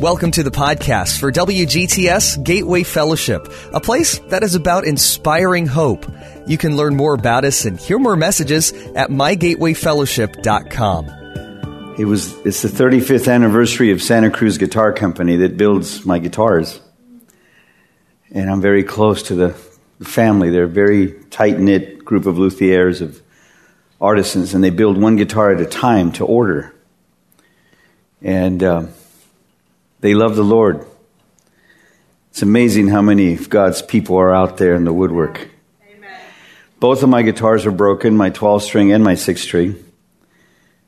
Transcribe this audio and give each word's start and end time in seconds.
Welcome 0.00 0.30
to 0.30 0.42
the 0.42 0.50
podcast 0.50 1.20
for 1.20 1.30
WGTS 1.30 2.42
Gateway 2.42 2.84
Fellowship, 2.84 3.52
a 3.74 3.80
place 3.80 4.18
that 4.28 4.42
is 4.42 4.54
about 4.54 4.86
inspiring 4.86 5.66
hope. 5.66 6.10
You 6.46 6.56
can 6.56 6.78
learn 6.78 6.96
more 6.96 7.12
about 7.12 7.44
us 7.44 7.66
and 7.66 7.78
hear 7.78 7.98
more 7.98 8.16
messages 8.16 8.72
at 8.72 9.10
mygatewayfellowship.com. 9.10 11.96
It 11.98 12.06
was 12.06 12.34
it's 12.46 12.62
the 12.62 12.68
35th 12.68 13.30
anniversary 13.30 13.90
of 13.90 14.00
Santa 14.00 14.30
Cruz 14.30 14.56
Guitar 14.56 14.94
Company 14.94 15.36
that 15.36 15.58
builds 15.58 16.06
my 16.06 16.18
guitars. 16.18 16.80
And 18.30 18.50
I'm 18.50 18.62
very 18.62 18.84
close 18.84 19.24
to 19.24 19.34
the 19.34 19.50
family. 20.02 20.48
They're 20.48 20.64
a 20.64 20.66
very 20.66 21.12
tight-knit 21.24 22.06
group 22.06 22.24
of 22.24 22.36
luthiers 22.36 23.02
of 23.02 23.20
artisans 24.00 24.54
and 24.54 24.64
they 24.64 24.70
build 24.70 24.96
one 24.96 25.16
guitar 25.16 25.52
at 25.52 25.60
a 25.60 25.66
time 25.66 26.10
to 26.12 26.24
order. 26.24 26.74
And 28.22 28.62
uh, 28.62 28.86
they 30.00 30.14
love 30.14 30.36
the 30.36 30.44
Lord. 30.44 30.86
It's 32.30 32.42
amazing 32.42 32.88
how 32.88 33.02
many 33.02 33.34
of 33.34 33.50
God's 33.50 33.82
people 33.82 34.16
are 34.16 34.32
out 34.32 34.56
there 34.56 34.74
in 34.74 34.84
the 34.84 34.92
woodwork. 34.92 35.48
Amen. 35.88 36.10
Both 36.78 37.02
of 37.02 37.08
my 37.08 37.22
guitars 37.22 37.66
are 37.66 37.72
broken, 37.72 38.16
my 38.16 38.30
12 38.30 38.62
string 38.62 38.92
and 38.92 39.02
my 39.02 39.14
6 39.14 39.40
string. 39.40 39.84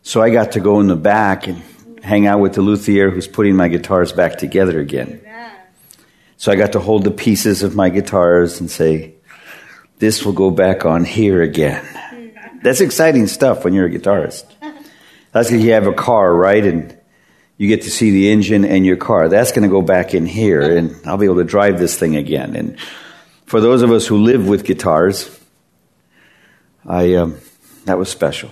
So 0.02 0.22
I 0.22 0.30
got 0.30 0.52
to 0.52 0.60
go 0.60 0.80
in 0.80 0.86
the 0.86 0.96
back 0.96 1.46
and 1.46 1.62
hang 2.02 2.26
out 2.26 2.40
with 2.40 2.54
the 2.54 2.62
luthier 2.62 3.10
who's 3.10 3.28
putting 3.28 3.56
my 3.56 3.68
guitars 3.68 4.12
back 4.12 4.38
together 4.38 4.80
again. 4.80 5.20
Amen. 5.22 5.52
So 6.36 6.50
I 6.50 6.56
got 6.56 6.72
to 6.72 6.80
hold 6.80 7.04
the 7.04 7.10
pieces 7.10 7.62
of 7.62 7.76
my 7.76 7.88
guitars 7.88 8.60
and 8.60 8.70
say, 8.70 9.14
this 9.98 10.24
will 10.24 10.32
go 10.32 10.50
back 10.50 10.84
on 10.84 11.04
here 11.04 11.42
again. 11.42 11.84
That's 12.62 12.80
exciting 12.80 13.26
stuff 13.28 13.64
when 13.64 13.74
you're 13.74 13.86
a 13.86 13.90
guitarist. 13.90 14.44
That's 15.32 15.50
like 15.50 15.60
you 15.60 15.72
have 15.72 15.86
a 15.86 15.92
car, 15.92 16.34
right? 16.34 16.64
And 16.64 16.96
you 17.62 17.68
get 17.68 17.82
to 17.82 17.90
see 17.92 18.10
the 18.10 18.28
engine 18.28 18.64
and 18.64 18.84
your 18.84 18.96
car. 18.96 19.28
That's 19.28 19.52
going 19.52 19.62
to 19.62 19.68
go 19.68 19.82
back 19.82 20.14
in 20.14 20.26
here, 20.26 20.76
and 20.76 20.96
I'll 21.06 21.16
be 21.16 21.26
able 21.26 21.36
to 21.36 21.44
drive 21.44 21.78
this 21.78 21.96
thing 21.96 22.16
again. 22.16 22.56
And 22.56 22.76
for 23.46 23.60
those 23.60 23.82
of 23.82 23.92
us 23.92 24.04
who 24.04 24.16
live 24.16 24.48
with 24.48 24.64
guitars, 24.64 25.30
I 26.84 27.14
um, 27.14 27.38
that 27.84 27.98
was 27.98 28.08
special. 28.08 28.50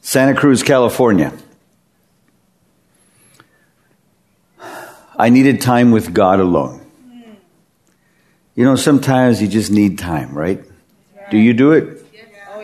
Santa 0.00 0.34
Cruz, 0.34 0.62
California. 0.62 1.34
I 5.18 5.28
needed 5.28 5.60
time 5.60 5.90
with 5.90 6.14
God 6.14 6.40
alone. 6.40 6.80
You 8.54 8.64
know, 8.64 8.76
sometimes 8.76 9.42
you 9.42 9.48
just 9.48 9.70
need 9.70 9.98
time, 9.98 10.32
right? 10.32 10.64
Do 11.30 11.36
you 11.36 11.52
do 11.52 11.72
it? 11.72 12.06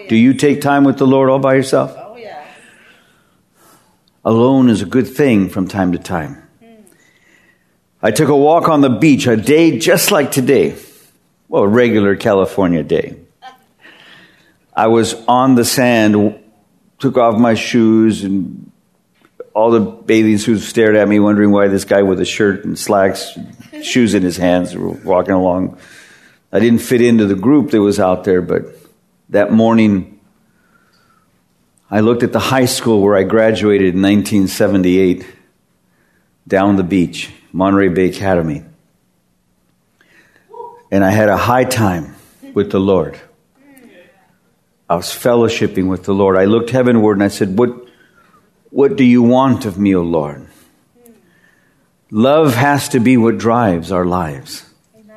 Do 0.08 0.16
you 0.16 0.32
take 0.32 0.62
time 0.62 0.84
with 0.84 0.96
the 0.96 1.06
Lord 1.06 1.28
all 1.28 1.38
by 1.38 1.52
yourself? 1.52 1.99
Alone 4.24 4.68
is 4.68 4.82
a 4.82 4.86
good 4.86 5.08
thing 5.08 5.48
from 5.48 5.68
time 5.68 5.92
to 5.92 5.98
time. 5.98 6.42
I 8.02 8.10
took 8.10 8.28
a 8.28 8.36
walk 8.36 8.68
on 8.68 8.80
the 8.80 8.88
beach, 8.88 9.26
a 9.26 9.36
day 9.36 9.78
just 9.78 10.10
like 10.10 10.32
today. 10.32 10.76
Well, 11.48 11.64
a 11.64 11.68
regular 11.68 12.16
California 12.16 12.82
day. 12.82 13.16
I 14.74 14.86
was 14.86 15.14
on 15.26 15.54
the 15.56 15.64
sand, 15.64 16.42
took 16.98 17.18
off 17.18 17.38
my 17.38 17.54
shoes, 17.54 18.24
and 18.24 18.70
all 19.52 19.70
the 19.70 19.80
bathing 19.80 20.38
suits 20.38 20.64
stared 20.64 20.96
at 20.96 21.08
me, 21.08 21.18
wondering 21.18 21.50
why 21.50 21.68
this 21.68 21.84
guy 21.84 22.02
with 22.02 22.20
a 22.20 22.24
shirt 22.24 22.64
and 22.64 22.78
slacks, 22.78 23.36
shoes 23.82 24.14
in 24.14 24.22
his 24.22 24.36
hands, 24.36 24.74
were 24.74 24.90
walking 24.90 25.34
along. 25.34 25.76
I 26.52 26.60
didn't 26.60 26.80
fit 26.80 27.02
into 27.02 27.26
the 27.26 27.34
group 27.34 27.72
that 27.72 27.80
was 27.80 28.00
out 28.00 28.24
there, 28.24 28.40
but 28.40 28.64
that 29.28 29.52
morning 29.52 30.19
I 31.90 32.00
looked 32.00 32.22
at 32.22 32.32
the 32.32 32.38
high 32.38 32.66
school 32.66 33.02
where 33.02 33.16
I 33.16 33.24
graduated 33.24 33.94
in 33.94 34.02
1978 34.02 35.26
down 36.46 36.76
the 36.76 36.84
beach, 36.84 37.32
Monterey 37.52 37.88
Bay 37.88 38.10
Academy. 38.10 38.62
And 40.92 41.04
I 41.04 41.10
had 41.10 41.28
a 41.28 41.36
high 41.36 41.64
time 41.64 42.14
with 42.54 42.70
the 42.70 42.78
Lord. 42.78 43.18
I 44.88 44.94
was 44.94 45.06
fellowshipping 45.06 45.88
with 45.88 46.04
the 46.04 46.14
Lord. 46.14 46.36
I 46.36 46.44
looked 46.44 46.70
heavenward 46.70 47.16
and 47.16 47.24
I 47.24 47.28
said, 47.28 47.58
What, 47.58 47.88
what 48.70 48.96
do 48.96 49.04
you 49.04 49.22
want 49.22 49.64
of 49.64 49.78
me, 49.78 49.94
O 49.94 50.02
Lord? 50.02 50.46
Love 52.10 52.54
has 52.54 52.88
to 52.90 53.00
be 53.00 53.16
what 53.16 53.38
drives 53.38 53.92
our 53.92 54.04
lives. 54.04 54.64
Amen. 54.96 55.16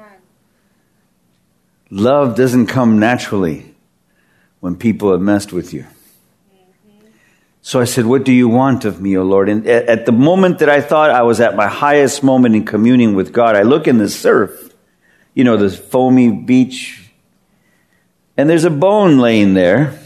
Love 1.89 2.35
doesn't 2.35 2.67
come 2.67 2.99
naturally 2.99 3.73
when 4.59 4.75
people 4.75 5.11
have 5.11 5.21
messed 5.21 5.51
with 5.51 5.73
you. 5.73 5.85
So 7.65 7.79
I 7.79 7.85
said, 7.85 8.05
What 8.05 8.25
do 8.25 8.33
you 8.33 8.49
want 8.49 8.83
of 8.83 8.99
me, 8.99 9.17
O 9.17 9.23
Lord? 9.23 9.47
And 9.47 9.65
at 9.65 10.05
the 10.05 10.11
moment 10.11 10.59
that 10.59 10.67
I 10.67 10.81
thought 10.81 11.09
I 11.09 11.21
was 11.21 11.39
at 11.39 11.55
my 11.55 11.67
highest 11.67 12.21
moment 12.21 12.55
in 12.55 12.65
communing 12.65 13.15
with 13.15 13.31
God, 13.31 13.55
I 13.55 13.61
look 13.61 13.87
in 13.87 13.97
the 13.97 14.09
surf, 14.09 14.75
you 15.33 15.45
know, 15.45 15.55
the 15.55 15.69
foamy 15.69 16.29
beach, 16.29 17.09
and 18.35 18.49
there's 18.49 18.65
a 18.65 18.69
bone 18.69 19.17
laying 19.17 19.53
there. 19.53 19.97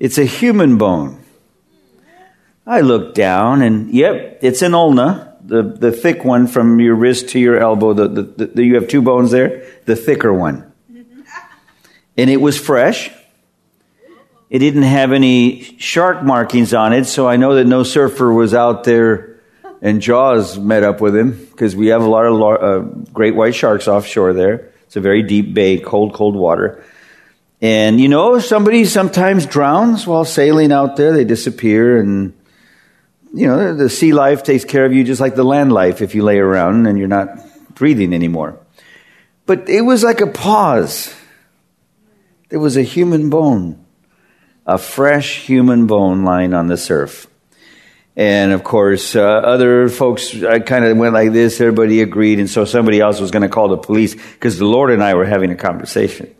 It's 0.00 0.18
a 0.18 0.24
human 0.24 0.78
bone. 0.78 1.22
I 2.66 2.80
look 2.80 3.14
down, 3.14 3.62
and 3.62 3.94
yep, 3.94 4.40
it's 4.42 4.62
an 4.62 4.74
ulna, 4.74 5.36
the, 5.44 5.62
the 5.62 5.92
thick 5.92 6.24
one 6.24 6.48
from 6.48 6.80
your 6.80 6.96
wrist 6.96 7.28
to 7.30 7.38
your 7.38 7.56
elbow. 7.56 7.92
The, 7.92 8.08
the, 8.08 8.46
the, 8.46 8.64
you 8.64 8.74
have 8.74 8.88
two 8.88 9.00
bones 9.00 9.30
there, 9.30 9.64
the 9.84 9.94
thicker 9.94 10.34
one. 10.34 10.72
And 12.16 12.28
it 12.28 12.40
was 12.40 12.58
fresh. 12.58 13.12
It 14.48 14.60
didn't 14.60 14.82
have 14.82 15.12
any 15.12 15.62
shark 15.78 16.22
markings 16.22 16.72
on 16.72 16.92
it, 16.92 17.06
so 17.06 17.28
I 17.28 17.36
know 17.36 17.56
that 17.56 17.66
no 17.66 17.82
surfer 17.82 18.32
was 18.32 18.54
out 18.54 18.84
there 18.84 19.36
and 19.82 20.00
Jaws 20.00 20.58
met 20.58 20.82
up 20.82 21.00
with 21.00 21.16
him 21.16 21.32
because 21.32 21.76
we 21.76 21.88
have 21.88 22.02
a 22.02 22.08
lot 22.08 22.26
of 22.26 22.62
uh, 22.62 22.78
great 23.12 23.34
white 23.34 23.54
sharks 23.54 23.88
offshore 23.88 24.32
there. 24.32 24.72
It's 24.86 24.96
a 24.96 25.00
very 25.00 25.22
deep 25.22 25.54
bay, 25.54 25.78
cold, 25.78 26.14
cold 26.14 26.34
water. 26.34 26.84
And 27.60 28.00
you 28.00 28.08
know, 28.08 28.38
somebody 28.38 28.84
sometimes 28.84 29.46
drowns 29.46 30.06
while 30.06 30.24
sailing 30.24 30.72
out 30.72 30.96
there. 30.96 31.12
They 31.12 31.24
disappear 31.24 31.98
and 31.98 32.34
you 33.34 33.46
know, 33.46 33.74
the 33.74 33.90
sea 33.90 34.12
life 34.12 34.42
takes 34.42 34.64
care 34.64 34.86
of 34.86 34.92
you 34.92 35.04
just 35.04 35.20
like 35.20 35.34
the 35.34 35.44
land 35.44 35.72
life 35.72 36.00
if 36.00 36.14
you 36.14 36.22
lay 36.22 36.38
around 36.38 36.86
and 36.86 36.98
you're 36.98 37.08
not 37.08 37.28
breathing 37.74 38.14
anymore. 38.14 38.58
But 39.44 39.68
it 39.68 39.82
was 39.82 40.02
like 40.02 40.20
a 40.20 40.26
pause. 40.26 41.14
There 42.48 42.60
was 42.60 42.76
a 42.76 42.82
human 42.82 43.30
bone 43.30 43.85
a 44.66 44.78
fresh 44.78 45.46
human 45.46 45.86
bone 45.86 46.24
lying 46.24 46.52
on 46.52 46.66
the 46.66 46.76
surf. 46.76 47.26
And 48.16 48.52
of 48.52 48.64
course, 48.64 49.14
uh, 49.14 49.22
other 49.22 49.88
folks, 49.88 50.32
kind 50.32 50.84
of 50.84 50.96
went 50.96 51.12
like 51.12 51.32
this, 51.32 51.60
everybody 51.60 52.00
agreed, 52.00 52.40
and 52.40 52.48
so 52.48 52.64
somebody 52.64 52.98
else 52.98 53.20
was 53.20 53.30
going 53.30 53.42
to 53.42 53.48
call 53.48 53.68
the 53.68 53.76
police 53.76 54.14
because 54.14 54.58
the 54.58 54.64
Lord 54.64 54.90
and 54.90 55.02
I 55.02 55.14
were 55.14 55.26
having 55.26 55.50
a 55.50 55.56
conversation. 55.56 56.34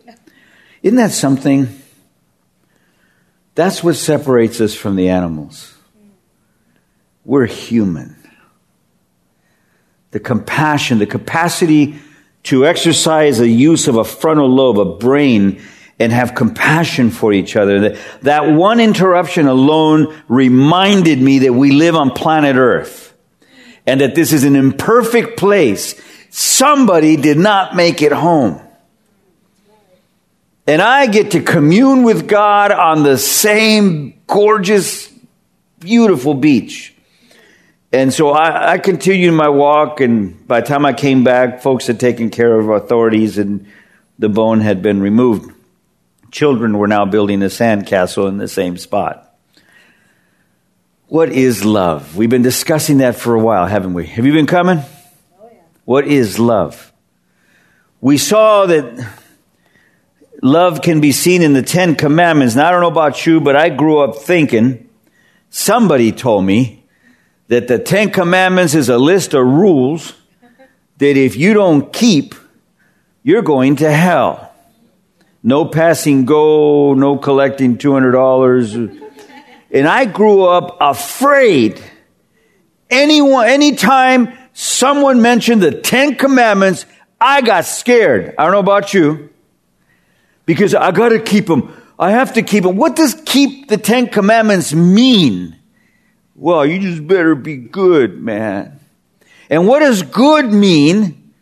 Isn't 0.81 0.97
that 0.97 1.11
something? 1.11 1.67
That's 3.53 3.83
what 3.83 3.95
separates 3.95 4.59
us 4.59 4.73
from 4.73 4.95
the 4.95 5.09
animals. 5.09 5.75
We're 7.23 7.45
human. 7.45 8.15
The 10.11 10.19
compassion, 10.19 10.99
the 10.99 11.05
capacity 11.05 11.99
to 12.43 12.65
exercise 12.65 13.37
the 13.37 13.49
use 13.49 13.87
of 13.87 13.97
a 13.97 14.03
frontal 14.03 14.49
lobe, 14.49 14.79
a 14.79 14.97
brain, 14.97 15.61
and 15.99 16.11
have 16.11 16.35
compassion 16.35 17.09
for 17.09 17.33
each 17.33 17.55
other. 17.55 17.97
That, 18.21 18.53
one 18.53 18.79
interruption 18.79 19.47
alone 19.47 20.15
reminded 20.27 21.19
me 21.19 21.39
that 21.39 21.53
we 21.53 21.71
live 21.71 21.95
on 21.95 22.11
planet 22.11 22.55
Earth 22.55 23.15
and 23.85 24.01
that 24.01 24.13
this 24.13 24.33
is 24.33 24.43
an 24.43 24.55
imperfect 24.55 25.37
place. 25.37 25.99
Somebody 26.29 27.15
did 27.15 27.37
not 27.37 27.75
make 27.75 28.01
it 28.01 28.11
home. 28.11 28.61
And 30.67 30.81
I 30.81 31.07
get 31.07 31.31
to 31.31 31.41
commune 31.41 32.03
with 32.03 32.27
God 32.27 32.71
on 32.71 33.03
the 33.03 33.17
same 33.17 34.21
gorgeous, 34.27 35.11
beautiful 35.79 36.33
beach. 36.33 36.93
And 37.93 38.13
so 38.13 38.31
I, 38.31 38.73
I 38.73 38.77
continued 38.77 39.31
my 39.31 39.47
walk, 39.47 40.01
and 40.01 40.45
by 40.45 40.59
the 40.59 40.67
time 40.67 40.85
I 40.85 40.91
came 40.91 41.23
back, 41.23 41.61
folks 41.61 41.87
had 41.87 42.01
taken 42.01 42.29
care 42.29 42.59
of 42.59 42.67
authorities, 42.67 43.37
and 43.37 43.65
the 44.19 44.27
bone 44.27 44.59
had 44.59 44.81
been 44.81 44.99
removed 44.99 45.56
children 46.31 46.77
were 46.77 46.87
now 46.87 47.05
building 47.05 47.41
a 47.41 47.47
sandcastle 47.47 48.27
in 48.27 48.37
the 48.37 48.47
same 48.47 48.77
spot. 48.77 49.35
What 51.07 51.29
is 51.29 51.63
love? 51.63 52.17
We've 52.17 52.29
been 52.29 52.41
discussing 52.41 52.97
that 52.97 53.15
for 53.15 53.33
a 53.33 53.39
while, 53.39 53.65
haven't 53.65 53.93
we? 53.93 54.07
Have 54.07 54.25
you 54.25 54.33
been 54.33 54.45
coming? 54.45 54.79
Oh, 54.79 55.49
yeah. 55.51 55.59
What 55.85 56.05
is 56.05 56.37
love? 56.37 56.91
We 58.01 58.17
saw 58.17 58.65
that 58.65 59.07
love 60.41 60.81
can 60.81 60.99
be 60.99 61.11
seen 61.11 61.41
in 61.41 61.53
the 61.53 61.61
Ten 61.61 61.95
Commandments. 61.95 62.55
Now, 62.55 62.67
I 62.67 62.71
don't 62.71 62.81
know 62.81 62.87
about 62.87 63.25
you, 63.25 63.39
but 63.39 63.55
I 63.55 63.69
grew 63.69 63.99
up 63.99 64.17
thinking, 64.17 64.89
somebody 65.49 66.11
told 66.11 66.45
me 66.45 66.83
that 67.47 67.69
the 67.69 67.79
Ten 67.79 68.11
Commandments 68.11 68.75
is 68.75 68.89
a 68.89 68.97
list 68.97 69.33
of 69.33 69.45
rules 69.45 70.13
that 70.97 71.15
if 71.15 71.37
you 71.37 71.53
don't 71.53 71.93
keep, 71.93 72.35
you're 73.23 73.41
going 73.41 73.77
to 73.77 73.91
hell. 73.91 74.46
No 75.43 75.65
passing 75.65 76.25
go, 76.25 76.93
no 76.93 77.17
collecting 77.17 77.77
$200. 77.77 79.03
And 79.71 79.87
I 79.87 80.05
grew 80.05 80.43
up 80.43 80.77
afraid 80.79 81.81
anyone, 82.89 83.47
anytime 83.47 84.37
someone 84.53 85.21
mentioned 85.21 85.61
the 85.61 85.71
Ten 85.71 86.15
Commandments, 86.15 86.85
I 87.19 87.41
got 87.41 87.65
scared. 87.65 88.35
I 88.37 88.43
don't 88.43 88.53
know 88.53 88.59
about 88.59 88.93
you. 88.93 89.29
Because 90.45 90.73
I 90.73 90.91
gotta 90.91 91.19
keep 91.19 91.47
them. 91.47 91.73
I 91.99 92.11
have 92.11 92.33
to 92.33 92.41
keep 92.41 92.63
them. 92.63 92.77
What 92.77 92.95
does 92.95 93.21
keep 93.25 93.67
the 93.67 93.77
Ten 93.77 94.07
Commandments 94.07 94.73
mean? 94.73 95.55
Well, 96.35 96.65
you 96.65 96.79
just 96.79 97.05
better 97.05 97.35
be 97.35 97.57
good, 97.57 98.21
man. 98.21 98.79
And 99.49 99.67
what 99.67 99.79
does 99.79 100.03
good 100.03 100.51
mean? 100.51 101.33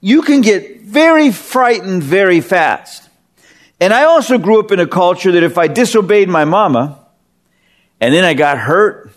You 0.00 0.22
can 0.22 0.40
get 0.40 0.81
very 0.92 1.32
frightened 1.32 2.02
very 2.02 2.40
fast. 2.40 3.08
And 3.80 3.92
I 3.92 4.04
also 4.04 4.38
grew 4.38 4.60
up 4.60 4.70
in 4.70 4.78
a 4.78 4.86
culture 4.86 5.32
that 5.32 5.42
if 5.42 5.58
I 5.58 5.66
disobeyed 5.66 6.28
my 6.28 6.44
mama 6.44 6.98
and 8.00 8.14
then 8.14 8.24
I 8.24 8.34
got 8.34 8.58
hurt, 8.58 9.10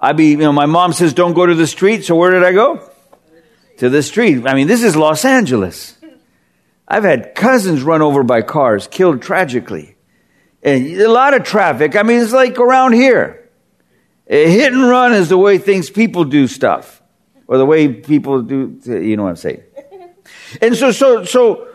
I'd 0.00 0.16
be, 0.16 0.30
you 0.30 0.38
know, 0.38 0.52
my 0.52 0.66
mom 0.66 0.92
says, 0.92 1.14
don't 1.14 1.34
go 1.34 1.46
to 1.46 1.54
the 1.54 1.66
street. 1.66 2.04
So 2.04 2.16
where 2.16 2.30
did 2.30 2.42
I 2.42 2.52
go? 2.52 2.90
To 3.78 3.88
the 3.88 4.02
street. 4.02 4.46
I 4.46 4.54
mean, 4.54 4.66
this 4.66 4.82
is 4.82 4.96
Los 4.96 5.24
Angeles. 5.24 5.96
I've 6.88 7.04
had 7.04 7.34
cousins 7.34 7.82
run 7.82 8.02
over 8.02 8.22
by 8.22 8.42
cars, 8.42 8.86
killed 8.86 9.22
tragically. 9.22 9.96
And 10.62 11.00
a 11.00 11.08
lot 11.08 11.34
of 11.34 11.44
traffic. 11.44 11.94
I 11.96 12.02
mean, 12.02 12.20
it's 12.20 12.32
like 12.32 12.58
around 12.58 12.92
here. 12.92 13.50
A 14.26 14.50
hit 14.50 14.72
and 14.72 14.82
run 14.82 15.12
is 15.12 15.28
the 15.28 15.38
way 15.38 15.58
things 15.58 15.90
people 15.90 16.24
do 16.24 16.48
stuff. 16.48 17.02
Or 17.46 17.58
the 17.58 17.66
way 17.66 17.92
people 17.92 18.42
do, 18.42 18.80
you 18.84 19.16
know 19.16 19.24
what 19.24 19.30
I'm 19.30 19.36
saying. 19.36 19.62
And 20.60 20.76
so, 20.76 20.90
so, 20.92 21.24
so, 21.24 21.68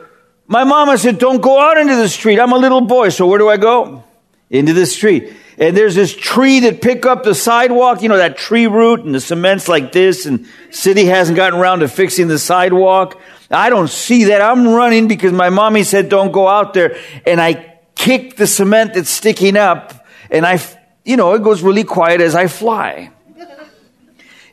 my 0.50 0.64
mama 0.64 0.98
said, 0.98 1.20
don't 1.20 1.42
go 1.42 1.60
out 1.62 1.78
into 1.78 1.96
the 1.96 2.10
street. 2.10 2.40
I'm 2.40 2.52
a 2.52 2.58
little 2.58 2.82
boy. 2.82 3.10
So 3.10 3.28
where 3.28 3.38
do 3.38 3.48
I 3.48 3.58
go? 3.58 4.04
Into 4.50 4.74
the 4.74 4.88
street. 4.88 5.32
And 5.60 5.78
there's 5.78 5.94
this 5.94 6.16
tree 6.16 6.62
that 6.62 6.82
pick 6.82 7.06
up 7.06 7.24
the 7.24 7.36
sidewalk, 7.36 8.02
you 8.02 8.10
know, 8.10 8.18
that 8.18 8.36
tree 8.36 8.66
root 8.66 9.02
and 9.02 9.14
the 9.14 9.22
cement's 9.22 9.68
like 9.68 9.92
this 9.92 10.26
and 10.26 10.48
city 10.72 11.06
hasn't 11.06 11.36
gotten 11.36 11.60
around 11.60 11.82
to 11.82 11.88
fixing 11.88 12.30
the 12.30 12.40
sidewalk. 12.40 13.22
I 13.52 13.70
don't 13.70 13.90
see 13.90 14.26
that. 14.26 14.42
I'm 14.42 14.68
running 14.68 15.08
because 15.08 15.34
my 15.34 15.50
mommy 15.50 15.84
said 15.84 16.10
don't 16.10 16.32
go 16.32 16.48
out 16.48 16.74
there 16.74 16.98
and 17.28 17.40
I 17.40 17.78
kick 17.94 18.36
the 18.36 18.48
cement 18.48 18.96
that's 18.96 19.12
sticking 19.12 19.56
up 19.56 20.04
and 20.32 20.48
I, 20.48 20.60
you 21.06 21.16
know, 21.16 21.34
it 21.34 21.44
goes 21.44 21.62
really 21.62 21.84
quiet 21.84 22.22
as 22.22 22.34
I 22.34 22.48
fly. 22.48 23.12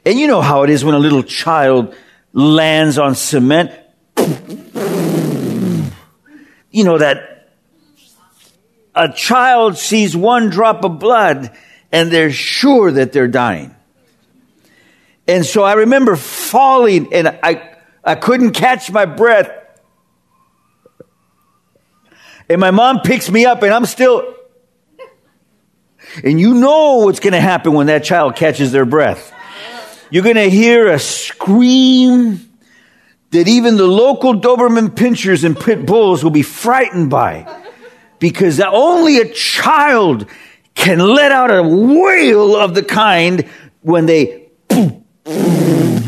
And 0.04 0.18
you 0.18 0.26
know 0.26 0.42
how 0.42 0.62
it 0.62 0.68
is 0.68 0.84
when 0.84 0.94
a 0.94 0.98
little 0.98 1.22
child 1.22 1.94
lands 2.34 2.98
on 2.98 3.14
cement 3.14 3.70
you 6.70 6.84
know, 6.84 6.98
that 6.98 7.48
a 8.94 9.10
child 9.12 9.76
sees 9.76 10.16
one 10.16 10.50
drop 10.50 10.84
of 10.84 10.98
blood 10.98 11.50
and 11.92 12.10
they're 12.10 12.32
sure 12.32 12.90
that 12.92 13.12
they're 13.12 13.28
dying. 13.28 13.74
And 15.28 15.44
so 15.44 15.62
I 15.62 15.74
remember 15.74 16.16
falling 16.16 17.12
and 17.12 17.28
I, 17.42 17.76
I 18.04 18.14
couldn't 18.14 18.52
catch 18.52 18.90
my 18.90 19.04
breath. 19.06 19.50
And 22.48 22.60
my 22.60 22.70
mom 22.70 23.00
picks 23.00 23.30
me 23.30 23.44
up 23.44 23.62
and 23.62 23.72
I'm 23.72 23.86
still, 23.86 24.34
and 26.22 26.38
you 26.38 26.54
know 26.54 26.98
what's 26.98 27.20
going 27.20 27.32
to 27.32 27.40
happen 27.40 27.72
when 27.72 27.88
that 27.88 28.04
child 28.04 28.36
catches 28.36 28.70
their 28.70 28.84
breath. 28.84 29.32
You're 30.10 30.22
going 30.22 30.36
to 30.36 30.48
hear 30.48 30.88
a 30.88 30.98
scream 30.98 32.45
that 33.36 33.48
even 33.48 33.76
the 33.76 33.86
local 33.86 34.34
Doberman 34.34 34.88
pinschers 34.88 35.44
and 35.44 35.58
pit 35.58 35.84
bulls 35.84 36.24
will 36.24 36.30
be 36.30 36.42
frightened 36.42 37.10
by 37.10 37.46
because 38.18 38.58
only 38.60 39.18
a 39.18 39.28
child 39.28 40.26
can 40.74 40.98
let 40.98 41.32
out 41.32 41.50
a 41.54 41.62
wail 41.62 42.56
of 42.56 42.74
the 42.74 42.82
kind 42.82 43.48
when 43.82 44.06
they 44.06 44.48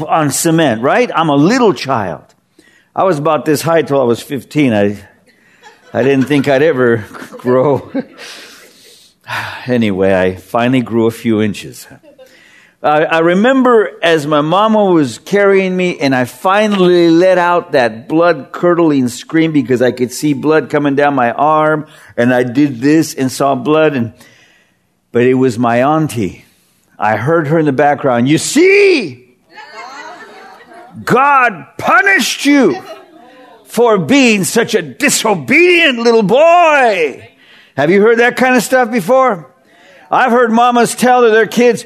on 0.07 0.31
cement, 0.31 0.81
right? 0.81 1.11
I'm 1.15 1.29
a 1.29 1.37
little 1.37 1.75
child. 1.75 2.35
I 2.97 3.05
was 3.05 3.19
about 3.19 3.45
this 3.45 3.61
height 3.61 3.89
till 3.89 4.01
I 4.01 4.05
was 4.05 4.23
15. 4.23 4.73
I, 4.73 5.09
I 5.93 6.03
didn't 6.03 6.27
think 6.27 6.49
I'd 6.49 6.63
ever 6.63 7.05
grow. 7.39 7.93
anyway, 9.67 10.15
I 10.15 10.37
finally 10.37 10.81
grew 10.81 11.07
a 11.07 11.11
few 11.11 11.43
inches. 11.43 11.87
I, 12.81 13.05
I 13.05 13.19
remember 13.19 13.99
as 14.05 14.25
my 14.27 14.41
mama 14.41 14.85
was 14.85 15.19
carrying 15.19 15.77
me 15.77 15.99
and 15.99 16.15
I 16.15 16.27
finally 16.27 17.11
let 17.11 17.37
out 17.37 17.73
that 17.73 18.09
blood 18.09 18.53
curdling 18.53 19.09
scream 19.09 19.53
because 19.53 19.83
I 19.83 19.91
could 19.91 20.13
see 20.13 20.33
blood 20.33 20.71
coming 20.71 20.95
down 20.95 21.17
my 21.17 21.33
arm 21.33 21.89
and 22.17 22.33
I 22.33 22.45
did 22.45 22.81
this 22.81 23.15
and 23.15 23.33
saw 23.33 23.57
blood 23.57 23.95
and, 23.95 24.13
but 25.11 25.23
it 25.23 25.35
was 25.35 25.59
my 25.59 25.83
auntie. 25.83 26.45
I 26.97 27.17
heard 27.17 27.49
her 27.49 27.59
in 27.59 27.67
the 27.67 27.73
background. 27.73 28.29
You 28.29 28.39
see, 28.39 29.37
God 31.03 31.67
punished 31.79 32.47
you 32.47 32.81
for 33.65 33.99
being 33.99 34.45
such 34.45 34.77
a 34.77 34.83
disobedient 34.83 35.99
little 35.99 36.23
boy. 36.23 37.29
Have 37.77 37.91
you 37.91 38.03
heard 38.03 38.19
that 38.19 38.37
kind 38.37 38.55
of 38.55 38.63
stuff 38.63 38.91
before? 38.91 39.53
I've 40.11 40.33
heard 40.33 40.53
mamas 40.53 40.95
tell 40.95 41.23
their 41.23 41.47
kids, 41.47 41.85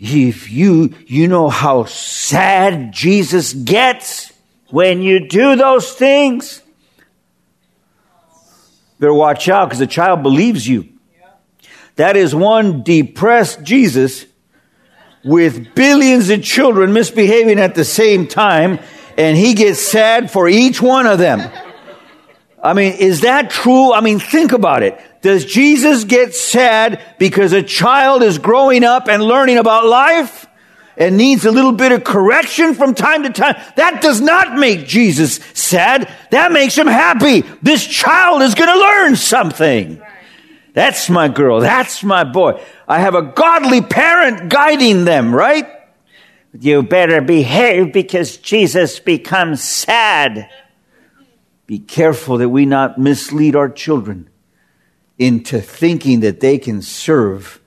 if 0.00 0.50
you, 0.50 0.94
you 1.06 1.28
know 1.28 1.50
how 1.50 1.84
sad 1.84 2.90
Jesus 2.92 3.52
gets 3.52 4.32
when 4.70 5.02
you 5.02 5.28
do 5.28 5.56
those 5.56 5.92
things. 5.92 6.62
Better 8.98 9.12
watch 9.12 9.48
out 9.48 9.66
because 9.66 9.78
the 9.78 9.86
child 9.86 10.22
believes 10.22 10.66
you. 10.66 10.88
That 11.96 12.16
is 12.16 12.34
one 12.34 12.82
depressed 12.82 13.62
Jesus 13.62 14.24
with 15.22 15.74
billions 15.74 16.30
of 16.30 16.42
children 16.42 16.94
misbehaving 16.94 17.58
at 17.58 17.74
the 17.74 17.84
same 17.84 18.26
time, 18.26 18.78
and 19.18 19.36
he 19.36 19.52
gets 19.52 19.80
sad 19.80 20.30
for 20.30 20.48
each 20.48 20.80
one 20.80 21.06
of 21.06 21.18
them. 21.18 21.40
I 22.62 22.74
mean, 22.74 22.94
is 22.94 23.22
that 23.22 23.50
true? 23.50 23.92
I 23.92 24.00
mean, 24.00 24.18
think 24.18 24.52
about 24.52 24.82
it. 24.82 25.00
Does 25.22 25.44
Jesus 25.44 26.04
get 26.04 26.34
sad 26.34 27.00
because 27.18 27.52
a 27.52 27.62
child 27.62 28.22
is 28.22 28.38
growing 28.38 28.84
up 28.84 29.08
and 29.08 29.22
learning 29.22 29.58
about 29.58 29.86
life 29.86 30.46
and 30.96 31.16
needs 31.16 31.46
a 31.46 31.50
little 31.50 31.72
bit 31.72 31.92
of 31.92 32.04
correction 32.04 32.74
from 32.74 32.94
time 32.94 33.22
to 33.22 33.30
time? 33.30 33.56
That 33.76 34.02
does 34.02 34.20
not 34.20 34.58
make 34.58 34.86
Jesus 34.86 35.36
sad. 35.54 36.10
That 36.30 36.52
makes 36.52 36.76
him 36.76 36.86
happy. 36.86 37.42
This 37.62 37.86
child 37.86 38.42
is 38.42 38.54
going 38.54 38.70
to 38.70 38.78
learn 38.78 39.16
something. 39.16 40.02
That's 40.72 41.10
my 41.10 41.28
girl. 41.28 41.60
That's 41.60 42.04
my 42.04 42.24
boy. 42.24 42.62
I 42.86 43.00
have 43.00 43.14
a 43.14 43.22
godly 43.22 43.80
parent 43.82 44.50
guiding 44.50 45.04
them, 45.04 45.34
right? 45.34 45.66
You 46.58 46.82
better 46.82 47.20
behave 47.20 47.92
because 47.92 48.36
Jesus 48.36 48.98
becomes 48.98 49.62
sad. 49.62 50.48
Be 51.70 51.78
careful 51.78 52.38
that 52.38 52.48
we 52.48 52.66
not 52.66 52.98
mislead 52.98 53.54
our 53.54 53.68
children 53.68 54.28
into 55.18 55.60
thinking 55.60 56.18
that 56.18 56.40
they 56.40 56.58
can 56.58 56.82
serve 56.82 57.60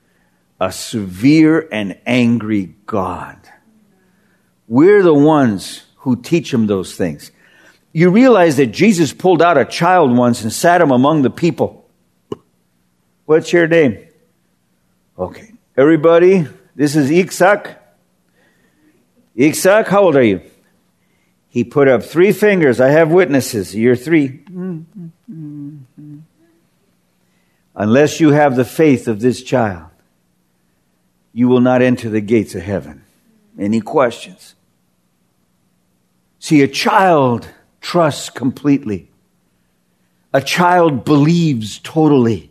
a 0.60 0.70
severe 0.70 1.66
and 1.72 1.98
angry 2.04 2.74
God. 2.84 3.38
We're 4.68 5.02
the 5.02 5.14
ones 5.14 5.84
who 6.00 6.16
teach 6.16 6.50
them 6.50 6.66
those 6.66 6.94
things. 6.94 7.32
You 7.94 8.10
realize 8.10 8.58
that 8.58 8.66
Jesus 8.66 9.14
pulled 9.14 9.40
out 9.40 9.56
a 9.56 9.64
child 9.64 10.14
once 10.14 10.42
and 10.42 10.52
sat 10.52 10.82
him 10.82 10.90
among 10.90 11.22
the 11.22 11.30
people. 11.30 11.88
What's 13.24 13.54
your 13.54 13.66
name? 13.66 14.06
Okay. 15.18 15.54
Everybody, 15.78 16.46
this 16.76 16.94
is 16.94 17.08
Iksak. 17.08 17.74
Iksak, 19.34 19.86
how 19.86 20.02
old 20.02 20.16
are 20.16 20.22
you? 20.22 20.42
He 21.54 21.62
put 21.62 21.86
up 21.86 22.02
three 22.02 22.32
fingers. 22.32 22.80
I 22.80 22.88
have 22.88 23.12
witnesses. 23.12 23.76
You're 23.76 23.94
3 23.94 24.40
Unless 27.76 28.18
you 28.18 28.30
have 28.30 28.56
the 28.56 28.64
faith 28.64 29.06
of 29.06 29.20
this 29.20 29.40
child, 29.40 29.90
you 31.32 31.46
will 31.46 31.60
not 31.60 31.80
enter 31.80 32.10
the 32.10 32.20
gates 32.20 32.56
of 32.56 32.62
heaven. 32.62 33.04
Any 33.56 33.80
questions? 33.80 34.56
See, 36.40 36.60
a 36.60 36.66
child 36.66 37.48
trusts 37.80 38.30
completely. 38.30 39.08
A 40.32 40.42
child 40.42 41.04
believes 41.04 41.78
totally. 41.78 42.50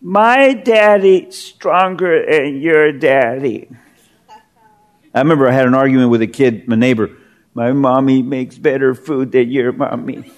My 0.00 0.52
daddy's 0.52 1.36
stronger 1.36 2.24
than 2.24 2.60
your 2.60 2.92
daddy. 2.92 3.68
I 5.12 5.18
remember 5.18 5.48
I 5.48 5.52
had 5.52 5.66
an 5.66 5.74
argument 5.74 6.10
with 6.10 6.22
a 6.22 6.28
kid, 6.28 6.68
my 6.68 6.76
neighbor. 6.76 7.16
My 7.60 7.72
mommy 7.72 8.22
makes 8.22 8.56
better 8.56 8.94
food 8.94 9.32
than 9.32 9.50
your 9.50 9.72
mommy. 9.72 10.32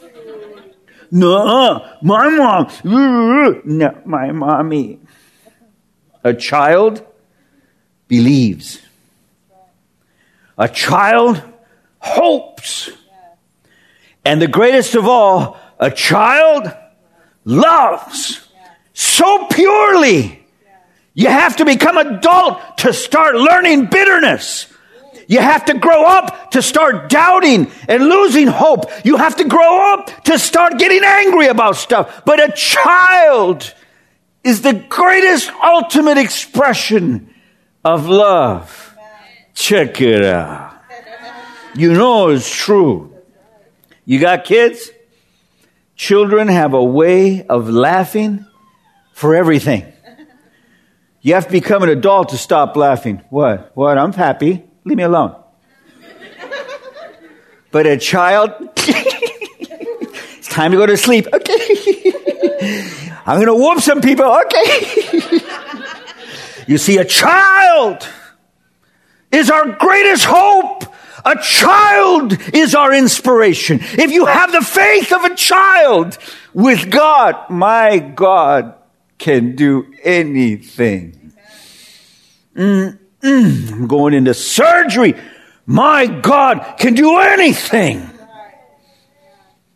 No, 1.13 1.89
my 2.03 2.29
mom. 2.31 3.63
No, 3.65 3.97
my 4.05 4.33
mommy. 4.33 4.99
A 6.25 6.35
child 6.35 7.07
believes. 8.09 8.83
A 10.59 10.69
child 10.69 11.41
hopes. 12.01 12.91
And 14.25 14.43
the 14.43 14.49
greatest 14.49 14.97
of 14.97 15.07
all, 15.07 15.61
a 15.79 15.93
child 15.93 16.75
loves 17.45 18.49
so 18.95 19.47
purely 19.47 20.45
You 21.15 21.29
have 21.29 21.55
to 21.59 21.65
become 21.65 21.99
adult 21.99 22.79
to 22.79 22.93
start 22.93 23.37
learning 23.37 23.87
bitterness. 23.87 24.72
You 25.29 25.41
have 25.41 25.65
to 25.67 25.75
grow 25.75 26.05
up 26.05 26.51
to 26.53 26.63
start 26.63 27.09
doubting 27.09 27.71
and 27.89 28.05
losing 28.05 28.47
hope. 28.47 28.91
You 29.05 29.17
have 29.17 29.37
to 29.37 29.45
grow 29.45 29.95
up 29.95 30.25
to 30.25 30.39
start 30.39 30.79
getting 30.79 31.03
angry 31.05 31.49
about 31.49 31.77
stuff. 31.77 32.25
But 32.25 32.43
a 32.43 32.53
child 32.53 33.73
is 34.45 34.63
the 34.63 34.75
greatest 34.75 35.51
ultimate 35.63 36.19
expression 36.19 37.33
of 37.85 38.09
love. 38.09 38.97
Check 39.55 40.01
it 40.01 40.25
out. 40.25 40.81
You 41.75 41.93
know 41.93 42.29
it's 42.29 42.55
true. 42.55 43.15
You 44.05 44.19
got 44.19 44.45
kids? 44.45 44.91
Children 45.97 46.49
have 46.49 46.75
a 46.75 46.83
way 46.83 47.47
of 47.47 47.71
laughing 47.71 48.45
for 49.13 49.35
everything. 49.35 49.87
You 51.21 51.35
have 51.35 51.47
to 51.47 51.53
become 51.53 51.85
an 51.85 51.89
adult 51.89 52.31
to 52.31 52.37
stop 52.37 52.77
laughing. 52.77 53.23
What? 53.31 53.71
What? 53.75 53.97
I'm 53.97 54.13
happy. 54.13 54.65
Leave 54.85 54.97
me 54.97 55.05
alone. 55.05 55.37
But 57.71 57.87
a 57.87 57.97
child, 57.97 58.51
it's 58.77 60.49
time 60.49 60.73
to 60.73 60.77
go 60.77 60.85
to 60.85 60.97
sleep. 60.97 61.27
Okay. 61.33 62.13
I'm 63.27 63.37
going 63.43 63.47
to 63.47 63.55
whoop 63.55 63.81
some 63.81 64.01
people. 64.01 64.27
Okay. 64.27 65.41
you 66.67 66.77
see, 66.77 66.99
a 66.99 67.05
child 67.05 68.07
is 69.31 69.51
our 69.51 69.71
greatest 69.71 70.27
hope. 70.27 70.85
A 71.25 71.37
child 71.37 72.37
is 72.53 72.75
our 72.75 72.93
inspiration. 72.93 73.79
If 73.81 74.11
you 74.11 74.27
have 74.27 74.53
the 74.53 74.61
faith 74.61 75.13
of 75.13 75.25
a 75.25 75.35
child 75.35 76.19
with 76.53 76.91
God, 76.91 77.49
my 77.49 77.99
God 77.99 78.75
can 79.19 79.55
do 79.55 79.95
anything. 80.03 81.33
Mm-mm. 82.57 82.99
I'm 83.23 83.87
going 83.87 84.15
into 84.15 84.35
surgery. 84.35 85.15
My 85.65 86.07
God 86.07 86.77
can 86.79 86.95
do 86.95 87.19
anything. 87.19 88.09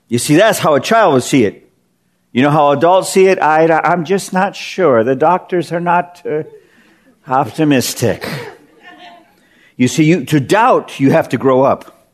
You 0.09 0.19
see, 0.19 0.37
that's 0.37 0.59
how 0.59 0.75
a 0.75 0.81
child 0.81 1.15
will 1.15 1.21
see 1.21 1.45
it. 1.45 1.71
You 2.33 2.43
know 2.43 2.51
how 2.51 2.71
adults 2.73 3.11
see 3.11 3.27
it? 3.27 3.41
I, 3.41 3.67
I'm 3.81 4.05
just 4.05 4.33
not 4.33 4.55
sure. 4.55 5.05
The 5.05 5.17
doctors 5.17 5.73
are 5.73 5.81
not 5.81 6.25
uh, 6.27 6.43
optimistic. 7.27 8.25
You 9.77 9.89
see, 9.89 10.05
you, 10.05 10.25
to 10.27 10.41
doubt, 10.41 11.01
you 11.01 11.11
have 11.13 11.29
to 11.31 11.39
grow 11.39 11.63
up. 11.63 12.09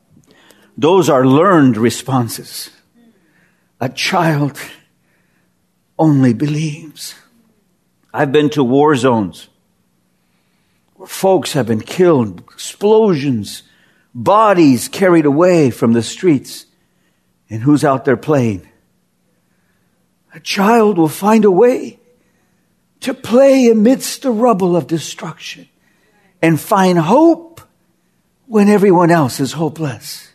Those 0.76 1.08
are 1.08 1.26
learned 1.26 1.76
responses. 1.76 2.70
A 3.80 3.88
child 3.88 4.60
only 5.98 6.34
believes. 6.34 7.14
I've 8.12 8.32
been 8.32 8.50
to 8.50 8.64
war 8.64 8.94
zones 8.96 9.48
folks 11.06 11.52
have 11.52 11.66
been 11.66 11.80
killed, 11.80 12.40
explosions, 12.52 13.62
bodies 14.14 14.88
carried 14.88 15.26
away 15.26 15.71
from 15.71 15.92
the 15.92 16.02
streets. 16.02 16.66
And 17.49 17.62
who's 17.62 17.85
out 17.85 18.04
there 18.04 18.16
playing? 18.16 18.68
A 20.35 20.40
child 20.40 20.97
will 20.99 21.09
find 21.09 21.44
a 21.44 21.50
way 21.50 21.99
to 23.00 23.12
play 23.12 23.68
amidst 23.68 24.23
the 24.23 24.30
rubble 24.30 24.76
of 24.76 24.87
destruction 24.87 25.68
and 26.40 26.59
find 26.61 26.99
hope 26.99 27.61
when 28.47 28.68
everyone 28.68 29.11
else 29.11 29.40
is 29.40 29.52
hopeless. 29.52 30.28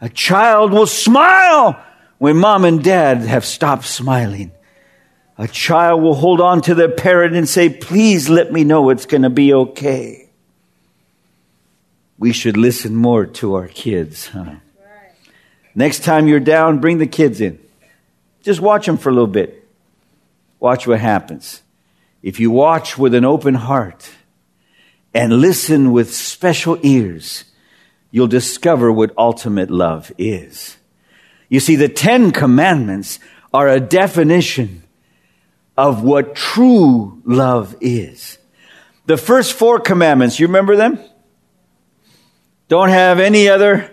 A 0.00 0.08
child 0.08 0.72
will 0.72 0.86
smile 0.86 1.82
when 2.18 2.36
mom 2.36 2.64
and 2.64 2.82
dad 2.82 3.18
have 3.18 3.44
stopped 3.44 3.84
smiling. 3.84 4.52
A 5.42 5.48
child 5.48 6.02
will 6.02 6.14
hold 6.14 6.40
on 6.40 6.62
to 6.62 6.74
their 6.76 6.88
parent 6.88 7.34
and 7.34 7.48
say, 7.48 7.68
Please 7.68 8.28
let 8.28 8.52
me 8.52 8.62
know 8.62 8.90
it's 8.90 9.06
going 9.06 9.22
to 9.22 9.28
be 9.28 9.52
okay. 9.52 10.30
We 12.16 12.32
should 12.32 12.56
listen 12.56 12.94
more 12.94 13.26
to 13.26 13.54
our 13.54 13.66
kids, 13.66 14.28
huh? 14.28 14.54
Next 15.74 16.04
time 16.04 16.28
you're 16.28 16.38
down, 16.38 16.78
bring 16.78 16.98
the 16.98 17.08
kids 17.08 17.40
in. 17.40 17.58
Just 18.42 18.60
watch 18.60 18.86
them 18.86 18.96
for 18.96 19.08
a 19.08 19.12
little 19.12 19.26
bit. 19.26 19.68
Watch 20.60 20.86
what 20.86 21.00
happens. 21.00 21.60
If 22.22 22.38
you 22.38 22.52
watch 22.52 22.96
with 22.96 23.12
an 23.12 23.24
open 23.24 23.54
heart 23.54 24.12
and 25.12 25.40
listen 25.40 25.90
with 25.90 26.14
special 26.14 26.78
ears, 26.84 27.46
you'll 28.12 28.28
discover 28.28 28.92
what 28.92 29.12
ultimate 29.18 29.72
love 29.72 30.12
is. 30.18 30.76
You 31.48 31.58
see, 31.58 31.74
the 31.74 31.88
Ten 31.88 32.30
Commandments 32.30 33.18
are 33.52 33.68
a 33.68 33.80
definition 33.80 34.84
of 35.76 36.02
what 36.02 36.34
true 36.34 37.22
love 37.24 37.76
is. 37.80 38.38
The 39.06 39.16
first 39.16 39.54
four 39.54 39.80
commandments, 39.80 40.38
you 40.38 40.46
remember 40.46 40.76
them? 40.76 40.98
Don't 42.68 42.90
have 42.90 43.18
any 43.18 43.48
other 43.48 43.90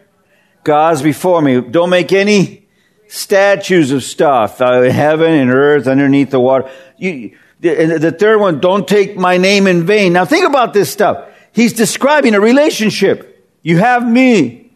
gods 0.64 1.02
before 1.02 1.42
me. 1.42 1.62
Don't 1.62 1.90
make 1.90 2.14
any 2.14 2.68
statues 3.08 3.92
of 3.92 4.04
stuff, 4.04 4.62
uh, 4.62 4.84
heaven 4.84 5.34
and 5.34 5.52
earth, 5.52 5.88
underneath 5.88 6.30
the 6.30 6.40
water. 6.40 6.70
You, 6.98 7.36
the, 7.60 7.98
the 8.00 8.12
third 8.12 8.40
one, 8.40 8.60
don't 8.60 8.88
take 8.88 9.18
my 9.18 9.38
name 9.38 9.68
in 9.68 9.86
vain. 9.86 10.14
Now 10.14 10.26
think 10.26 10.48
about 10.48 10.74
this 10.74 10.92
stuff. 10.92 11.28
He's 11.52 11.74
describing 11.74 12.36
a 12.36 12.40
relationship. 12.40 13.48
You 13.62 13.78
have 13.78 14.08
me. 14.08 14.72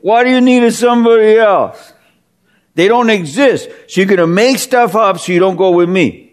Why 0.00 0.24
do 0.24 0.30
you 0.30 0.40
need 0.40 0.72
somebody 0.72 1.36
else? 1.36 1.92
They 2.74 2.88
don't 2.88 3.10
exist. 3.10 3.68
So 3.88 4.00
you're 4.00 4.06
going 4.06 4.18
to 4.18 4.26
make 4.26 4.58
stuff 4.58 4.94
up 4.96 5.18
so 5.18 5.32
you 5.32 5.38
don't 5.38 5.56
go 5.56 5.72
with 5.72 5.88
me. 5.88 6.32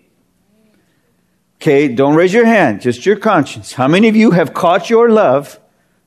Okay, 1.56 1.90
don't 1.90 2.16
raise 2.16 2.34
your 2.34 2.46
hand, 2.46 2.80
just 2.80 3.06
your 3.06 3.18
conscience. 3.18 3.74
How 3.74 3.90
many 3.90 4.08
of 4.08 4.16
you 4.16 4.32
have 4.32 4.54
caught 4.54 4.90
your 4.90 5.10
love 5.10 5.60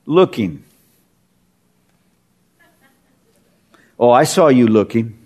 looking? 0.07 0.63
Oh, 3.99 4.09
I 4.09 4.23
saw 4.23 4.47
you 4.47 4.67
looking. 4.67 5.19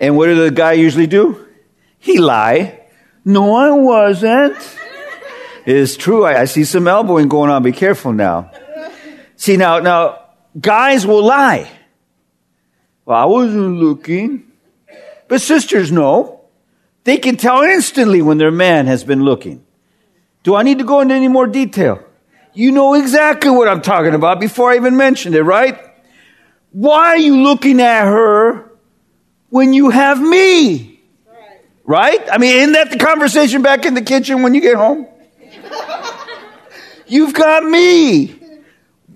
And 0.00 0.16
what 0.16 0.26
did 0.26 0.38
the 0.38 0.50
guy 0.50 0.72
usually 0.72 1.06
do? 1.06 1.46
He 1.98 2.18
lie. 2.18 2.80
No, 3.24 3.54
I 3.54 3.70
wasn't. 3.70 4.56
It's 5.66 5.96
true. 5.96 6.24
I, 6.24 6.40
I 6.40 6.44
see 6.46 6.64
some 6.64 6.88
elbowing 6.88 7.28
going 7.28 7.50
on. 7.50 7.62
Be 7.62 7.72
careful 7.72 8.12
now. 8.12 8.50
See 9.36 9.56
now, 9.56 9.80
now, 9.80 10.20
guys 10.58 11.06
will 11.06 11.24
lie. 11.24 11.70
Well, 13.06 13.18
I 13.18 13.24
wasn't 13.24 13.78
looking. 13.78 14.50
But 15.28 15.40
sisters 15.40 15.92
know. 15.92 16.40
They 17.04 17.18
can 17.18 17.36
tell 17.36 17.62
instantly 17.62 18.22
when 18.22 18.38
their 18.38 18.50
man 18.50 18.86
has 18.86 19.04
been 19.04 19.24
looking. 19.24 19.64
Do 20.42 20.54
I 20.54 20.62
need 20.62 20.78
to 20.78 20.84
go 20.84 21.00
into 21.00 21.14
any 21.14 21.28
more 21.28 21.46
detail? 21.46 22.02
You 22.54 22.72
know 22.72 22.94
exactly 22.94 23.50
what 23.50 23.68
I'm 23.68 23.82
talking 23.82 24.14
about 24.14 24.40
before 24.40 24.70
I 24.70 24.76
even 24.76 24.96
mentioned 24.96 25.34
it, 25.34 25.42
right? 25.42 25.78
Why 26.72 27.08
are 27.08 27.18
you 27.18 27.42
looking 27.42 27.80
at 27.80 28.04
her 28.04 28.70
when 29.50 29.72
you 29.72 29.90
have 29.90 30.20
me? 30.20 31.02
Right? 31.84 32.20
I 32.30 32.38
mean, 32.38 32.56
isn't 32.56 32.72
that 32.72 32.90
the 32.90 32.98
conversation 32.98 33.60
back 33.60 33.84
in 33.84 33.94
the 33.94 34.02
kitchen 34.02 34.42
when 34.42 34.54
you 34.54 34.60
get 34.62 34.76
home? 34.76 35.06
You've 37.06 37.34
got 37.34 37.64
me. 37.64 38.34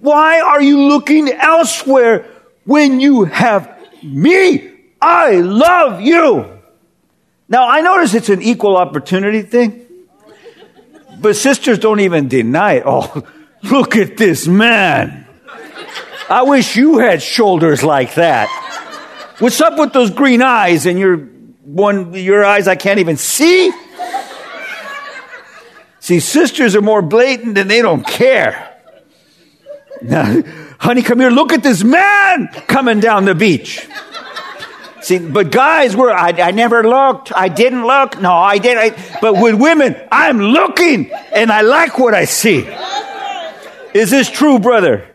Why 0.00 0.40
are 0.40 0.60
you 0.60 0.82
looking 0.82 1.30
elsewhere 1.32 2.26
when 2.64 3.00
you 3.00 3.24
have 3.24 3.77
me, 4.02 4.70
I 5.00 5.36
love 5.36 6.00
you. 6.00 6.58
Now, 7.48 7.68
I 7.68 7.80
notice 7.80 8.14
it's 8.14 8.28
an 8.28 8.42
equal 8.42 8.76
opportunity 8.76 9.42
thing, 9.42 9.86
but 11.20 11.36
sisters 11.36 11.78
don't 11.78 12.00
even 12.00 12.28
deny 12.28 12.74
it. 12.74 12.82
Oh, 12.84 13.22
look 13.62 13.96
at 13.96 14.16
this 14.16 14.46
man. 14.46 15.26
I 16.28 16.42
wish 16.42 16.76
you 16.76 16.98
had 16.98 17.22
shoulders 17.22 17.82
like 17.82 18.14
that. 18.14 18.48
What's 19.38 19.60
up 19.60 19.78
with 19.78 19.92
those 19.92 20.10
green 20.10 20.42
eyes 20.42 20.84
and 20.84 20.98
your 20.98 21.16
one 21.64 22.12
your 22.12 22.44
eyes 22.44 22.68
I 22.68 22.74
can't 22.74 22.98
even 22.98 23.16
see? 23.16 23.72
See, 26.00 26.20
sisters 26.20 26.74
are 26.74 26.82
more 26.82 27.02
blatant 27.02 27.56
and 27.56 27.70
they 27.70 27.82
don't 27.82 28.06
care. 28.06 28.76
Now, 30.02 30.42
honey, 30.78 31.02
come 31.02 31.20
here. 31.20 31.30
Look 31.30 31.52
at 31.52 31.62
this 31.62 31.84
man 31.84 32.48
coming 32.66 33.00
down 33.00 33.24
the 33.26 33.34
beach. 33.34 33.86
See, 35.00 35.18
but 35.18 35.52
guys 35.52 35.94
were, 35.94 36.10
I, 36.10 36.30
I 36.30 36.50
never 36.50 36.82
looked. 36.82 37.32
I 37.34 37.48
didn't 37.48 37.86
look. 37.86 38.20
No, 38.20 38.32
I 38.32 38.58
did. 38.58 38.76
I, 38.76 39.18
but 39.20 39.34
with 39.34 39.54
women, 39.60 39.96
I'm 40.10 40.40
looking 40.40 41.12
and 41.32 41.52
I 41.52 41.60
like 41.60 41.98
what 41.98 42.14
I 42.14 42.24
see. 42.24 42.68
Is 43.94 44.10
this 44.10 44.28
true, 44.30 44.58
brother? 44.58 45.14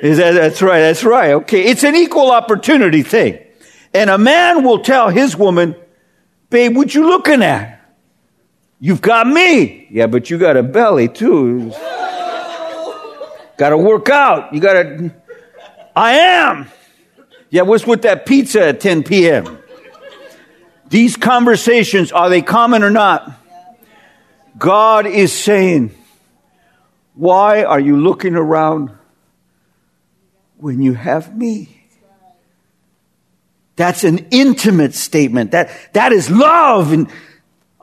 Is 0.00 0.18
that, 0.18 0.32
that's 0.32 0.62
right. 0.62 0.80
That's 0.80 1.04
right. 1.04 1.32
Okay. 1.32 1.64
It's 1.64 1.84
an 1.84 1.94
equal 1.94 2.30
opportunity 2.30 3.02
thing. 3.02 3.38
And 3.94 4.10
a 4.10 4.18
man 4.18 4.64
will 4.64 4.80
tell 4.80 5.10
his 5.10 5.36
woman, 5.36 5.76
babe, 6.50 6.74
what 6.74 6.94
you 6.94 7.06
looking 7.06 7.42
at? 7.42 7.80
You've 8.80 9.02
got 9.02 9.28
me. 9.28 9.86
Yeah, 9.90 10.06
but 10.08 10.30
you 10.30 10.38
got 10.38 10.56
a 10.56 10.62
belly 10.62 11.08
too. 11.08 11.72
Got 13.62 13.68
to 13.68 13.78
work 13.78 14.08
out. 14.08 14.52
You 14.52 14.58
got 14.58 14.72
to. 14.72 15.14
I 15.94 16.14
am. 16.14 16.68
Yeah, 17.48 17.62
what's 17.62 17.86
with 17.86 18.02
that 18.02 18.26
pizza 18.26 18.66
at 18.66 18.80
10 18.80 19.04
p.m.? 19.04 19.56
These 20.88 21.16
conversations, 21.16 22.10
are 22.10 22.28
they 22.28 22.42
common 22.42 22.82
or 22.82 22.90
not? 22.90 23.30
God 24.58 25.06
is 25.06 25.32
saying, 25.32 25.94
why 27.14 27.62
are 27.62 27.78
you 27.78 27.96
looking 27.96 28.34
around 28.34 28.90
when 30.56 30.82
you 30.82 30.94
have 30.94 31.32
me? 31.32 31.68
That's 33.76 34.02
an 34.02 34.26
intimate 34.32 34.96
statement. 34.96 35.52
That, 35.52 35.70
that 35.92 36.10
is 36.10 36.28
love. 36.32 36.92
And 36.92 37.08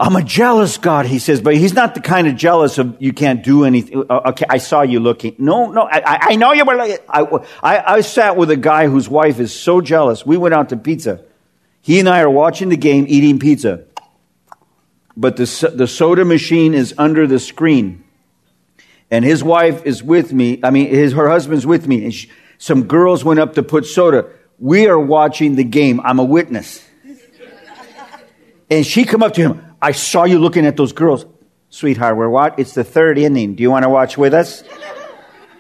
I'm 0.01 0.15
a 0.15 0.23
jealous 0.23 0.77
God, 0.77 1.05
he 1.05 1.19
says, 1.19 1.41
but 1.41 1.57
he's 1.57 1.73
not 1.73 1.93
the 1.93 1.99
kind 1.99 2.25
of 2.25 2.37
jealous 2.37 2.77
of 2.77 2.95
you 2.99 3.11
can't 3.11 3.43
do 3.43 3.65
anything. 3.65 4.05
Uh, 4.09 4.21
okay, 4.27 4.45
I 4.49 4.57
saw 4.57 4.81
you 4.81 5.01
looking. 5.01 5.35
No, 5.37 5.69
no, 5.71 5.81
I, 5.81 6.19
I 6.21 6.35
know 6.37 6.53
you 6.53 6.63
were 6.63 6.75
like, 6.75 7.03
I, 7.09 7.23
I, 7.61 7.95
I 7.95 8.01
sat 8.01 8.37
with 8.37 8.49
a 8.49 8.55
guy 8.55 8.87
whose 8.87 9.09
wife 9.09 9.41
is 9.41 9.53
so 9.53 9.81
jealous. 9.81 10.25
We 10.25 10.37
went 10.37 10.55
out 10.55 10.69
to 10.69 10.77
pizza. 10.77 11.25
He 11.81 11.99
and 11.99 12.07
I 12.07 12.21
are 12.21 12.29
watching 12.29 12.69
the 12.69 12.77
game, 12.77 13.07
eating 13.09 13.39
pizza. 13.39 13.83
But 15.17 15.35
the, 15.35 15.73
the 15.75 15.87
soda 15.87 16.23
machine 16.23 16.73
is 16.73 16.93
under 16.97 17.27
the 17.27 17.39
screen. 17.39 18.05
And 19.11 19.25
his 19.25 19.43
wife 19.43 19.85
is 19.85 20.01
with 20.01 20.31
me. 20.31 20.61
I 20.63 20.69
mean, 20.69 20.87
his, 20.87 21.11
her 21.11 21.27
husband's 21.27 21.65
with 21.65 21.87
me. 21.87 22.05
And 22.05 22.13
she, 22.13 22.29
some 22.57 22.83
girls 22.83 23.25
went 23.25 23.41
up 23.41 23.55
to 23.55 23.63
put 23.63 23.85
soda. 23.85 24.29
We 24.59 24.87
are 24.87 24.99
watching 24.99 25.55
the 25.55 25.65
game. 25.65 25.99
I'm 25.99 26.19
a 26.19 26.23
witness. 26.23 26.85
And 28.69 28.85
she 28.85 29.03
come 29.03 29.23
up 29.23 29.33
to 29.33 29.41
him. 29.41 29.68
I 29.81 29.91
saw 29.91 30.25
you 30.25 30.39
looking 30.39 30.65
at 30.65 30.77
those 30.77 30.93
girls. 30.93 31.25
Sweetheart, 31.69 32.17
we're 32.17 32.29
what? 32.29 32.59
It's 32.59 32.73
the 32.73 32.83
third 32.83 33.17
inning. 33.17 33.55
Do 33.55 33.63
you 33.63 33.71
want 33.71 33.83
to 33.83 33.89
watch 33.89 34.17
with 34.17 34.33
us? 34.33 34.63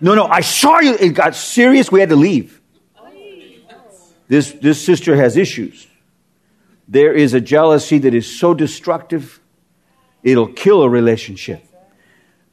No, 0.01 0.15
no, 0.15 0.25
I 0.25 0.41
saw 0.41 0.79
you. 0.79 0.95
It 0.95 1.09
got 1.09 1.35
serious. 1.35 1.91
We 1.91 1.99
had 1.99 2.09
to 2.09 2.15
leave. 2.15 2.59
This, 4.27 4.51
this 4.53 4.83
sister 4.83 5.15
has 5.15 5.37
issues. 5.37 5.87
There 6.87 7.13
is 7.13 7.33
a 7.33 7.41
jealousy 7.41 7.99
that 7.99 8.13
is 8.13 8.39
so 8.39 8.53
destructive, 8.53 9.39
it'll 10.23 10.51
kill 10.53 10.83
a 10.83 10.89
relationship. 10.89 11.63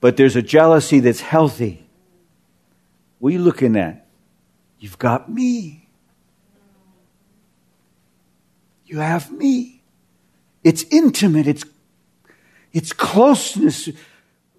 But 0.00 0.16
there's 0.16 0.36
a 0.36 0.42
jealousy 0.42 1.00
that's 1.00 1.20
healthy. 1.20 1.86
What 3.18 3.30
are 3.30 3.32
you 3.32 3.38
looking 3.38 3.76
at? 3.76 4.06
You've 4.78 4.98
got 4.98 5.30
me. 5.30 5.88
You 8.84 8.98
have 8.98 9.30
me. 9.32 9.75
It's 10.66 10.82
intimate. 10.90 11.46
It's, 11.46 11.64
it's 12.72 12.92
closeness. 12.92 13.88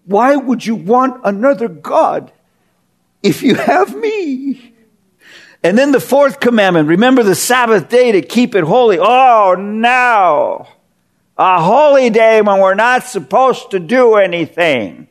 Why 0.06 0.38
would 0.38 0.66
you 0.66 0.74
want 0.74 1.20
another 1.26 1.68
God 1.68 2.32
if 3.22 3.44
you 3.44 3.56
have 3.56 3.94
me? 3.94 4.74
And 5.62 5.78
then 5.78 5.92
the 5.92 6.00
fourth 6.00 6.40
commandment, 6.40 6.88
remember 6.88 7.24
the 7.24 7.36
Sabbath 7.36 7.90
day 7.90 8.14
to 8.14 8.22
keep 8.22 8.56
it 8.56 8.64
holy. 8.64 8.98
Oh, 9.02 9.56
now. 9.60 10.70
A 11.38 11.62
holy 11.62 12.10
day 12.10 12.42
when 12.42 12.62
we're 12.62 12.74
not 12.74 13.04
supposed 13.04 13.72
to 13.72 13.80
do 13.80 14.16
anything. 14.16 15.10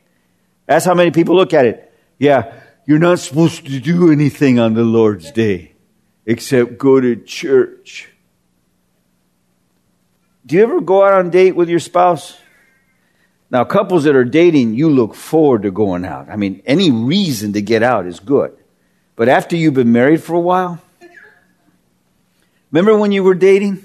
That's 0.65 0.83
how 0.83 0.95
many 0.95 1.11
people 1.11 1.35
look 1.35 1.53
at 1.53 1.67
it. 1.67 1.93
Yeah, 2.17 2.59
you're 2.87 2.97
not 2.97 3.19
supposed 3.19 3.67
to 3.67 3.79
do 3.79 4.11
anything 4.11 4.57
on 4.57 4.73
the 4.73 4.81
Lord's 4.81 5.31
day 5.31 5.73
except 6.25 6.79
go 6.79 6.99
to 6.99 7.15
church. 7.17 8.09
Do 10.47 10.55
you 10.55 10.63
ever 10.63 10.79
go 10.79 11.03
out 11.03 11.13
on 11.13 11.27
a 11.27 11.29
date 11.29 11.57
with 11.57 11.67
your 11.67 11.79
spouse? 11.79 12.37
Now, 13.51 13.65
couples 13.65 14.05
that 14.05 14.15
are 14.15 14.23
dating, 14.23 14.75
you 14.75 14.89
look 14.89 15.13
forward 15.13 15.63
to 15.63 15.71
going 15.71 16.05
out. 16.05 16.29
I 16.29 16.37
mean, 16.37 16.63
any 16.65 16.89
reason 16.89 17.51
to 17.53 17.61
get 17.61 17.83
out 17.83 18.07
is 18.07 18.21
good. 18.21 18.57
But 19.17 19.27
after 19.27 19.57
you've 19.57 19.73
been 19.73 19.91
married 19.91 20.23
for 20.23 20.35
a 20.35 20.39
while, 20.39 20.81
remember 22.71 22.97
when 22.97 23.11
you 23.11 23.23
were 23.23 23.35
dating? 23.35 23.83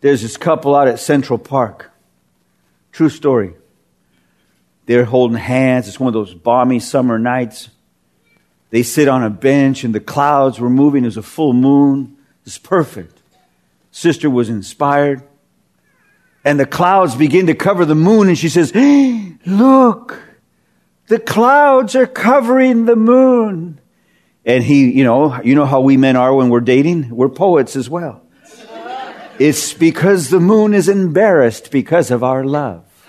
There's 0.00 0.22
this 0.22 0.38
couple 0.38 0.74
out 0.74 0.88
at 0.88 1.00
Central 1.00 1.38
Park. 1.38 1.90
True 2.90 3.10
story. 3.10 3.54
They're 4.86 5.04
holding 5.04 5.36
hands. 5.36 5.86
It's 5.86 6.00
one 6.00 6.08
of 6.08 6.14
those 6.14 6.34
balmy 6.34 6.80
summer 6.80 7.18
nights. 7.18 7.68
They 8.70 8.82
sit 8.82 9.06
on 9.06 9.22
a 9.22 9.30
bench 9.30 9.84
and 9.84 9.94
the 9.94 10.00
clouds 10.00 10.58
were 10.58 10.70
moving. 10.70 11.02
There's 11.02 11.18
a 11.18 11.22
full 11.22 11.52
moon. 11.52 12.16
It's 12.46 12.58
perfect. 12.58 13.20
Sister 13.90 14.30
was 14.30 14.48
inspired. 14.48 15.22
And 16.44 16.58
the 16.58 16.66
clouds 16.66 17.14
begin 17.14 17.46
to 17.46 17.54
cover 17.54 17.84
the 17.84 17.94
moon 17.94 18.28
and 18.28 18.36
she 18.36 18.48
says, 18.48 18.74
look, 19.46 20.20
the 21.06 21.18
clouds 21.18 21.94
are 21.94 22.06
covering 22.06 22.84
the 22.86 22.96
moon. 22.96 23.80
And 24.44 24.64
he, 24.64 24.90
you 24.90 25.04
know, 25.04 25.40
you 25.42 25.54
know 25.54 25.66
how 25.66 25.80
we 25.80 25.96
men 25.96 26.16
are 26.16 26.34
when 26.34 26.48
we're 26.48 26.60
dating? 26.60 27.10
We're 27.10 27.28
poets 27.28 27.76
as 27.76 27.88
well. 27.88 28.22
It's 29.38 29.72
because 29.72 30.28
the 30.28 30.40
moon 30.40 30.74
is 30.74 30.88
embarrassed 30.88 31.70
because 31.70 32.10
of 32.10 32.22
our 32.22 32.44
love. 32.44 32.84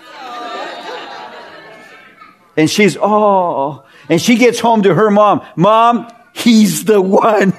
And 2.56 2.70
she's, 2.70 2.96
oh, 3.00 3.84
and 4.08 4.20
she 4.20 4.36
gets 4.36 4.60
home 4.60 4.82
to 4.84 4.94
her 4.94 5.10
mom. 5.10 5.44
Mom, 5.56 6.08
he's 6.32 6.84
the 6.84 7.00
one. 7.00 7.52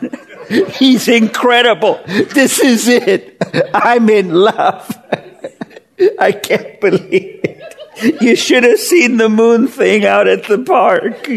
He's 0.77 1.07
incredible. 1.07 1.99
This 2.05 2.59
is 2.59 2.87
it. 2.87 3.37
I'm 3.73 4.07
in 4.09 4.31
love. 4.31 4.95
I 6.19 6.31
can't 6.31 6.79
believe 6.81 7.41
it. 7.43 8.21
You 8.21 8.35
should 8.35 8.63
have 8.63 8.79
seen 8.79 9.17
the 9.17 9.29
moon 9.29 9.67
thing 9.67 10.05
out 10.05 10.27
at 10.27 10.45
the 10.45 10.59
park. 10.59 11.27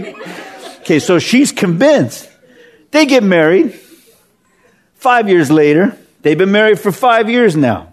Okay, 0.80 0.98
so 0.98 1.18
she's 1.18 1.52
convinced. 1.52 2.28
They 2.90 3.06
get 3.06 3.22
married. 3.22 3.78
Five 4.94 5.28
years 5.28 5.50
later, 5.50 5.96
they've 6.22 6.36
been 6.38 6.50
married 6.50 6.80
for 6.80 6.90
five 6.90 7.30
years 7.30 7.54
now. 7.54 7.92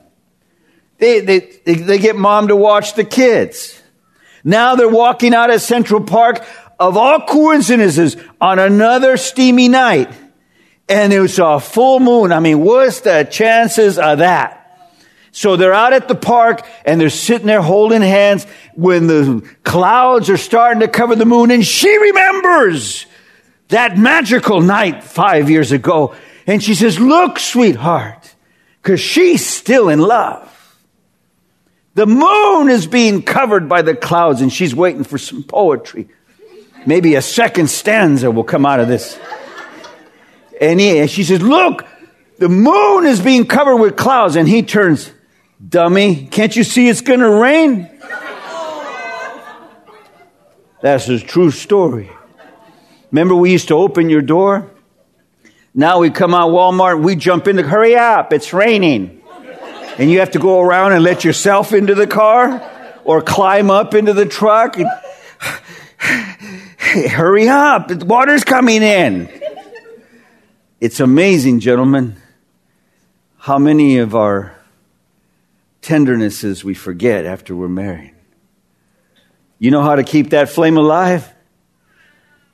They, 0.97 1.19
they, 1.19 1.39
they, 1.65 1.75
they 1.75 1.97
get 1.99 2.15
mom 2.15 2.47
to 2.47 2.56
watch 2.56 2.95
the 2.95 3.04
kids. 3.04 3.82
Now 4.43 4.75
they're 4.75 4.89
walking 4.89 5.34
out 5.34 5.51
at 5.51 5.62
Central 5.62 6.01
Park 6.01 6.45
of 6.80 6.97
all 6.97 7.21
coincidences 7.21 8.17
on 8.41 8.60
another 8.60 9.17
steamy 9.17 9.67
night. 9.67 10.12
And 10.88 11.12
it 11.12 11.19
was 11.19 11.38
a 11.39 11.60
full 11.60 11.99
moon. 11.99 12.32
I 12.32 12.39
mean, 12.39 12.62
what's 12.62 13.01
the 13.01 13.28
chances 13.30 13.97
of 13.99 14.19
that? 14.19 14.64
So 15.36 15.58
they're 15.58 15.74
out 15.74 15.91
at 15.91 16.08
the 16.08 16.15
park 16.15 16.65
and 16.86 17.00
they're 17.00 17.10
sitting 17.10 17.45
there 17.45 17.62
holding 17.62 18.02
hands 18.02 18.48
when 18.74 19.08
the 19.08 19.45
clouds 19.65 20.30
are 20.30 20.38
starting 20.38 20.80
to 20.80 20.88
cover 20.88 21.13
the 21.13 21.26
moon 21.26 21.52
and 21.52 21.65
she 21.65 21.93
remembers 21.98 23.06
that 23.67 23.98
magical 23.98 24.62
night 24.62 25.04
five 25.04 25.50
years 25.50 25.74
ago. 25.74 26.15
And 26.48 26.63
she 26.63 26.74
says, 26.74 27.02
look, 27.02 27.38
sweetheart, 27.38 28.34
cause 28.82 29.02
she's 29.02 29.45
still 29.45 29.89
in 29.89 30.00
love. 30.00 30.54
The 31.95 32.06
moon 32.08 32.69
is 32.69 32.88
being 32.88 33.21
covered 33.21 33.67
by 33.67 33.82
the 33.82 33.93
clouds 33.93 34.39
and 34.39 34.54
she's 34.54 34.74
waiting 34.74 35.04
for 35.04 35.17
some 35.17 35.43
poetry. 35.43 36.08
Maybe 36.86 37.15
a 37.15 37.21
second 37.21 37.69
stanza 37.69 38.32
will 38.32 38.45
come 38.45 38.65
out 38.65 38.80
of 38.80 38.88
this. 38.88 39.19
And, 40.62 40.80
he, 40.80 41.00
and 41.00 41.12
she 41.12 41.26
says, 41.26 41.41
Look, 41.41 41.86
the 42.38 42.48
moon 42.48 43.06
is 43.06 43.19
being 43.19 43.45
covered 43.45 43.76
with 43.76 43.98
clouds. 43.98 44.38
And 44.38 44.48
he 44.48 44.63
turns, 44.63 45.12
Dummy, 45.67 46.28
can't 46.28 46.56
you 46.56 46.63
see 46.63 46.89
it's 46.89 47.01
going 47.01 47.21
to 47.21 47.30
rain? 47.30 47.89
That's 50.82 51.08
a 51.08 51.19
true 51.19 51.51
story. 51.51 52.10
Remember, 53.12 53.36
we 53.36 53.51
used 53.51 53.69
to 53.69 53.75
open 53.75 54.10
your 54.10 54.21
door? 54.21 54.69
Now 55.73 55.99
we 55.99 56.10
come 56.10 56.34
out 56.34 56.51
Walmart, 56.51 57.01
we 57.01 57.15
jump 57.15 57.47
in 57.47 57.56
the, 57.56 57.63
hurry 57.63 57.95
up, 57.95 58.32
it's 58.32 58.54
raining 58.54 59.23
and 59.97 60.12
you 60.12 60.19
have 60.19 60.32
to 60.32 60.39
go 60.39 60.62
around 60.62 60.93
and 60.93 61.04
let 61.04 61.23
yourself 61.23 61.73
into 61.73 61.95
the 61.95 62.08
car 62.08 62.62
or 63.04 63.21
climb 63.21 63.71
up 63.71 63.93
into 63.93 64.13
the 64.13 64.25
truck. 64.25 64.78
And, 64.78 64.89
hey, 66.78 67.08
hurry 67.08 67.47
up, 67.47 67.88
the 67.88 68.04
water's 68.06 68.43
coming 68.43 68.84
in. 68.84 69.30
It's 70.82 70.99
amazing, 70.99 71.62
gentlemen, 71.62 72.17
how 73.38 73.58
many 73.58 73.99
of 73.99 74.15
our 74.15 74.54
tendernesses 75.86 76.63
we 76.63 76.74
forget 76.74 77.28
after 77.28 77.56
we're 77.56 77.67
married. 77.67 78.15
You 79.60 79.69
know 79.69 79.84
how 79.84 79.95
to 79.95 80.04
keep 80.04 80.32
that 80.32 80.50
flame 80.50 80.78
alive? 80.78 81.32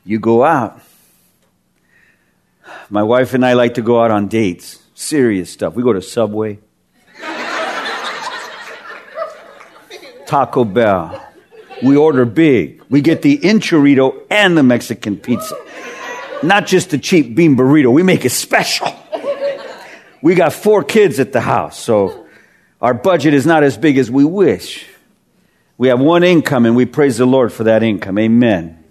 You 0.04 0.20
go 0.20 0.44
out. 0.44 0.82
My 2.90 3.04
wife 3.04 3.34
and 3.34 3.46
I 3.46 3.54
like 3.54 3.76
to 3.76 3.82
go 3.82 4.04
out 4.04 4.12
on 4.12 4.28
dates, 4.28 4.84
serious 4.96 5.50
stuff. 5.50 5.76
We 5.76 5.82
go 5.82 5.94
to 5.94 6.02
Subway. 6.02 6.60
Taco 10.26 10.66
Bell. 10.66 11.26
We 11.82 11.96
order 11.96 12.26
big. 12.26 12.84
We 12.90 13.00
get 13.00 13.22
the 13.22 13.38
enchilada 13.38 14.26
and 14.30 14.58
the 14.58 14.64
Mexican 14.64 15.16
pizza. 15.16 15.56
Not 16.44 16.68
just 16.68 16.90
the 16.90 16.98
cheap 16.98 17.34
bean 17.34 17.56
burrito. 17.56 17.94
We 17.94 18.04
make 18.04 18.26
it 18.26 18.32
special. 18.32 18.94
We 20.22 20.36
got 20.36 20.52
four 20.52 20.84
kids 20.84 21.22
at 21.22 21.32
the 21.32 21.40
house, 21.40 21.80
so 21.80 22.21
our 22.82 22.94
budget 22.94 23.34
is 23.34 23.46
not 23.46 23.64
as 23.64 23.78
big 23.78 23.98
as 23.98 24.10
we 24.10 24.26
wish. 24.26 24.86
We 25.78 25.90
have 25.90 26.00
one 26.00 26.24
income 26.24 26.66
and 26.66 26.76
we 26.76 26.86
praise 26.86 27.18
the 27.18 27.26
Lord 27.26 27.54
for 27.54 27.66
that 27.66 27.84
income. 27.84 28.18
Amen. 28.18 28.84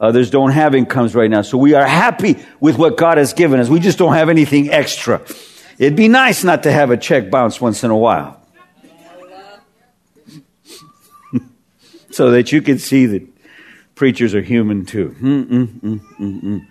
Others 0.00 0.30
don't 0.30 0.50
have 0.50 0.74
incomes 0.74 1.14
right 1.14 1.30
now. 1.30 1.42
So 1.42 1.56
we 1.56 1.74
are 1.74 1.86
happy 1.86 2.36
with 2.60 2.76
what 2.76 2.96
God 2.96 3.18
has 3.18 3.32
given 3.32 3.60
us. 3.60 3.68
We 3.68 3.80
just 3.80 3.98
don't 3.98 4.14
have 4.14 4.28
anything 4.28 4.70
extra. 4.70 5.22
It'd 5.78 5.96
be 5.96 6.08
nice 6.08 6.44
not 6.44 6.64
to 6.64 6.72
have 6.72 6.90
a 6.90 6.96
check 6.96 7.30
bounce 7.30 7.60
once 7.60 7.84
in 7.84 7.90
a 7.90 7.96
while. 7.96 8.40
so 12.10 12.32
that 12.32 12.52
you 12.52 12.62
can 12.62 12.78
see 12.78 13.06
that 13.06 13.26
preachers 13.94 14.34
are 14.34 14.42
human 14.42 14.84
too. 14.84 15.14
Mm-mm-mm-mm-mm. 15.20 16.66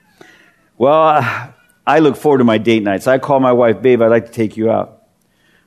Well, 0.77 1.53
I 1.88 1.99
look 1.99 2.17
forward 2.17 2.39
to 2.39 2.43
my 2.43 2.58
date 2.58 2.84
nights. 2.84 3.08
I 3.08 3.17
call 3.17 3.39
my 3.39 3.53
wife, 3.53 3.82
babe, 3.82 4.01
I'd 4.01 4.08
like 4.08 4.25
to 4.27 4.32
take 4.32 4.58
you 4.58 4.69
out. 4.69 4.92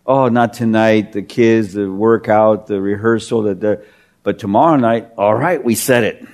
Oh, 0.06 0.28
not 0.28 0.54
tonight. 0.54 1.12
The 1.12 1.22
kids, 1.22 1.72
the 1.72 1.90
workout, 1.90 2.68
the 2.68 2.80
rehearsal, 2.80 3.42
the, 3.42 3.84
but 4.22 4.38
tomorrow 4.38 4.76
night, 4.76 5.08
all 5.18 5.34
right, 5.34 5.62
we 5.62 5.74
set 5.74 6.04
it. 6.04 6.24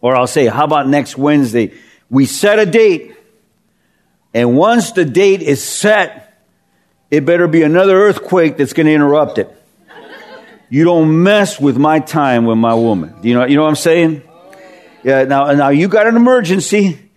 Or 0.00 0.16
I'll 0.16 0.26
say, 0.26 0.46
how 0.46 0.64
about 0.64 0.88
next 0.88 1.16
Wednesday? 1.16 1.72
We 2.08 2.26
set 2.26 2.58
a 2.58 2.66
date. 2.66 3.14
And 4.34 4.56
once 4.56 4.92
the 4.92 5.04
date 5.04 5.42
is 5.42 5.62
set, 5.62 6.26
it 7.10 7.24
better 7.24 7.46
be 7.48 7.62
another 7.62 7.96
earthquake 7.96 8.56
that's 8.56 8.72
going 8.72 8.86
to 8.86 8.92
interrupt 8.92 9.38
it. 9.38 9.54
You 10.68 10.84
don't 10.84 11.22
mess 11.22 11.60
with 11.60 11.76
my 11.76 11.98
time 11.98 12.44
with 12.46 12.58
my 12.58 12.74
woman. 12.74 13.14
You 13.22 13.34
know, 13.34 13.44
you 13.44 13.56
know 13.56 13.62
what 13.62 13.70
I'm 13.70 13.76
saying? 13.76 14.22
Yeah, 15.02 15.24
now, 15.24 15.52
now 15.52 15.68
you 15.70 15.88
got 15.88 16.06
an 16.06 16.16
emergency. 16.16 17.09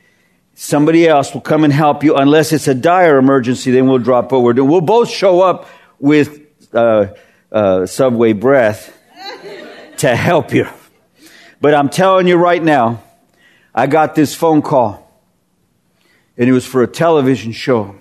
Somebody 0.55 1.07
else 1.07 1.33
will 1.33 1.41
come 1.41 1.63
and 1.63 1.73
help 1.73 2.03
you 2.03 2.15
unless 2.15 2.53
it's 2.53 2.67
a 2.67 2.75
dire 2.75 3.17
emergency. 3.17 3.71
Then 3.71 3.87
we'll 3.87 3.97
drop 3.97 4.31
what 4.31 4.43
we're. 4.43 4.63
We'll 4.63 4.81
both 4.81 5.09
show 5.09 5.41
up 5.41 5.67
with 5.99 6.41
uh, 6.73 7.07
uh, 7.51 7.85
subway 7.85 8.33
breath 8.33 8.95
to 9.97 10.15
help 10.15 10.53
you. 10.53 10.67
But 11.59 11.73
I'm 11.73 11.89
telling 11.89 12.27
you 12.27 12.35
right 12.35 12.61
now, 12.61 13.01
I 13.73 13.87
got 13.87 14.15
this 14.15 14.35
phone 14.35 14.61
call, 14.61 15.09
and 16.37 16.47
it 16.47 16.51
was 16.51 16.65
for 16.65 16.83
a 16.83 16.87
television 16.87 17.51
show 17.51 17.95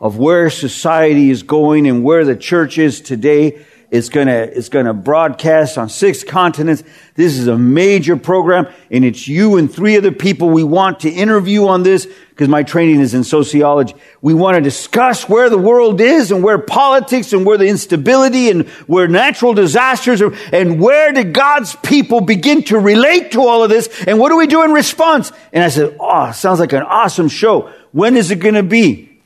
of 0.00 0.16
where 0.16 0.48
society 0.48 1.30
is 1.30 1.42
going 1.42 1.86
and 1.86 2.04
where 2.04 2.24
the 2.24 2.36
church 2.36 2.78
is 2.78 3.00
today. 3.00 3.64
It's 3.94 4.08
gonna, 4.08 4.32
it's 4.32 4.70
gonna 4.70 4.92
broadcast 4.92 5.78
on 5.78 5.88
six 5.88 6.24
continents. 6.24 6.82
This 7.14 7.38
is 7.38 7.46
a 7.46 7.56
major 7.56 8.16
program 8.16 8.66
and 8.90 9.04
it's 9.04 9.28
you 9.28 9.56
and 9.56 9.72
three 9.72 9.96
other 9.96 10.10
people 10.10 10.50
we 10.50 10.64
want 10.64 10.98
to 11.00 11.10
interview 11.10 11.68
on 11.68 11.84
this 11.84 12.08
because 12.30 12.48
my 12.48 12.64
training 12.64 12.98
is 12.98 13.14
in 13.14 13.22
sociology. 13.22 13.94
We 14.20 14.34
want 14.34 14.56
to 14.56 14.60
discuss 14.60 15.28
where 15.28 15.48
the 15.48 15.58
world 15.58 16.00
is 16.00 16.32
and 16.32 16.42
where 16.42 16.58
politics 16.58 17.32
and 17.32 17.46
where 17.46 17.56
the 17.56 17.68
instability 17.68 18.50
and 18.50 18.68
where 18.88 19.06
natural 19.06 19.54
disasters 19.54 20.20
are 20.22 20.34
and 20.52 20.80
where 20.80 21.12
did 21.12 21.32
God's 21.32 21.76
people 21.76 22.20
begin 22.20 22.64
to 22.64 22.80
relate 22.80 23.30
to 23.30 23.42
all 23.42 23.62
of 23.62 23.70
this 23.70 23.88
and 24.08 24.18
what 24.18 24.30
do 24.30 24.36
we 24.36 24.48
do 24.48 24.64
in 24.64 24.72
response? 24.72 25.30
And 25.52 25.62
I 25.62 25.68
said, 25.68 25.96
oh, 26.00 26.32
sounds 26.32 26.58
like 26.58 26.72
an 26.72 26.82
awesome 26.82 27.28
show. 27.28 27.72
When 27.92 28.16
is 28.16 28.32
it 28.32 28.40
going 28.40 28.56
to 28.56 28.64
be? 28.64 29.20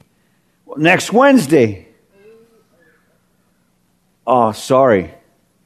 Well, 0.67 0.77
next 0.77 1.11
Wednesday. 1.11 1.88
Oh, 4.31 4.53
sorry. 4.53 5.15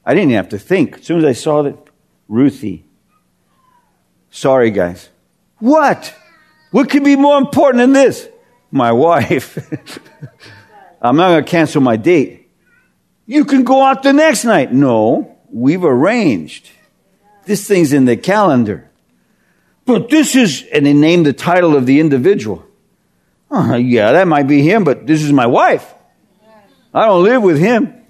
I 0.05 0.13
didn't 0.13 0.31
have 0.31 0.49
to 0.49 0.57
think. 0.57 0.99
As 0.99 1.05
soon 1.05 1.19
as 1.19 1.25
I 1.25 1.33
saw 1.33 1.63
that, 1.63 1.77
Ruthie. 2.29 2.85
Sorry, 4.31 4.71
guys. 4.71 5.09
What? 5.59 6.15
What 6.71 6.89
could 6.89 7.03
be 7.03 7.17
more 7.17 7.37
important 7.37 7.79
than 7.79 7.91
this? 7.91 8.29
My 8.71 8.91
wife. 9.07 9.57
I'm 11.01 11.17
not 11.17 11.27
going 11.31 11.43
to 11.43 11.51
cancel 11.51 11.81
my 11.81 11.97
date. 11.97 12.49
You 13.25 13.43
can 13.43 13.65
go 13.65 13.83
out 13.83 14.01
the 14.01 14.13
next 14.13 14.45
night. 14.45 14.71
No, 14.71 15.37
we've 15.51 15.83
arranged. 15.83 16.69
This 17.45 17.67
thing's 17.67 17.91
in 17.91 18.05
the 18.05 18.15
calendar. 18.15 18.89
But 19.85 20.09
this 20.09 20.37
is, 20.37 20.63
and 20.71 20.85
they 20.85 20.93
named 20.93 21.25
the 21.25 21.33
title 21.33 21.75
of 21.75 21.85
the 21.85 21.99
individual. 21.99 22.65
Uh, 23.51 23.75
yeah, 23.75 24.13
that 24.13 24.25
might 24.25 24.47
be 24.47 24.61
him, 24.61 24.85
but 24.85 25.05
this 25.05 25.21
is 25.21 25.33
my 25.33 25.47
wife. 25.47 25.93
I 26.93 27.07
don't 27.07 27.23
live 27.23 27.43
with 27.43 27.59
him. 27.59 28.02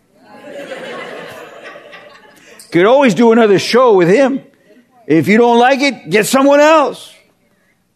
Could 2.74 2.88
always 2.88 3.14
do 3.14 3.32
another 3.32 3.60
show 3.60 3.94
with 3.96 4.10
him. 4.10 4.42
If 5.06 5.28
you 5.28 5.38
don't 5.38 5.60
like 5.60 5.80
it, 5.82 6.10
get 6.10 6.26
someone 6.26 6.60
else. 6.60 7.14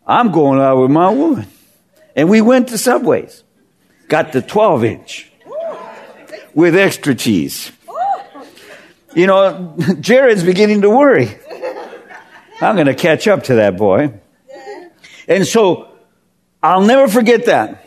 I'm 0.05 0.31
going 0.31 0.59
out 0.59 0.79
with 0.79 0.91
my 0.91 1.09
woman. 1.09 1.47
And 2.15 2.29
we 2.29 2.41
went 2.41 2.67
to 2.67 2.77
Subways. 2.77 3.43
Got 4.07 4.33
the 4.33 4.41
12 4.43 4.83
inch 4.83 5.31
with 6.53 6.75
extra 6.75 7.15
cheese. 7.15 7.71
You 9.15 9.25
know, 9.25 9.75
Jared's 9.99 10.43
beginning 10.43 10.81
to 10.81 10.91
worry. 10.91 11.35
I'm 12.61 12.75
going 12.75 12.85
to 12.85 12.93
catch 12.93 13.27
up 13.27 13.45
to 13.45 13.55
that 13.55 13.77
boy. 13.77 14.13
And 15.27 15.47
so 15.47 15.91
I'll 16.61 16.85
never 16.85 17.07
forget 17.07 17.47
that. 17.47 17.83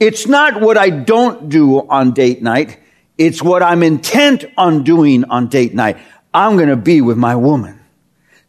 It's 0.00 0.26
not 0.26 0.60
what 0.60 0.76
I 0.76 0.90
don't 0.90 1.48
do 1.48 1.78
on 1.78 2.10
date 2.10 2.42
night. 2.42 2.80
It's 3.16 3.42
what 3.42 3.62
I'm 3.62 3.82
intent 3.82 4.44
on 4.56 4.82
doing 4.82 5.24
on 5.24 5.48
date 5.48 5.74
night. 5.74 5.98
I'm 6.32 6.56
going 6.56 6.68
to 6.68 6.76
be 6.76 7.00
with 7.00 7.16
my 7.16 7.36
woman. 7.36 7.80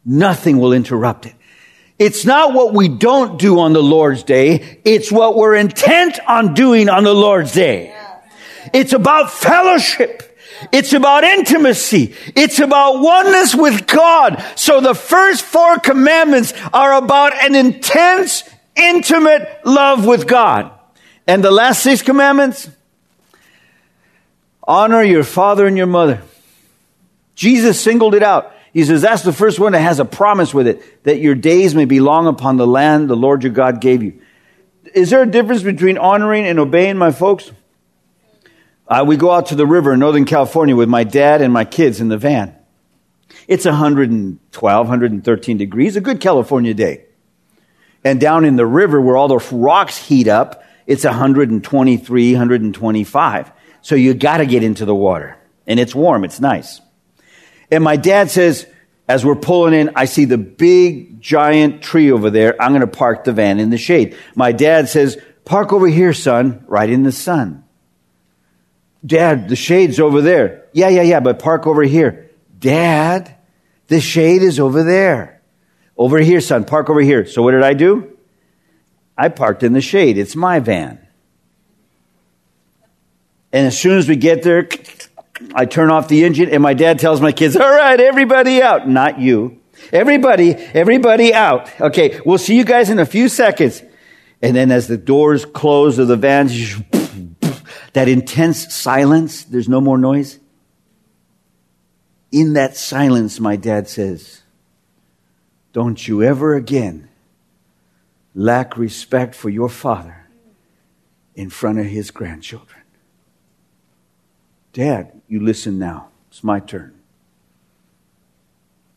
Nothing 0.04 0.58
will 0.58 0.72
interrupt 0.72 1.26
it. 1.26 1.34
It's 1.98 2.24
not 2.24 2.52
what 2.52 2.74
we 2.74 2.88
don't 2.88 3.38
do 3.38 3.60
on 3.60 3.72
the 3.72 3.82
Lord's 3.82 4.22
day. 4.22 4.80
It's 4.84 5.10
what 5.10 5.34
we're 5.36 5.54
intent 5.54 6.18
on 6.26 6.52
doing 6.54 6.88
on 6.88 7.04
the 7.04 7.14
Lord's 7.14 7.52
day. 7.52 7.96
It's 8.74 8.92
about 8.92 9.30
fellowship. 9.30 10.22
It's 10.72 10.92
about 10.92 11.24
intimacy. 11.24 12.14
It's 12.34 12.58
about 12.58 13.00
oneness 13.00 13.54
with 13.54 13.86
God. 13.86 14.42
So 14.56 14.80
the 14.80 14.94
first 14.94 15.42
four 15.42 15.78
commandments 15.78 16.52
are 16.72 16.94
about 16.94 17.34
an 17.34 17.54
intense, 17.54 18.42
intimate 18.74 19.60
love 19.64 20.04
with 20.06 20.26
God. 20.26 20.72
And 21.26 21.42
the 21.42 21.50
last 21.50 21.82
six 21.82 22.02
commandments, 22.02 22.68
Honor 24.66 25.02
your 25.02 25.24
father 25.24 25.66
and 25.66 25.76
your 25.76 25.86
mother. 25.86 26.22
Jesus 27.34 27.80
singled 27.80 28.14
it 28.14 28.22
out. 28.22 28.52
He 28.72 28.84
says 28.84 29.02
that's 29.02 29.22
the 29.22 29.32
first 29.32 29.58
one 29.58 29.72
that 29.72 29.80
has 29.80 30.00
a 30.00 30.04
promise 30.04 30.52
with 30.52 30.66
it 30.66 31.04
that 31.04 31.18
your 31.18 31.34
days 31.34 31.74
may 31.74 31.84
be 31.84 32.00
long 32.00 32.26
upon 32.26 32.56
the 32.56 32.66
land 32.66 33.08
the 33.08 33.16
Lord 33.16 33.42
your 33.42 33.52
God 33.52 33.80
gave 33.80 34.02
you. 34.02 34.20
Is 34.94 35.10
there 35.10 35.22
a 35.22 35.26
difference 35.26 35.62
between 35.62 35.98
honoring 35.98 36.46
and 36.46 36.58
obeying, 36.58 36.96
my 36.96 37.10
folks? 37.10 37.50
Uh, 38.88 39.04
we 39.06 39.16
go 39.16 39.30
out 39.30 39.46
to 39.46 39.54
the 39.54 39.66
river 39.66 39.92
in 39.92 40.00
Northern 40.00 40.24
California 40.24 40.76
with 40.76 40.88
my 40.88 41.04
dad 41.04 41.42
and 41.42 41.52
my 41.52 41.64
kids 41.64 42.00
in 42.00 42.08
the 42.08 42.18
van. 42.18 42.54
It's 43.48 43.64
112, 43.64 44.86
113 44.88 45.56
degrees, 45.56 45.96
a 45.96 46.00
good 46.00 46.20
California 46.20 46.74
day. 46.74 47.04
And 48.04 48.20
down 48.20 48.44
in 48.44 48.56
the 48.56 48.66
river 48.66 49.00
where 49.00 49.16
all 49.16 49.28
the 49.28 49.38
rocks 49.52 49.96
heat 49.96 50.28
up, 50.28 50.64
it's 50.86 51.04
123, 51.04 52.32
125. 52.32 53.52
So 53.86 53.94
you 53.94 54.14
got 54.14 54.38
to 54.38 54.46
get 54.46 54.64
into 54.64 54.84
the 54.84 54.96
water. 54.96 55.36
And 55.64 55.78
it's 55.78 55.94
warm, 55.94 56.24
it's 56.24 56.40
nice. 56.40 56.80
And 57.70 57.84
my 57.84 57.94
dad 57.94 58.32
says, 58.32 58.66
as 59.06 59.24
we're 59.24 59.36
pulling 59.36 59.74
in, 59.74 59.92
I 59.94 60.06
see 60.06 60.24
the 60.24 60.38
big 60.38 61.20
giant 61.20 61.82
tree 61.82 62.10
over 62.10 62.28
there. 62.28 62.60
I'm 62.60 62.72
going 62.72 62.80
to 62.80 62.88
park 62.88 63.22
the 63.22 63.32
van 63.32 63.60
in 63.60 63.70
the 63.70 63.78
shade. 63.78 64.16
My 64.34 64.50
dad 64.50 64.88
says, 64.88 65.16
park 65.44 65.72
over 65.72 65.86
here, 65.86 66.12
son, 66.12 66.64
right 66.66 66.90
in 66.90 67.04
the 67.04 67.12
sun. 67.12 67.62
Dad, 69.06 69.48
the 69.48 69.54
shade's 69.54 70.00
over 70.00 70.20
there. 70.20 70.64
Yeah, 70.72 70.88
yeah, 70.88 71.02
yeah, 71.02 71.20
but 71.20 71.38
park 71.38 71.68
over 71.68 71.84
here. 71.84 72.28
Dad, 72.58 73.36
the 73.86 74.00
shade 74.00 74.42
is 74.42 74.58
over 74.58 74.82
there. 74.82 75.40
Over 75.96 76.18
here, 76.18 76.40
son, 76.40 76.64
park 76.64 76.90
over 76.90 77.02
here. 77.02 77.24
So 77.24 77.40
what 77.40 77.52
did 77.52 77.62
I 77.62 77.74
do? 77.74 78.18
I 79.16 79.28
parked 79.28 79.62
in 79.62 79.74
the 79.74 79.80
shade. 79.80 80.18
It's 80.18 80.34
my 80.34 80.58
van. 80.58 81.05
And 83.56 83.66
as 83.66 83.80
soon 83.80 83.96
as 83.96 84.06
we 84.06 84.16
get 84.16 84.42
there, 84.42 84.68
I 85.54 85.64
turn 85.64 85.90
off 85.90 86.08
the 86.08 86.26
engine 86.26 86.50
and 86.50 86.62
my 86.62 86.74
dad 86.74 86.98
tells 86.98 87.22
my 87.22 87.32
kids, 87.32 87.56
all 87.56 87.70
right, 87.70 87.98
everybody 87.98 88.60
out. 88.60 88.86
Not 88.86 89.18
you. 89.18 89.62
Everybody, 89.94 90.50
everybody 90.52 91.32
out. 91.32 91.70
Okay, 91.80 92.20
we'll 92.26 92.36
see 92.36 92.54
you 92.54 92.64
guys 92.64 92.90
in 92.90 92.98
a 92.98 93.06
few 93.06 93.30
seconds. 93.30 93.82
And 94.42 94.54
then 94.54 94.70
as 94.70 94.88
the 94.88 94.98
doors 94.98 95.46
close 95.46 95.98
of 95.98 96.06
the 96.06 96.16
van, 96.16 96.48
that 97.94 98.08
intense 98.08 98.74
silence, 98.74 99.44
there's 99.44 99.70
no 99.70 99.80
more 99.80 99.96
noise. 99.96 100.38
In 102.30 102.52
that 102.52 102.76
silence, 102.76 103.40
my 103.40 103.56
dad 103.56 103.88
says, 103.88 104.42
don't 105.72 106.06
you 106.06 106.22
ever 106.22 106.56
again 106.56 107.08
lack 108.34 108.76
respect 108.76 109.34
for 109.34 109.48
your 109.48 109.70
father 109.70 110.26
in 111.34 111.48
front 111.48 111.78
of 111.78 111.86
his 111.86 112.10
grandchildren. 112.10 112.82
Dad, 114.76 115.22
you 115.26 115.40
listen 115.40 115.78
now. 115.78 116.08
It's 116.28 116.44
my 116.44 116.60
turn. 116.60 116.94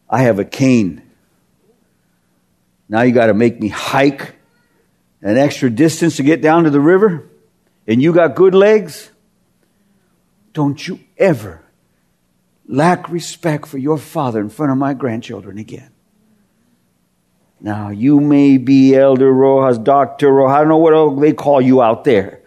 I 0.10 0.24
have 0.24 0.38
a 0.38 0.44
cane. 0.44 1.02
Now 2.90 3.04
you 3.04 3.14
got 3.14 3.28
to 3.28 3.34
make 3.34 3.62
me 3.62 3.70
hike 3.70 4.36
an 5.22 5.38
extra 5.38 5.70
distance 5.70 6.18
to 6.18 6.24
get 6.24 6.42
down 6.42 6.66
to 6.66 6.70
the 6.70 6.82
river, 6.82 7.30
and 7.88 8.02
you 8.02 8.12
got 8.12 8.36
good 8.36 8.54
legs. 8.54 9.10
Don't 10.52 10.86
you 10.86 11.00
ever 11.18 11.64
lack 12.68 13.10
respect 13.10 13.66
for 13.66 13.78
your 13.78 13.98
father 13.98 14.42
in 14.42 14.50
front 14.50 14.74
of 14.74 14.78
my 14.78 14.94
grandchildren 14.94 15.58
again. 15.58 15.92
Now, 17.62 17.88
you 17.88 18.20
may 18.20 18.58
be 18.58 18.98
Elder 18.98 19.32
Rojas, 19.32 19.78
Dr. 19.78 20.30
Rojas, 20.30 20.56
I 20.56 20.60
don't 20.60 20.68
know 20.68 20.78
what 20.78 21.22
they 21.22 21.32
call 21.32 21.62
you 21.62 21.82
out 21.82 22.04
there. 22.04 22.42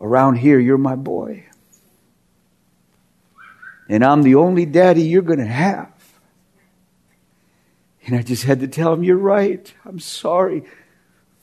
Around 0.00 0.36
here, 0.36 0.58
you're 0.58 0.78
my 0.78 0.96
boy. 0.96 1.42
And 3.88 4.04
I'm 4.04 4.22
the 4.22 4.34
only 4.34 4.66
daddy 4.66 5.02
you're 5.02 5.22
going 5.22 5.38
to 5.38 5.46
have. 5.46 5.92
And 8.06 8.16
I 8.16 8.22
just 8.22 8.44
had 8.44 8.60
to 8.60 8.68
tell 8.68 8.92
him, 8.92 9.02
You're 9.02 9.16
right. 9.16 9.72
I'm 9.84 9.98
sorry. 9.98 10.64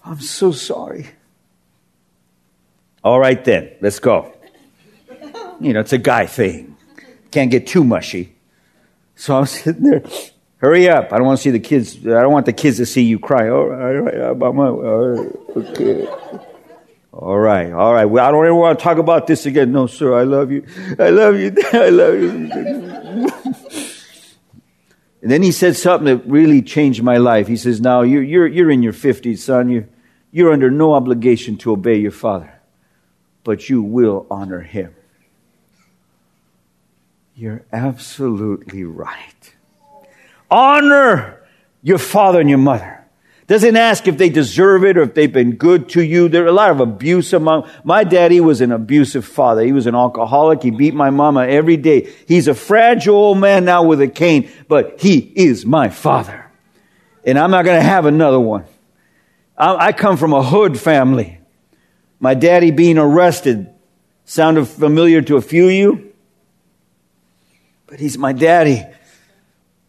I'm 0.05 0.19
so 0.19 0.51
sorry. 0.51 1.07
All 3.03 3.19
right, 3.19 3.43
then, 3.43 3.71
let's 3.81 3.99
go. 3.99 4.33
You 5.59 5.73
know, 5.73 5.81
it's 5.81 5.93
a 5.93 5.97
guy 5.97 6.25
thing. 6.25 6.77
Can't 7.31 7.51
get 7.51 7.67
too 7.67 7.83
mushy. 7.83 8.35
So 9.15 9.37
I'm 9.37 9.45
sitting 9.47 9.83
there. 9.83 10.03
Hurry 10.57 10.87
up. 10.87 11.11
I 11.11 11.17
don't 11.17 11.27
want 11.27 11.39
to 11.39 11.43
see 11.43 11.49
the 11.49 11.59
kids. 11.59 11.97
I 11.97 12.21
don't 12.21 12.31
want 12.31 12.45
the 12.45 12.53
kids 12.53 12.77
to 12.77 12.85
see 12.85 13.03
you 13.03 13.19
cry. 13.19 13.49
All 13.49 13.65
right, 13.65 13.95
all 13.97 14.33
right, 14.33 14.41
all 14.41 15.07
right, 15.07 15.31
okay. 15.57 16.07
All 17.13 17.37
right, 17.37 17.71
all 17.71 17.93
right. 17.93 18.05
Well, 18.05 18.27
I 18.27 18.31
don't 18.31 18.43
ever 18.43 18.55
want 18.55 18.79
to 18.79 18.83
talk 18.83 18.97
about 18.97 19.27
this 19.27 19.45
again. 19.45 19.71
No, 19.71 19.85
sir, 19.85 20.15
I 20.15 20.23
love 20.23 20.51
you. 20.51 20.65
I 20.97 21.11
love 21.11 21.35
you. 21.37 21.55
I 21.73 21.89
love 21.89 22.15
you. 22.15 22.29
and 25.21 25.31
then 25.31 25.43
he 25.43 25.51
said 25.51 25.75
something 25.75 26.05
that 26.05 26.25
really 26.27 26.63
changed 26.63 27.03
my 27.03 27.17
life. 27.17 27.47
He 27.47 27.55
says, 27.55 27.79
Now, 27.79 28.01
you're, 28.01 28.23
you're, 28.23 28.47
you're 28.47 28.71
in 28.71 28.81
your 28.81 28.93
50s, 28.93 29.37
son. 29.37 29.69
You're, 29.69 29.87
you're 30.31 30.51
under 30.51 30.71
no 30.71 30.95
obligation 30.95 31.55
to 31.57 31.73
obey 31.73 31.97
your 31.97 32.09
father, 32.09 32.51
but 33.43 33.69
you 33.69 33.83
will 33.83 34.25
honor 34.31 34.61
him. 34.61 34.95
You're 37.35 37.63
absolutely 37.71 38.85
right. 38.85 39.53
Honor 40.49 41.43
your 41.83 41.99
father 41.99 42.39
and 42.39 42.49
your 42.49 42.57
mother. 42.57 43.02
Doesn't 43.45 43.75
ask 43.75 44.07
if 44.07 44.17
they 44.17 44.29
deserve 44.29 44.85
it 44.85 44.97
or 44.97 45.01
if 45.01 45.13
they've 45.13 45.31
been 45.31 45.55
good 45.55 45.89
to 45.89 46.01
you. 46.01 46.29
There 46.29 46.45
are 46.45 46.47
a 46.47 46.53
lot 46.53 46.71
of 46.71 46.79
abuse 46.79 47.33
among, 47.33 47.69
my 47.83 48.05
daddy 48.05 48.39
was 48.39 48.61
an 48.61 48.71
abusive 48.71 49.25
father. 49.25 49.63
He 49.63 49.73
was 49.73 49.85
an 49.85 49.95
alcoholic. 49.95 50.63
He 50.63 50.71
beat 50.71 50.93
my 50.93 51.09
mama 51.09 51.45
every 51.45 51.75
day. 51.75 52.09
He's 52.25 52.47
a 52.47 52.53
fragile 52.53 53.15
old 53.15 53.39
man 53.39 53.65
now 53.65 53.83
with 53.83 53.99
a 53.99 54.07
cane, 54.07 54.49
but 54.69 55.01
he 55.01 55.17
is 55.17 55.65
my 55.65 55.89
father. 55.89 56.49
And 57.25 57.37
I'm 57.37 57.51
not 57.51 57.65
going 57.65 57.79
to 57.79 57.85
have 57.85 58.05
another 58.05 58.39
one. 58.39 58.63
I, 59.57 59.87
I 59.87 59.91
come 59.91 60.15
from 60.15 60.33
a 60.33 60.41
hood 60.41 60.79
family. 60.79 61.39
My 62.19 62.35
daddy 62.35 62.71
being 62.71 62.97
arrested 62.97 63.69
sounded 64.23 64.65
familiar 64.65 65.21
to 65.21 65.35
a 65.35 65.41
few 65.41 65.65
of 65.65 65.73
you, 65.73 66.13
but 67.87 67.99
he's 67.99 68.17
my 68.17 68.31
daddy. 68.31 68.85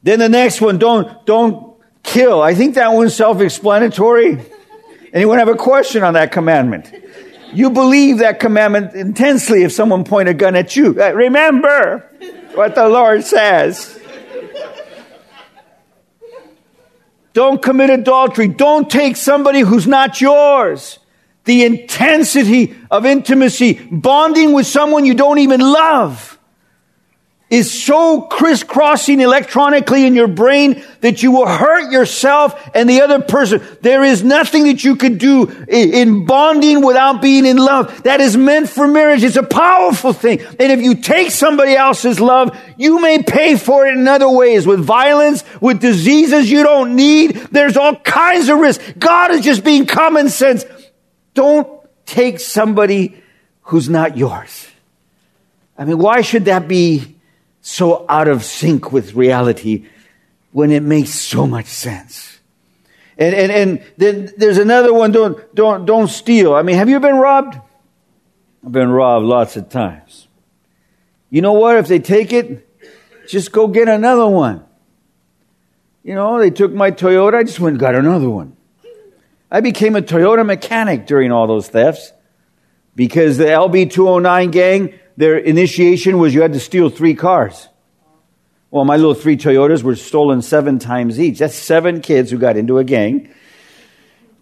Then 0.03 0.19
the 0.19 0.29
next 0.29 0.61
one, 0.61 0.79
don't, 0.79 1.25
don't 1.25 1.74
kill. 2.05 2.41
I 2.41 2.55
think 2.55 2.77
that 2.77 2.93
one's 2.93 3.15
self-explanatory. 3.15 4.41
Anyone 5.13 5.39
have 5.39 5.49
a 5.49 5.57
question 5.57 6.05
on 6.05 6.15
that 6.15 6.31
commandment? 6.31 6.93
You 7.53 7.71
believe 7.71 8.19
that 8.19 8.41
commandment 8.41 8.95
intensely 8.95 9.63
if 9.63 9.73
someone 9.73 10.05
point 10.05 10.29
a 10.29 10.35
gun 10.35 10.55
at 10.55 10.77
you. 10.77 11.01
Uh, 11.01 11.13
remember 11.13 12.09
what 12.55 12.75
the 12.75 12.89
Lord 12.89 13.25
says. 13.25 14.01
Don't 17.33 17.61
commit 17.61 17.91
adultery. 17.91 18.49
Don't 18.49 18.89
take 18.89 19.17
somebody 19.17 19.61
who's 19.61 19.87
not 19.87 20.21
yours. 20.21 21.01
The 21.45 21.65
intensity 21.65 22.77
of 22.91 23.05
intimacy, 23.05 23.75
bonding 23.91 24.53
with 24.53 24.67
someone 24.67 25.05
you 25.05 25.15
don't 25.15 25.39
even 25.39 25.61
love 25.61 26.34
is 27.55 27.71
so 27.71 28.23
crisscrossing 28.23 29.21
electronically 29.21 30.07
in 30.07 30.15
your 30.17 30.27
brain 30.27 30.83
that 31.03 31.23
you 31.23 31.31
will 31.31 31.47
hurt 31.47 31.93
yourself 31.93 32.61
and 32.75 32.91
the 32.91 33.01
other 33.01 33.21
person. 33.21 33.63
There 33.81 34.03
is 34.03 34.25
nothing 34.25 34.65
that 34.65 34.83
you 34.83 34.97
could 34.97 35.19
do 35.19 35.49
in 35.69 36.27
bonding 36.27 36.85
without 36.85 37.23
being 37.23 37.47
in 37.47 37.57
love. 37.57 38.03
That 38.03 38.21
is 38.21 38.37
meant 38.37 38.69
for 38.69 38.89
marriage. 38.89 39.23
It's 39.23 39.37
a 39.37 39.45
powerful 39.45 40.13
thing. 40.13 40.41
And 40.41 40.73
if 40.73 40.83
you 40.83 40.97
take 40.97 41.31
somebody 41.31 41.77
else's 41.77 42.19
love, 42.19 42.59
you 42.77 43.01
may 43.01 43.23
pay 43.23 43.57
for 43.57 43.87
it 43.87 43.95
in 43.97 44.09
other 44.09 44.29
ways 44.29 44.67
with 44.67 44.81
violence, 44.81 45.45
with 45.61 45.81
diseases 45.81 46.51
you 46.51 46.65
don't 46.65 46.97
need. 46.97 47.37
There's 47.53 47.77
all 47.77 47.95
kinds 47.95 48.49
of 48.49 48.59
risks. 48.59 48.85
God 48.99 49.31
is 49.31 49.43
just 49.43 49.63
being 49.63 49.87
common 49.87 50.29
sense. 50.29 50.65
Don't 51.35 51.69
take 52.05 52.41
somebody 52.41 53.23
who's 53.63 53.89
not 53.89 54.17
yours. 54.17 54.67
I 55.79 55.85
mean, 55.85 55.99
why 55.99 56.23
should 56.23 56.47
that 56.47 56.67
be 56.67 57.14
so 57.67 58.05
out 58.11 58.29
of 58.29 58.45
sync 58.45 58.93
with 58.93 59.15
reality 59.15 59.87
when 60.53 60.71
it 60.71 60.83
makes 60.83 61.11
so 61.11 61.47
much 61.47 61.65
sense. 61.65 62.39
And, 63.17 63.35
and, 63.35 63.51
and 63.51 63.85
then 63.97 64.31
there's 64.37 64.59
another 64.59 64.93
one, 64.93 65.13
don't, 65.13 65.55
don't, 65.55 65.87
don't 65.87 66.09
steal. 66.09 66.55
I 66.55 66.61
mean, 66.61 66.77
have 66.77 66.91
you 66.91 67.01
been 67.01 67.17
robbed? 67.17 67.59
I've 68.65 68.71
been 68.71 68.91
robbed 68.91 69.25
lots 69.25 69.57
of 69.57 69.71
times. 69.71 70.29
You 71.31 71.41
know 71.41 71.55
what? 71.55 71.77
If 71.79 71.89
they 71.89 72.01
take 72.01 72.35
it, 72.35 72.69
just 73.29 73.51
go 73.51 73.67
get 73.67 73.89
another 73.89 74.27
one. 74.27 74.63
You 76.03 76.15
know, 76.15 76.39
they 76.39 76.51
took 76.51 76.71
my 76.71 76.91
Toyota, 76.91 77.37
I 77.37 77.45
just 77.45 77.61
went 77.61 77.75
and 77.75 77.81
got 77.81 77.95
another 77.95 78.29
one. 78.29 78.59
I 79.51 79.63
became 79.63 79.97
a 79.97 80.03
Toyota 80.03 80.45
mechanic 80.45 81.07
during 81.07 81.33
all 81.33 81.47
those 81.47 81.69
thefts 81.69 82.13
because 82.95 83.39
the 83.39 83.47
LB 83.47 83.91
209 83.91 84.51
gang 84.51 84.99
their 85.17 85.39
initiation 85.39 86.19
was 86.19 86.35
you 86.35 86.43
had 86.43 86.53
to 86.53 86.61
steal 86.61 86.91
three 86.91 87.15
cars. 87.15 87.69
Well, 88.71 88.85
my 88.85 88.97
little 88.97 89.15
three 89.15 89.37
Toyotas 89.37 89.83
were 89.83 89.95
stolen 89.95 90.43
seven 90.43 90.79
times 90.79 91.21
each. 91.21 91.39
That's 91.39 91.55
seven 91.55 92.01
kids 92.01 92.31
who 92.31 92.39
got 92.39 92.57
into 92.57 92.79
a 92.79 92.85
gang. 92.85 93.33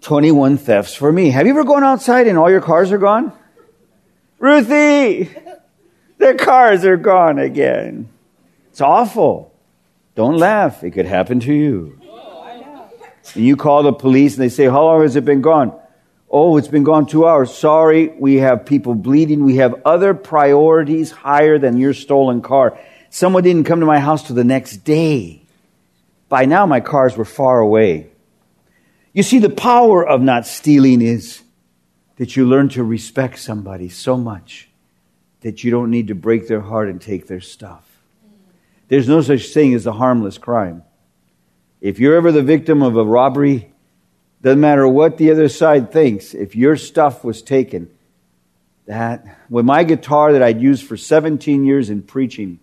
21 0.01 0.57
thefts 0.57 0.95
for 0.95 1.13
me. 1.13 1.31
Have 1.31 1.47
you 1.47 1.53
ever 1.53 1.65
gone 1.65 1.85
outside 1.85 2.27
and 2.27 2.39
all 2.39 2.51
your 2.51 2.63
cars 2.63 2.91
are 2.93 2.99
gone? 2.99 3.33
Ruthie! 4.39 5.31
Their 6.19 6.35
cars 6.35 6.85
are 6.85 6.97
gone 6.97 7.39
again. 7.39 8.09
It's 8.71 8.81
awful. 8.81 9.53
Don't 10.15 10.39
laugh. 10.39 10.83
It 10.83 10.93
could 10.93 11.07
happen 11.07 11.41
to 11.41 11.53
you. 11.53 12.01
And 13.35 13.45
you 13.45 13.57
call 13.57 13.83
the 13.83 13.93
police 13.93 14.35
and 14.35 14.43
they 14.43 14.49
say, 14.49 14.65
How 14.65 14.83
long 14.85 15.03
has 15.03 15.17
it 15.17 15.25
been 15.25 15.43
gone? 15.43 15.79
Oh, 16.35 16.57
it's 16.57 16.69
been 16.69 16.83
gone 16.83 17.05
two 17.05 17.27
hours. 17.27 17.55
Sorry, 17.55 18.09
we 18.09 18.37
have 18.37 18.65
people 18.65 18.95
bleeding. 18.95 19.45
We 19.45 19.57
have 19.57 19.83
other 19.85 20.15
priorities 20.15 21.11
higher 21.11 21.59
than 21.59 21.77
your 21.77 21.93
stolen 21.93 22.41
car. 22.41 22.79
Someone 23.11 23.43
didn't 23.43 23.65
come 23.65 23.81
to 23.81 23.87
my 23.87 24.01
house 24.01 24.27
till 24.27 24.37
the 24.37 24.43
next 24.43 24.79
day. 24.79 25.43
By 26.31 26.47
now, 26.47 26.65
my 26.65 26.81
cars 26.81 27.15
were 27.15 27.27
far 27.27 27.59
away. 27.59 28.09
You 29.13 29.23
see, 29.23 29.39
the 29.39 29.51
power 29.51 30.07
of 30.07 30.23
not 30.23 30.47
stealing 30.47 31.03
is 31.03 31.43
that 32.17 32.35
you 32.35 32.47
learn 32.47 32.71
to 32.71 32.83
respect 32.83 33.39
somebody 33.39 33.91
so 33.91 34.17
much 34.17 34.71
that 35.43 35.63
you 35.63 35.71
don't 35.71 35.91
need 35.91 36.09
to 36.09 36.15
break 36.15 36.49
their 36.49 36.63
heart 36.63 36.89
and 36.89 36.99
take 36.99 37.27
their 37.27 37.43
stuff. 37.43 37.85
There's 38.89 39.09
no 39.09 39.21
such 39.21 39.49
thing 39.49 39.75
as 39.75 39.87
a 39.87 39.93
harmless 39.93 40.39
crime. 40.39 40.83
If 41.83 41.99
you're 41.99 42.17
ever 42.17 42.33
the 42.33 42.43
victim 42.43 42.83
of 42.83 42.97
a 42.97 43.05
robbery, 43.05 43.72
doesn't 44.43 44.61
matter 44.61 44.87
what 44.87 45.19
the 45.19 45.31
other 45.31 45.49
side 45.49 45.93
thinks, 45.93 46.35
if 46.35 46.57
your 46.57 46.77
stuff 46.77 47.23
was 47.23 47.43
taken, 47.43 47.91
that 48.87 49.39
when 49.49 49.65
my 49.65 49.85
guitar 49.85 50.33
that 50.33 50.43
I'd 50.43 50.61
used 50.61 50.85
for 50.85 50.97
17 50.97 51.65
years 51.65 51.91
in 51.91 52.03
preaching 52.03 52.59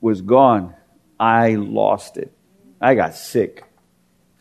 was 0.00 0.22
gone, 0.22 0.74
I 1.18 1.56
lost 1.56 2.16
it. 2.16 2.32
I 2.80 2.94
got 2.94 3.16
sick. 3.16 3.64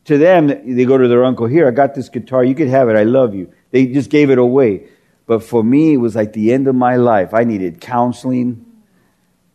To 0.05 0.19
them, 0.19 0.47
they 0.47 0.85
go 0.85 0.99
to 0.99 1.07
their 1.07 1.25
uncle, 1.25 1.47
Here, 1.47 1.67
I 1.67 1.71
got 1.71 1.95
this 1.95 2.09
guitar. 2.09 2.43
You 2.43 2.53
could 2.53 2.67
have 2.67 2.87
it. 2.89 2.95
I 2.95 3.03
love 3.03 3.33
you. 3.33 3.51
They 3.71 3.87
just 3.87 4.11
gave 4.11 4.29
it 4.29 4.37
away. 4.37 4.87
But 5.25 5.43
for 5.43 5.63
me, 5.63 5.93
it 5.93 5.97
was 5.97 6.15
like 6.15 6.33
the 6.33 6.53
end 6.53 6.67
of 6.67 6.75
my 6.75 6.97
life. 6.97 7.33
I 7.33 7.45
needed 7.45 7.81
counseling. 7.81 8.63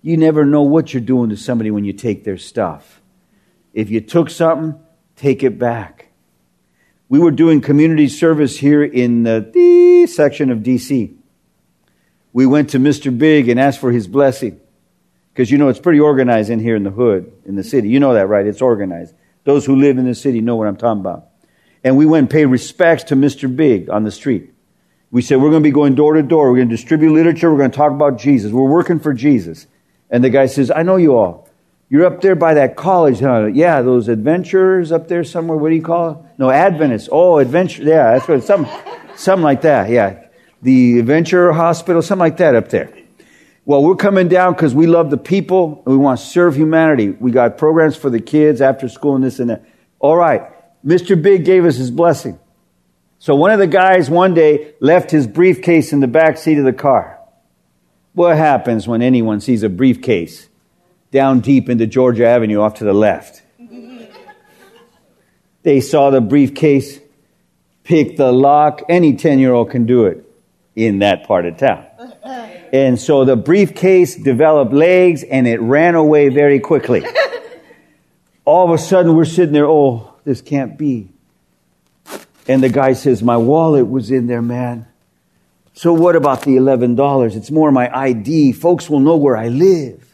You 0.03 0.17
never 0.17 0.45
know 0.45 0.63
what 0.63 0.93
you're 0.93 1.01
doing 1.01 1.31
to 1.31 1.37
somebody 1.37 1.71
when 1.71 1.85
you 1.85 1.93
take 1.93 2.25
their 2.25 2.39
stuff. 2.39 3.01
If 3.73 3.89
you 3.91 4.01
took 4.01 4.31
something, 4.31 4.81
take 5.15 5.45
it 5.45 5.57
back 5.57 6.10
we 7.11 7.19
were 7.19 7.33
doing 7.33 7.61
community 7.61 8.09
service 8.09 8.57
here 8.57 8.85
in 8.85 9.25
the 9.25 9.41
D 9.41 10.07
section 10.07 10.51
of 10.51 10.61
DC. 10.61 11.13
We 12.33 12.47
went 12.47 12.71
to 12.71 12.79
Mr. 12.79 13.17
Big 13.17 13.49
and 13.49 13.59
asked 13.59 13.81
for 13.81 13.91
his 13.91 14.07
blessing. 14.07 14.61
Because 15.33 15.51
you 15.51 15.59
know, 15.59 15.69
it's 15.69 15.81
pretty 15.81 15.99
organized 15.99 16.51
in 16.51 16.61
here 16.61 16.77
in 16.77 16.85
the 16.85 16.91
hood, 16.91 17.33
in 17.45 17.57
the 17.57 17.65
city. 17.65 17.89
You 17.89 17.99
know 17.99 18.15
that, 18.15 18.29
right? 18.29 18.47
It's 18.47 18.63
organized. 18.63 19.13
Those 19.43 19.67
who 19.67 19.75
live 19.75 19.99
in 19.99 20.07
the 20.07 20.15
city 20.15 20.41
know 20.41 20.55
what 20.55 20.69
I'm 20.69 20.77
talking 20.77 21.01
about. 21.01 21.27
And 21.83 21.97
we 21.97 22.07
went 22.07 22.25
and 22.25 22.31
paid 22.31 22.47
respects 22.47 23.05
to 23.05 23.17
Mr. 23.17 23.55
Big 23.55 23.91
on 23.91 24.05
the 24.05 24.13
street. 24.13 24.53
We 25.11 25.23
said, 25.23 25.41
we're 25.41 25.51
going 25.51 25.65
to 25.65 25.67
be 25.67 25.73
going 25.73 25.97
door 25.97 26.15
to 26.15 26.23
door. 26.23 26.51
We're 26.51 26.59
going 26.59 26.69
to 26.69 26.77
distribute 26.77 27.13
literature. 27.13 27.51
We're 27.51 27.59
going 27.59 27.73
to 27.73 27.77
talk 27.77 27.91
about 27.91 28.19
Jesus. 28.19 28.53
We're 28.53 28.71
working 28.71 29.01
for 29.01 29.13
Jesus. 29.13 29.67
And 30.11 30.23
the 30.23 30.31
guy 30.31 30.47
says, 30.47 30.71
I 30.71 30.85
know 30.85 30.97
you 30.97 31.17
all. 31.17 31.49
You're 31.93 32.07
up 32.07 32.21
there 32.21 32.37
by 32.37 32.55
that 32.55 32.77
college, 32.77 33.19
huh? 33.19 33.47
Yeah, 33.47 33.83
those 33.83 34.07
adventurers 34.07 34.93
up 34.93 35.09
there 35.09 35.25
somewhere. 35.25 35.59
What 35.59 35.71
do 35.71 35.75
you 35.75 35.83
call 35.83 36.11
it? 36.11 36.39
No, 36.39 36.49
Adventists. 36.49 37.09
Oh, 37.11 37.39
adventure. 37.39 37.83
Yeah, 37.83 38.13
that's 38.13 38.29
what, 38.29 38.45
something, 38.45 38.73
something 39.17 39.43
like 39.43 39.63
that. 39.63 39.91
Yeah. 39.91 40.25
The 40.63 41.01
Adventure 41.01 41.53
Hospital, 41.53 42.01
something 42.01 42.21
like 42.21 42.37
that 42.37 42.55
up 42.55 42.69
there. 42.69 42.97
Well, 43.65 43.83
we're 43.83 43.97
coming 43.97 44.29
down 44.29 44.53
because 44.53 44.73
we 44.73 44.87
love 44.87 45.11
the 45.11 45.19
people 45.19 45.83
and 45.85 45.97
we 45.97 45.97
want 45.97 46.21
to 46.21 46.25
serve 46.25 46.55
humanity. 46.55 47.11
We 47.11 47.33
got 47.33 47.59
programs 47.59 47.97
for 47.97 48.09
the 48.09 48.21
kids 48.21 48.61
after 48.61 48.89
school 48.89 49.17
and 49.17 49.25
this 49.25 49.41
and 49.41 49.51
that. 49.51 49.65
All 49.99 50.17
right. 50.17 50.43
Mr. 50.87 51.21
Big 51.21 51.45
gave 51.45 51.65
us 51.65 51.77
his 51.77 51.91
blessing. 51.91 52.39
So 53.19 53.35
one 53.35 53.51
of 53.51 53.59
the 53.59 53.67
guys 53.67 54.09
one 54.09 54.33
day 54.33 54.75
left 54.81 55.11
his 55.11 55.27
briefcase 55.27 55.93
in 55.93 55.99
the 55.99 56.09
back 56.09 56.39
seat 56.39 56.59
of 56.59 56.65
the 56.65 56.73
car. 56.73 57.19
What 58.13 58.37
happens 58.37 58.87
when 58.87 59.03
anyone 59.03 59.41
sees 59.41 59.65
a 59.65 59.69
briefcase 59.69 60.50
down 61.11 61.41
deep 61.41 61.69
into 61.69 61.87
Georgia 61.87 62.27
Avenue 62.27 62.61
off 62.61 62.75
to 62.75 62.85
the 62.85 62.93
left? 62.93 63.43
They 65.63 65.81
saw 65.81 66.11
the 66.11 66.21
briefcase, 66.21 67.01
pick 67.85 68.17
the 68.17 68.33
lock. 68.33 68.83
Any 68.89 69.15
10 69.17 69.39
year 69.39 69.53
old 69.53 69.71
can 69.71 69.87
do 69.87 70.07
it 70.07 70.25
in 70.75 71.01
that 71.01 71.27
part 71.27 71.45
of 71.45 71.59
town. 71.59 71.87
And 72.73 73.01
so 73.01 73.25
the 73.25 73.37
briefcase 73.37 74.15
developed 74.15 74.73
legs 74.73 75.23
and 75.23 75.47
it 75.47 75.61
ran 75.61 75.97
away 75.97 76.29
very 76.29 76.61
quickly. 76.61 77.05
All 78.45 78.65
of 78.65 78.73
a 78.73 78.83
sudden, 78.83 79.15
we're 79.15 79.25
sitting 79.25 79.53
there, 79.53 79.67
oh, 79.67 80.15
this 80.25 80.41
can't 80.41 80.79
be. 80.79 81.11
And 82.49 82.63
the 82.63 82.69
guy 82.69 82.95
says, 82.95 83.23
My 83.23 83.37
wallet 83.37 83.89
was 83.89 84.11
in 84.11 84.27
there, 84.27 84.43
man. 84.43 84.87
So 85.75 85.93
what 85.93 86.17
about 86.17 86.43
the 86.43 86.53
$11? 86.53 87.37
It's 87.37 87.51
more 87.51 87.71
my 87.71 87.95
ID. 87.97 88.53
Folks 88.53 88.91
will 88.91 89.01
know 89.01 89.17
where 89.17 89.37
I 89.37 89.49
live. 89.49 90.10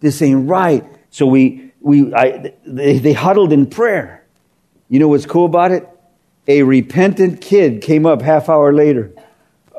This 0.00 0.22
ain't 0.22 0.48
right. 0.48 0.84
So 1.10 1.26
we, 1.26 1.72
we, 1.80 2.12
I, 2.14 2.54
they, 2.66 2.98
they 2.98 3.12
huddled 3.12 3.52
in 3.52 3.66
prayer. 3.66 4.24
You 4.88 4.98
know 5.00 5.08
what's 5.08 5.26
cool 5.26 5.46
about 5.46 5.70
it? 5.70 5.88
A 6.46 6.62
repentant 6.62 7.40
kid 7.40 7.82
came 7.82 8.06
up 8.06 8.22
half 8.22 8.48
hour 8.48 8.72
later. 8.72 9.12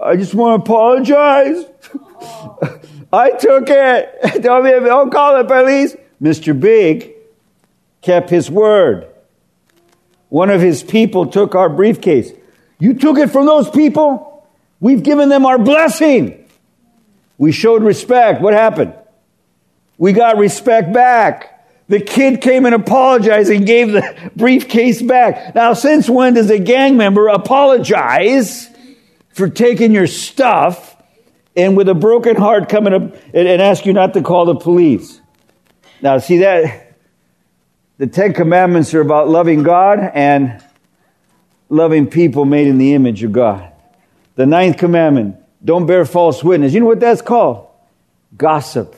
I 0.01 0.15
just 0.15 0.33
want 0.33 0.63
to 0.63 0.71
apologize. 0.71 1.65
I 3.11 3.31
took 3.31 3.69
it. 3.69 4.41
Don't, 4.43 5.11
call 5.11 5.37
the 5.37 5.45
police. 5.45 5.95
Mr. 6.21 6.57
Big 6.57 7.13
kept 8.01 8.29
his 8.29 8.51
word. 8.51 9.07
One 10.29 10.49
of 10.51 10.61
his 10.61 10.83
people 10.83 11.25
took 11.25 11.55
our 11.55 11.69
briefcase. 11.69 12.31
You 12.77 12.93
took 12.93 13.17
it 13.17 13.31
from 13.31 13.45
those 13.45 13.69
people? 13.69 14.47
We've 14.79 15.01
given 15.01 15.29
them 15.29 15.45
our 15.45 15.57
blessing. 15.57 16.47
We 17.37 17.51
showed 17.51 17.83
respect. 17.83 18.41
What 18.41 18.53
happened? 18.53 18.93
We 19.99 20.13
got 20.13 20.37
respect 20.37 20.91
back. 20.91 21.67
The 21.89 21.99
kid 21.99 22.41
came 22.41 22.65
and 22.65 22.73
apologized 22.73 23.51
and 23.51 23.65
gave 23.65 23.91
the 23.91 24.31
briefcase 24.35 25.01
back. 25.01 25.53
Now, 25.53 25.73
since 25.73 26.09
when 26.09 26.35
does 26.35 26.49
a 26.49 26.57
gang 26.57 26.97
member 26.97 27.27
apologize 27.27 28.69
for 29.29 29.49
taking 29.49 29.91
your 29.91 30.07
stuff 30.07 30.95
and 31.55 31.75
with 31.75 31.89
a 31.89 31.93
broken 31.93 32.37
heart 32.37 32.73
up 32.73 32.85
and, 32.85 33.19
and 33.33 33.61
ask 33.61 33.85
you 33.85 33.93
not 33.93 34.13
to 34.13 34.21
call 34.21 34.45
the 34.45 34.55
police? 34.55 35.19
Now, 36.01 36.17
see 36.19 36.37
that? 36.37 36.95
The 37.97 38.07
Ten 38.07 38.33
Commandments 38.33 38.93
are 38.93 39.01
about 39.01 39.27
loving 39.27 39.63
God 39.63 39.99
and 39.99 40.63
loving 41.67 42.07
people 42.07 42.45
made 42.45 42.67
in 42.67 42.77
the 42.77 42.93
image 42.93 43.23
of 43.23 43.33
God. 43.33 43.69
The 44.35 44.45
ninth 44.45 44.77
commandment, 44.77 45.35
don't 45.65 45.85
bear 45.85 46.05
false 46.05 46.41
witness. 46.41 46.73
You 46.73 46.79
know 46.79 46.85
what 46.85 47.01
that's 47.01 47.21
called? 47.21 47.67
Gossip. 48.37 48.95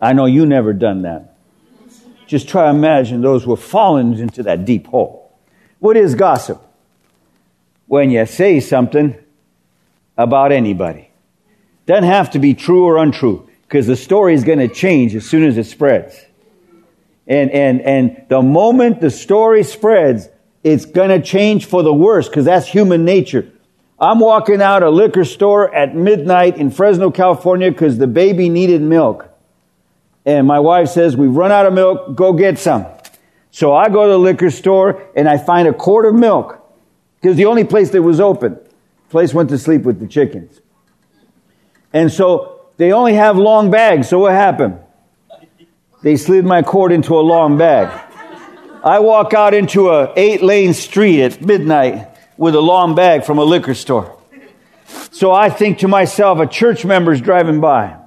I 0.00 0.12
know 0.12 0.26
you 0.26 0.46
never 0.46 0.72
done 0.72 1.02
that. 1.02 1.36
Just 2.26 2.48
try 2.48 2.64
to 2.64 2.70
imagine 2.70 3.20
those 3.20 3.44
who 3.44 3.50
have 3.50 3.64
fallen 3.64 4.14
into 4.14 4.44
that 4.44 4.64
deep 4.64 4.86
hole. 4.86 5.36
What 5.78 5.96
is 5.96 6.14
gossip? 6.14 6.62
When 7.86 8.10
you 8.10 8.24
say 8.26 8.60
something 8.60 9.16
about 10.16 10.52
anybody. 10.52 11.10
Doesn't 11.86 12.04
have 12.04 12.30
to 12.32 12.38
be 12.38 12.54
true 12.54 12.84
or 12.84 12.98
untrue, 12.98 13.48
because 13.62 13.86
the 13.86 13.96
story 13.96 14.34
is 14.34 14.44
going 14.44 14.58
to 14.58 14.68
change 14.68 15.14
as 15.16 15.26
soon 15.26 15.42
as 15.42 15.58
it 15.58 15.64
spreads. 15.64 16.24
And, 17.26 17.50
and, 17.50 17.80
and 17.80 18.24
the 18.28 18.42
moment 18.42 19.00
the 19.00 19.10
story 19.10 19.64
spreads, 19.64 20.28
it's 20.62 20.84
going 20.84 21.08
to 21.08 21.20
change 21.20 21.66
for 21.66 21.82
the 21.82 21.92
worse, 21.92 22.28
because 22.28 22.44
that's 22.44 22.66
human 22.66 23.04
nature. 23.04 23.50
I'm 23.98 24.20
walking 24.20 24.62
out 24.62 24.82
a 24.82 24.90
liquor 24.90 25.24
store 25.24 25.74
at 25.74 25.96
midnight 25.96 26.58
in 26.58 26.70
Fresno, 26.70 27.10
California, 27.10 27.70
because 27.70 27.98
the 27.98 28.06
baby 28.06 28.48
needed 28.48 28.82
milk. 28.82 29.29
And 30.24 30.46
my 30.46 30.60
wife 30.60 30.88
says, 30.88 31.16
we've 31.16 31.34
run 31.34 31.50
out 31.50 31.66
of 31.66 31.72
milk, 31.72 32.14
go 32.14 32.32
get 32.32 32.58
some. 32.58 32.86
So 33.50 33.74
I 33.74 33.88
go 33.88 34.04
to 34.04 34.12
the 34.12 34.18
liquor 34.18 34.50
store 34.50 35.02
and 35.16 35.28
I 35.28 35.38
find 35.38 35.66
a 35.66 35.72
quart 35.72 36.06
of 36.06 36.14
milk 36.14 36.58
because 37.20 37.36
the 37.36 37.46
only 37.46 37.64
place 37.64 37.90
that 37.90 38.02
was 38.02 38.20
open. 38.20 38.58
Place 39.08 39.34
went 39.34 39.48
to 39.50 39.58
sleep 39.58 39.82
with 39.82 39.98
the 39.98 40.06
chickens. 40.06 40.60
And 41.92 42.12
so 42.12 42.60
they 42.76 42.92
only 42.92 43.14
have 43.14 43.36
long 43.36 43.70
bags. 43.70 44.08
So 44.08 44.20
what 44.20 44.32
happened? 44.32 44.78
They 46.02 46.16
slid 46.16 46.44
my 46.44 46.62
quart 46.62 46.92
into 46.92 47.18
a 47.18 47.20
long 47.20 47.58
bag. 47.58 47.88
I 48.84 49.00
walk 49.00 49.34
out 49.34 49.52
into 49.52 49.90
a 49.90 50.12
eight 50.16 50.42
lane 50.42 50.72
street 50.72 51.22
at 51.22 51.42
midnight 51.42 52.08
with 52.38 52.54
a 52.54 52.60
long 52.60 52.94
bag 52.94 53.24
from 53.24 53.38
a 53.38 53.44
liquor 53.44 53.74
store. 53.74 54.16
So 55.10 55.32
I 55.32 55.50
think 55.50 55.80
to 55.80 55.88
myself, 55.88 56.38
a 56.38 56.46
church 56.46 56.84
member's 56.84 57.20
driving 57.20 57.60
by 57.60 57.99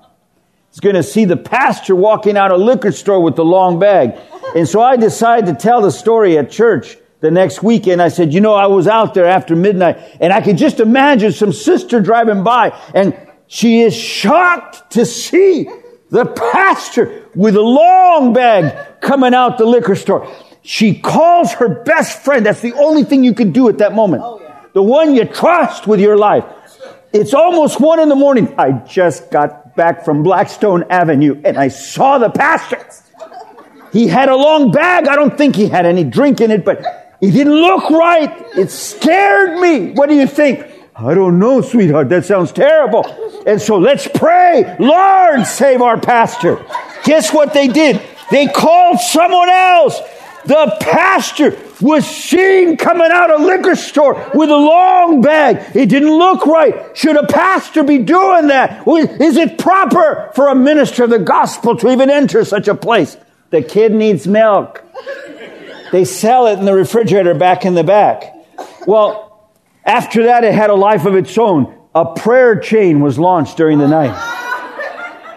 is 0.73 0.79
going 0.79 0.95
to 0.95 1.03
see 1.03 1.25
the 1.25 1.37
pastor 1.37 1.95
walking 1.95 2.35
out 2.35 2.51
a 2.51 2.57
liquor 2.57 2.91
store 2.91 3.21
with 3.21 3.35
the 3.35 3.45
long 3.45 3.79
bag. 3.79 4.17
And 4.55 4.67
so 4.67 4.81
I 4.81 4.97
decided 4.97 5.45
to 5.45 5.55
tell 5.55 5.81
the 5.81 5.91
story 5.91 6.37
at 6.37 6.49
church 6.49 6.97
the 7.19 7.29
next 7.31 7.61
weekend. 7.61 8.01
I 8.01 8.09
said, 8.09 8.33
you 8.33 8.41
know, 8.41 8.55
I 8.55 8.65
was 8.65 8.87
out 8.87 9.13
there 9.13 9.25
after 9.25 9.55
midnight 9.55 9.97
and 10.19 10.33
I 10.33 10.41
could 10.41 10.57
just 10.57 10.79
imagine 10.79 11.31
some 11.31 11.53
sister 11.53 12.01
driving 12.01 12.43
by 12.43 12.77
and 12.93 13.15
she 13.47 13.81
is 13.81 13.95
shocked 13.95 14.91
to 14.93 15.05
see 15.05 15.69
the 16.09 16.25
pastor 16.25 17.27
with 17.35 17.55
a 17.55 17.61
long 17.61 18.33
bag 18.33 18.99
coming 18.99 19.33
out 19.33 19.59
the 19.59 19.65
liquor 19.65 19.95
store. 19.95 20.27
She 20.63 20.99
calls 20.99 21.53
her 21.53 21.83
best 21.83 22.23
friend. 22.23 22.45
That's 22.45 22.61
the 22.61 22.73
only 22.73 23.03
thing 23.03 23.23
you 23.23 23.33
can 23.33 23.51
do 23.51 23.69
at 23.69 23.77
that 23.77 23.93
moment. 23.93 24.23
Oh, 24.25 24.39
yeah. 24.41 24.65
The 24.73 24.81
one 24.81 25.13
you 25.13 25.25
trust 25.25 25.85
with 25.85 25.99
your 25.99 26.17
life. 26.17 26.45
It's 27.11 27.33
almost 27.33 27.79
one 27.79 27.99
in 27.99 28.09
the 28.09 28.15
morning. 28.15 28.55
I 28.57 28.71
just 28.71 29.29
got 29.29 29.62
back 29.75 30.05
from 30.05 30.23
Blackstone 30.23 30.83
Avenue 30.89 31.41
and 31.43 31.57
I 31.57 31.67
saw 31.67 32.17
the 32.17 32.29
pastor. 32.29 32.85
He 33.91 34.07
had 34.07 34.29
a 34.29 34.35
long 34.35 34.71
bag. 34.71 35.07
I 35.07 35.15
don't 35.15 35.37
think 35.37 35.55
he 35.55 35.67
had 35.67 35.85
any 35.85 36.03
drink 36.03 36.41
in 36.41 36.49
it, 36.51 36.65
but 36.65 36.79
it 37.21 37.31
didn't 37.31 37.53
look 37.53 37.89
right. 37.89 38.31
It 38.57 38.71
scared 38.71 39.59
me. 39.59 39.91
What 39.91 40.09
do 40.09 40.15
you 40.15 40.27
think? 40.27 40.67
I 40.95 41.13
don't 41.13 41.39
know, 41.39 41.61
sweetheart. 41.61 42.09
That 42.09 42.25
sounds 42.25 42.51
terrible. 42.51 43.05
And 43.47 43.61
so 43.61 43.77
let's 43.77 44.07
pray. 44.07 44.75
Lord, 44.79 45.45
save 45.45 45.81
our 45.81 45.99
pastor. 45.99 46.65
Guess 47.03 47.33
what 47.33 47.53
they 47.53 47.67
did? 47.67 48.01
They 48.31 48.47
called 48.47 48.99
someone 48.99 49.49
else. 49.49 49.99
The 50.45 50.75
pastor 50.81 51.51
was 51.83 52.05
seen 52.05 52.77
coming 52.77 53.11
out 53.11 53.29
of 53.29 53.41
liquor 53.41 53.75
store 53.75 54.31
with 54.33 54.49
a 54.49 54.55
long 54.55 55.21
bag. 55.21 55.75
It 55.75 55.89
didn't 55.89 56.17
look 56.17 56.45
right. 56.45 56.97
Should 56.97 57.17
a 57.17 57.27
pastor 57.27 57.83
be 57.83 57.99
doing 57.99 58.47
that? 58.47 58.87
Is 58.87 59.37
it 59.37 59.57
proper 59.57 60.31
for 60.33 60.47
a 60.47 60.55
minister 60.55 61.03
of 61.03 61.09
the 61.09 61.19
gospel 61.19 61.75
to 61.77 61.91
even 61.91 62.09
enter 62.09 62.45
such 62.45 62.67
a 62.67 62.75
place? 62.75 63.17
The 63.49 63.61
kid 63.61 63.91
needs 63.91 64.25
milk. 64.25 64.83
They 65.91 66.05
sell 66.05 66.47
it 66.47 66.57
in 66.57 66.65
the 66.65 66.73
refrigerator 66.73 67.35
back 67.35 67.65
in 67.65 67.75
the 67.75 67.83
back. 67.83 68.33
Well, 68.87 69.51
after 69.85 70.23
that, 70.23 70.43
it 70.43 70.53
had 70.53 70.69
a 70.69 70.75
life 70.75 71.05
of 71.05 71.15
its 71.15 71.37
own. 71.37 71.77
A 71.93 72.15
prayer 72.15 72.57
chain 72.59 73.01
was 73.01 73.19
launched 73.19 73.57
during 73.57 73.77
the 73.77 73.87
night. 73.87 74.15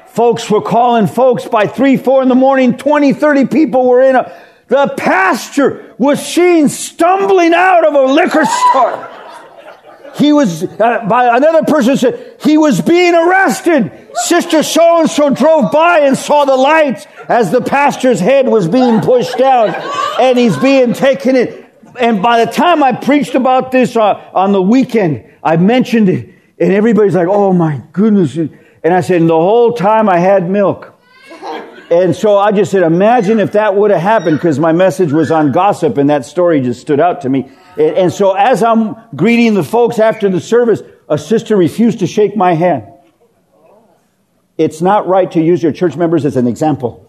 Folks 0.08 0.48
were 0.48 0.62
calling 0.62 1.06
folks 1.06 1.46
by 1.46 1.66
three, 1.66 1.98
four 1.98 2.22
in 2.22 2.30
the 2.30 2.34
morning. 2.34 2.78
20, 2.78 3.12
30 3.12 3.46
people 3.48 3.86
were 3.86 4.00
in 4.00 4.16
a, 4.16 4.32
the 4.68 4.94
pastor 4.96 5.94
was 5.98 6.24
seen 6.24 6.68
stumbling 6.68 7.54
out 7.54 7.86
of 7.86 7.94
a 7.94 8.12
liquor 8.12 8.44
store. 8.44 9.08
He 10.16 10.32
was, 10.32 10.64
uh, 10.64 11.06
by 11.08 11.36
another 11.36 11.64
person 11.64 11.96
said, 11.96 12.36
he 12.40 12.56
was 12.56 12.80
being 12.80 13.14
arrested. 13.14 13.92
Sister 14.14 14.62
so 14.62 15.00
and 15.00 15.10
so 15.10 15.28
drove 15.30 15.70
by 15.70 16.00
and 16.00 16.16
saw 16.16 16.46
the 16.46 16.56
lights 16.56 17.06
as 17.28 17.50
the 17.50 17.60
pastor's 17.60 18.18
head 18.18 18.48
was 18.48 18.66
being 18.66 19.00
pushed 19.02 19.36
down 19.36 19.74
and 20.18 20.38
he's 20.38 20.56
being 20.56 20.94
taken 20.94 21.36
in. 21.36 21.66
And 22.00 22.22
by 22.22 22.44
the 22.44 22.50
time 22.50 22.82
I 22.82 22.92
preached 22.92 23.34
about 23.34 23.72
this 23.72 23.94
uh, 23.94 24.30
on 24.32 24.52
the 24.52 24.62
weekend, 24.62 25.30
I 25.42 25.58
mentioned 25.58 26.08
it 26.08 26.30
and 26.58 26.72
everybody's 26.72 27.14
like, 27.14 27.28
oh 27.28 27.52
my 27.52 27.82
goodness. 27.92 28.36
And 28.36 28.50
I 28.84 29.02
said, 29.02 29.20
and 29.20 29.28
the 29.28 29.34
whole 29.34 29.74
time 29.74 30.08
I 30.08 30.18
had 30.18 30.48
milk. 30.48 30.95
And 31.90 32.16
so 32.16 32.36
I 32.36 32.50
just 32.50 32.72
said, 32.72 32.82
imagine 32.82 33.38
if 33.38 33.52
that 33.52 33.76
would 33.76 33.92
have 33.92 34.00
happened 34.00 34.38
because 34.38 34.58
my 34.58 34.72
message 34.72 35.12
was 35.12 35.30
on 35.30 35.52
gossip 35.52 35.98
and 35.98 36.10
that 36.10 36.24
story 36.24 36.60
just 36.60 36.80
stood 36.80 36.98
out 36.98 37.20
to 37.20 37.28
me. 37.28 37.48
And, 37.76 37.96
and 37.96 38.12
so 38.12 38.32
as 38.32 38.62
I'm 38.62 38.96
greeting 39.14 39.54
the 39.54 39.62
folks 39.62 40.00
after 40.00 40.28
the 40.28 40.40
service, 40.40 40.82
a 41.08 41.16
sister 41.16 41.56
refused 41.56 42.00
to 42.00 42.06
shake 42.06 42.36
my 42.36 42.54
hand. 42.54 42.92
It's 44.58 44.82
not 44.82 45.06
right 45.06 45.30
to 45.32 45.40
use 45.40 45.62
your 45.62 45.70
church 45.72 45.96
members 45.96 46.24
as 46.24 46.36
an 46.36 46.48
example. 46.48 47.08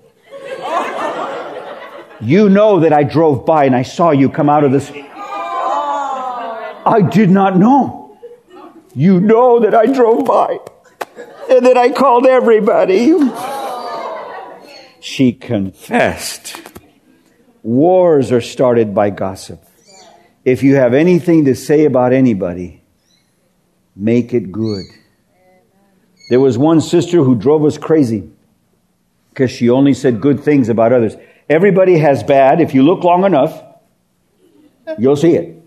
You 2.19 2.49
know 2.49 2.79
that 2.81 2.93
I 2.93 3.03
drove 3.03 3.45
by 3.45 3.65
and 3.65 3.75
I 3.75 3.83
saw 3.83 4.11
you 4.11 4.29
come 4.29 4.49
out 4.49 4.63
of 4.63 4.71
this. 4.71 4.91
I 6.85 7.01
did 7.11 7.29
not 7.29 7.57
know. 7.57 8.17
You 8.95 9.19
know 9.19 9.59
that 9.59 9.75
I 9.75 9.85
drove 9.85 10.25
by 10.25 10.59
and 11.49 11.65
that 11.65 11.77
I 11.77 11.91
called 11.91 12.25
everybody. 12.25 13.13
She 15.07 15.31
confessed. 15.31 16.61
Wars 17.63 18.29
are 18.33 18.41
started 18.41 18.93
by 18.93 19.09
gossip. 19.09 19.63
If 20.43 20.63
you 20.63 20.75
have 20.75 20.93
anything 20.93 21.45
to 21.45 21.55
say 21.55 21.85
about 21.85 22.11
anybody, 22.11 22.83
make 23.95 24.33
it 24.33 24.51
good. 24.51 24.83
There 26.29 26.41
was 26.41 26.57
one 26.57 26.81
sister 26.81 27.23
who 27.23 27.35
drove 27.35 27.63
us 27.63 27.77
crazy 27.77 28.29
because 29.29 29.49
she 29.49 29.69
only 29.69 29.93
said 29.93 30.19
good 30.19 30.41
things 30.41 30.67
about 30.67 30.91
others. 30.91 31.15
Everybody 31.49 31.97
has 31.99 32.21
bad. 32.21 32.59
If 32.59 32.73
you 32.73 32.83
look 32.83 33.05
long 33.05 33.23
enough, 33.23 33.63
you'll 34.99 35.15
see 35.15 35.35
it. 35.35 35.63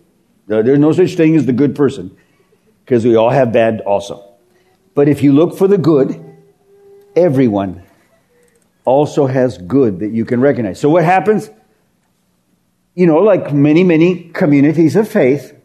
There's 0.49 0.79
no 0.79 0.93
such 0.93 1.15
thing 1.15 1.35
as 1.35 1.47
the 1.47 1.55
good 1.55 1.75
person 1.75 2.15
because 2.85 3.07
we 3.07 3.17
all 3.17 3.31
have 3.31 3.55
bad 3.55 3.81
also. 3.81 4.23
But 4.95 5.09
if 5.09 5.23
you 5.23 5.33
look 5.33 5.57
for 5.57 5.67
the 5.67 5.79
good, 5.79 6.23
everyone 7.17 7.85
also 8.91 9.27
has 9.27 9.57
good 9.57 10.01
that 10.01 10.11
you 10.11 10.25
can 10.25 10.41
recognize. 10.41 10.81
So 10.81 10.89
what 10.91 11.05
happens? 11.05 11.51
You 12.95 13.07
know, 13.07 13.19
like 13.19 13.53
many, 13.53 13.85
many 13.85 14.31
communities 14.31 14.97
of 14.97 15.09
faith, 15.09 15.57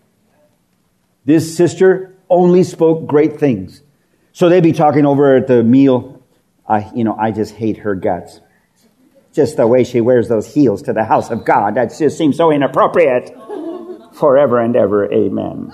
this 1.26 1.58
sister 1.58 2.16
only 2.30 2.64
spoke 2.64 3.08
great 3.08 3.40
things. 3.40 3.82
So 4.32 4.50
they'd 4.50 4.62
be 4.62 4.74
talking 4.74 5.06
over 5.06 5.36
at 5.36 5.48
the 5.48 5.64
meal. 5.64 6.24
I, 6.68 6.92
you 6.94 7.04
know, 7.04 7.16
I 7.16 7.32
just 7.32 7.56
hate 7.56 7.78
her 7.78 7.96
guts. 7.96 8.42
Just 9.34 9.58
the 9.58 9.68
way 9.68 9.84
she 9.84 10.02
wears 10.02 10.30
those 10.30 10.54
heels 10.54 10.84
to 10.84 10.94
the 10.94 11.04
house 11.04 11.30
of 11.30 11.46
God. 11.46 11.76
That 11.76 11.98
just 11.98 12.18
seems 12.18 12.38
so 12.38 12.52
inappropriate. 12.52 13.36
Forever 14.14 14.62
and 14.62 14.76
ever, 14.78 15.12
amen. 15.12 15.74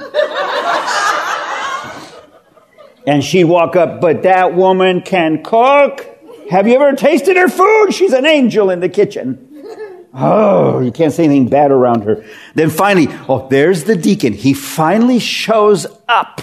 and 3.06 3.24
she'd 3.24 3.44
walk 3.44 3.76
up, 3.76 4.02
but 4.02 4.24
that 4.24 4.56
woman 4.56 5.02
can 5.02 5.44
cook. 5.44 6.11
Have 6.52 6.68
you 6.68 6.76
ever 6.76 6.98
tasted 6.98 7.38
her 7.38 7.48
food? 7.48 7.94
She's 7.94 8.12
an 8.12 8.26
angel 8.26 8.70
in 8.70 8.82
the 8.82 8.90
kitchen. 8.90 9.48
Oh, 10.14 10.82
you 10.82 10.92
can't 10.92 11.14
say 11.14 11.24
anything 11.24 11.48
bad 11.48 11.72
around 11.72 12.04
her. 12.04 12.26
Then 12.54 12.70
finally, 12.70 13.08
oh, 13.30 13.48
there's 13.48 13.86
the 13.86 13.96
deacon. 13.96 14.34
He 14.34 14.54
finally 14.54 15.20
shows 15.20 15.88
up. 16.10 16.42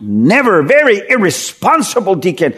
Never 0.00 0.60
very 0.64 1.00
irresponsible 1.08 2.16
deacon. 2.16 2.54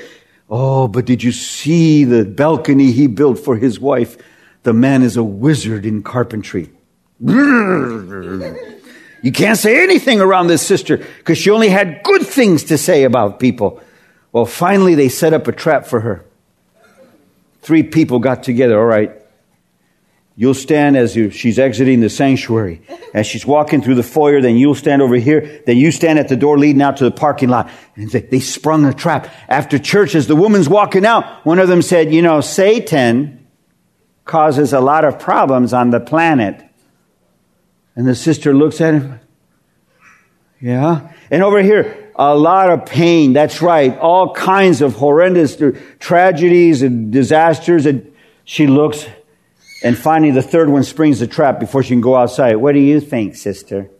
Oh, 0.48 0.88
but 0.88 1.04
did 1.04 1.22
you 1.22 1.32
see 1.32 2.04
the 2.04 2.24
balcony 2.24 2.92
he 2.92 3.08
built 3.08 3.38
for 3.38 3.58
his 3.58 3.78
wife? 3.78 4.16
The 4.62 4.72
man 4.72 5.02
is 5.02 5.18
a 5.18 5.22
wizard 5.22 5.84
in 5.84 6.02
carpentry. 6.02 6.70
You 9.22 9.32
can't 9.32 9.58
say 9.58 9.82
anything 9.82 10.20
around 10.20 10.46
this 10.46 10.64
sister 10.64 10.98
because 10.98 11.36
she 11.36 11.50
only 11.50 11.68
had 11.68 12.02
good 12.04 12.26
things 12.26 12.64
to 12.64 12.78
say 12.78 13.02
about 13.02 13.40
people. 13.40 13.82
Well, 14.30 14.46
finally, 14.46 14.94
they 14.94 15.08
set 15.08 15.34
up 15.34 15.48
a 15.48 15.52
trap 15.52 15.86
for 15.86 16.00
her. 16.00 16.24
Three 17.66 17.82
people 17.82 18.20
got 18.20 18.44
together. 18.44 18.78
All 18.78 18.86
right, 18.86 19.10
You'll 20.38 20.52
stand 20.52 20.98
as 20.98 21.16
you, 21.16 21.30
she's 21.30 21.58
exiting 21.58 22.00
the 22.00 22.10
sanctuary. 22.10 22.82
As 23.14 23.26
she's 23.26 23.46
walking 23.46 23.80
through 23.80 23.94
the 23.94 24.02
foyer, 24.02 24.42
then 24.42 24.58
you'll 24.58 24.74
stand 24.74 25.00
over 25.00 25.16
here. 25.16 25.62
Then 25.64 25.78
you 25.78 25.90
stand 25.90 26.18
at 26.18 26.28
the 26.28 26.36
door 26.36 26.58
leading 26.58 26.82
out 26.82 26.98
to 26.98 27.04
the 27.04 27.10
parking 27.10 27.48
lot. 27.48 27.70
And 27.94 28.10
they, 28.10 28.20
they 28.20 28.40
sprung 28.40 28.84
a 28.84 28.92
trap. 28.92 29.32
After 29.48 29.78
church, 29.78 30.14
as 30.14 30.26
the 30.26 30.36
woman's 30.36 30.68
walking 30.68 31.06
out, 31.06 31.46
one 31.46 31.58
of 31.58 31.68
them 31.68 31.80
said, 31.80 32.12
you 32.12 32.20
know, 32.20 32.42
Satan 32.42 33.46
causes 34.26 34.74
a 34.74 34.80
lot 34.80 35.06
of 35.06 35.18
problems 35.18 35.72
on 35.72 35.88
the 35.88 36.00
planet. 36.00 36.62
And 37.94 38.06
the 38.06 38.14
sister 38.14 38.52
looks 38.52 38.82
at 38.82 38.92
him. 38.92 39.20
Yeah. 40.60 41.14
And 41.30 41.42
over 41.42 41.62
here, 41.62 42.05
a 42.18 42.34
lot 42.34 42.70
of 42.70 42.86
pain. 42.86 43.32
That's 43.32 43.62
right. 43.62 43.96
All 43.98 44.34
kinds 44.34 44.82
of 44.82 44.94
horrendous 44.94 45.60
tragedies 45.98 46.82
and 46.82 47.12
disasters. 47.12 47.86
And 47.86 48.12
she 48.44 48.66
looks 48.66 49.06
and 49.82 49.96
finally, 49.96 50.30
the 50.30 50.42
third 50.42 50.68
one 50.68 50.84
springs 50.84 51.20
the 51.20 51.26
trap 51.26 51.60
before 51.60 51.82
she 51.82 51.90
can 51.90 52.00
go 52.00 52.16
outside. 52.16 52.56
What 52.56 52.72
do 52.72 52.80
you 52.80 53.00
think, 53.00 53.36
sister? 53.36 53.90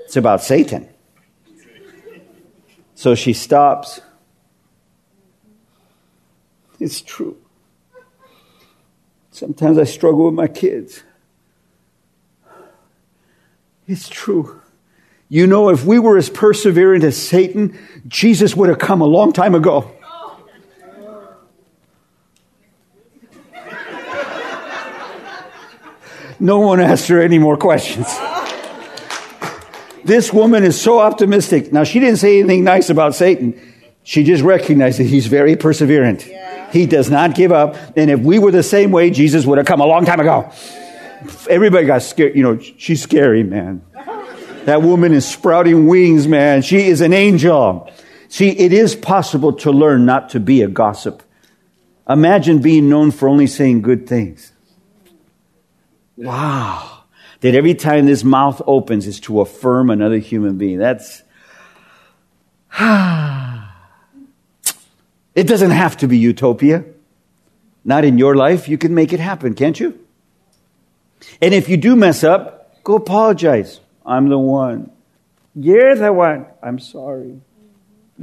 It's 0.00 0.16
about 0.16 0.42
Satan. 0.42 0.88
So 2.94 3.14
she 3.14 3.32
stops. 3.32 4.00
It's 6.80 7.00
true. 7.00 7.36
Sometimes 9.30 9.78
I 9.78 9.84
struggle 9.84 10.24
with 10.26 10.34
my 10.34 10.48
kids. 10.48 11.04
It's 13.86 14.08
true. 14.08 14.60
You 15.28 15.46
know, 15.46 15.68
if 15.68 15.84
we 15.84 15.98
were 15.98 16.16
as 16.16 16.30
perseverant 16.30 17.04
as 17.04 17.16
Satan, 17.16 17.78
Jesus 18.06 18.56
would 18.56 18.70
have 18.70 18.78
come 18.78 19.02
a 19.02 19.06
long 19.06 19.32
time 19.32 19.54
ago. 19.54 19.90
No 26.40 26.60
one 26.60 26.80
asked 26.80 27.08
her 27.08 27.20
any 27.20 27.38
more 27.38 27.56
questions. 27.56 28.06
This 30.04 30.32
woman 30.32 30.62
is 30.62 30.80
so 30.80 31.00
optimistic. 31.00 31.72
Now, 31.72 31.84
she 31.84 31.98
didn't 31.98 32.18
say 32.18 32.38
anything 32.38 32.64
nice 32.64 32.88
about 32.88 33.14
Satan. 33.14 33.60
She 34.04 34.24
just 34.24 34.42
recognized 34.42 35.00
that 35.00 35.04
he's 35.04 35.26
very 35.26 35.56
perseverant. 35.56 36.26
Yeah. 36.26 36.70
He 36.70 36.86
does 36.86 37.10
not 37.10 37.34
give 37.34 37.52
up. 37.52 37.76
And 37.96 38.10
if 38.10 38.20
we 38.20 38.38
were 38.38 38.50
the 38.50 38.62
same 38.62 38.90
way, 38.90 39.10
Jesus 39.10 39.44
would 39.44 39.58
have 39.58 39.66
come 39.66 39.80
a 39.80 39.86
long 39.86 40.06
time 40.06 40.20
ago. 40.20 40.50
Everybody 41.50 41.86
got 41.86 42.02
scared. 42.02 42.36
You 42.36 42.42
know, 42.42 42.58
she's 42.58 43.02
scary, 43.02 43.42
man. 43.42 43.82
That 44.68 44.82
woman 44.82 45.14
is 45.14 45.26
sprouting 45.26 45.86
wings, 45.86 46.28
man. 46.28 46.60
She 46.60 46.88
is 46.88 47.00
an 47.00 47.14
angel. 47.14 47.90
See, 48.28 48.50
it 48.50 48.70
is 48.70 48.94
possible 48.94 49.54
to 49.54 49.70
learn 49.70 50.04
not 50.04 50.28
to 50.32 50.40
be 50.40 50.60
a 50.60 50.68
gossip. 50.68 51.22
Imagine 52.06 52.58
being 52.58 52.90
known 52.90 53.10
for 53.10 53.30
only 53.30 53.46
saying 53.46 53.80
good 53.80 54.06
things. 54.06 54.52
Wow. 56.18 57.04
That 57.40 57.54
every 57.54 57.72
time 57.72 58.04
this 58.04 58.22
mouth 58.22 58.60
opens 58.66 59.06
is 59.06 59.20
to 59.20 59.40
affirm 59.40 59.88
another 59.88 60.18
human 60.18 60.58
being. 60.58 60.76
That's. 60.76 61.22
it 65.34 65.46
doesn't 65.46 65.70
have 65.70 65.96
to 65.96 66.06
be 66.06 66.18
utopia. 66.18 66.84
Not 67.86 68.04
in 68.04 68.18
your 68.18 68.36
life. 68.36 68.68
You 68.68 68.76
can 68.76 68.94
make 68.94 69.14
it 69.14 69.20
happen, 69.20 69.54
can't 69.54 69.80
you? 69.80 69.98
And 71.40 71.54
if 71.54 71.70
you 71.70 71.78
do 71.78 71.96
mess 71.96 72.22
up, 72.22 72.84
go 72.84 72.96
apologize. 72.96 73.80
I'm 74.08 74.28
the 74.28 74.38
one. 74.38 74.90
You're 75.54 75.94
the 75.94 76.12
one. 76.12 76.46
I'm 76.62 76.78
sorry. 76.78 77.40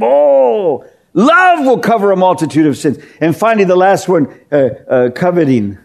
Oh, 0.01 0.85
love 1.13 1.65
will 1.65 1.79
cover 1.79 2.11
a 2.11 2.15
multitude 2.17 2.65
of 2.65 2.77
sins. 2.77 2.97
And 3.21 3.35
finally, 3.35 3.65
the 3.65 3.75
last 3.75 4.09
one, 4.09 4.27
uh, 4.51 4.55
uh, 4.55 5.09
coveting. 5.11 5.77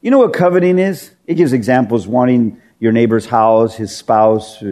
You 0.00 0.10
know 0.10 0.18
what 0.18 0.32
coveting 0.32 0.78
is? 0.78 1.10
It 1.26 1.34
gives 1.34 1.52
examples 1.52 2.06
wanting 2.06 2.60
your 2.78 2.92
neighbor's 2.92 3.26
house, 3.26 3.74
his 3.74 3.94
spouse, 3.94 4.62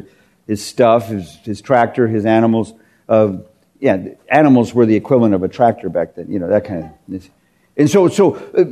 his 0.46 0.64
stuff, 0.64 1.08
his, 1.08 1.36
his 1.44 1.60
tractor, 1.60 2.08
his 2.08 2.24
animals. 2.24 2.72
Uh, 3.08 3.38
yeah, 3.80 4.08
animals 4.28 4.74
were 4.74 4.86
the 4.86 4.96
equivalent 4.96 5.34
of 5.34 5.42
a 5.42 5.48
tractor 5.48 5.88
back 5.88 6.14
then, 6.14 6.30
you 6.30 6.38
know, 6.38 6.48
that 6.48 6.64
kind 6.64 6.90
of. 7.12 7.30
And 7.76 7.88
so, 7.90 8.08
so 8.08 8.34
uh, 8.34 8.64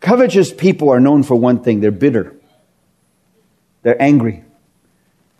covetous 0.00 0.52
people 0.52 0.90
are 0.90 1.00
known 1.00 1.22
for 1.22 1.34
one 1.34 1.62
thing 1.62 1.80
they're 1.80 1.90
bitter, 1.90 2.36
they're 3.84 4.00
angry 4.02 4.42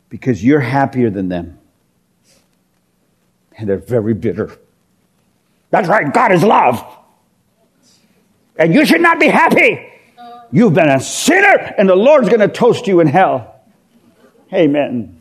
because 0.08 0.44
you're 0.44 0.60
happier 0.60 1.10
than 1.10 1.28
them. 1.28 1.58
And 3.58 3.68
they're 3.68 3.78
very 3.78 4.14
bitter. 4.14 4.56
That's 5.70 5.88
right, 5.88 6.12
God 6.12 6.30
is 6.30 6.44
love. 6.44 6.84
And 8.56 8.72
you 8.72 8.86
should 8.86 9.00
not 9.00 9.18
be 9.18 9.26
happy. 9.26 9.90
You've 10.52 10.74
been 10.74 10.88
a 10.88 11.00
sinner, 11.00 11.74
and 11.76 11.88
the 11.88 11.96
Lord's 11.96 12.28
going 12.28 12.40
to 12.40 12.48
toast 12.48 12.86
you 12.86 13.00
in 13.00 13.08
hell. 13.08 13.60
Amen. 14.52 15.20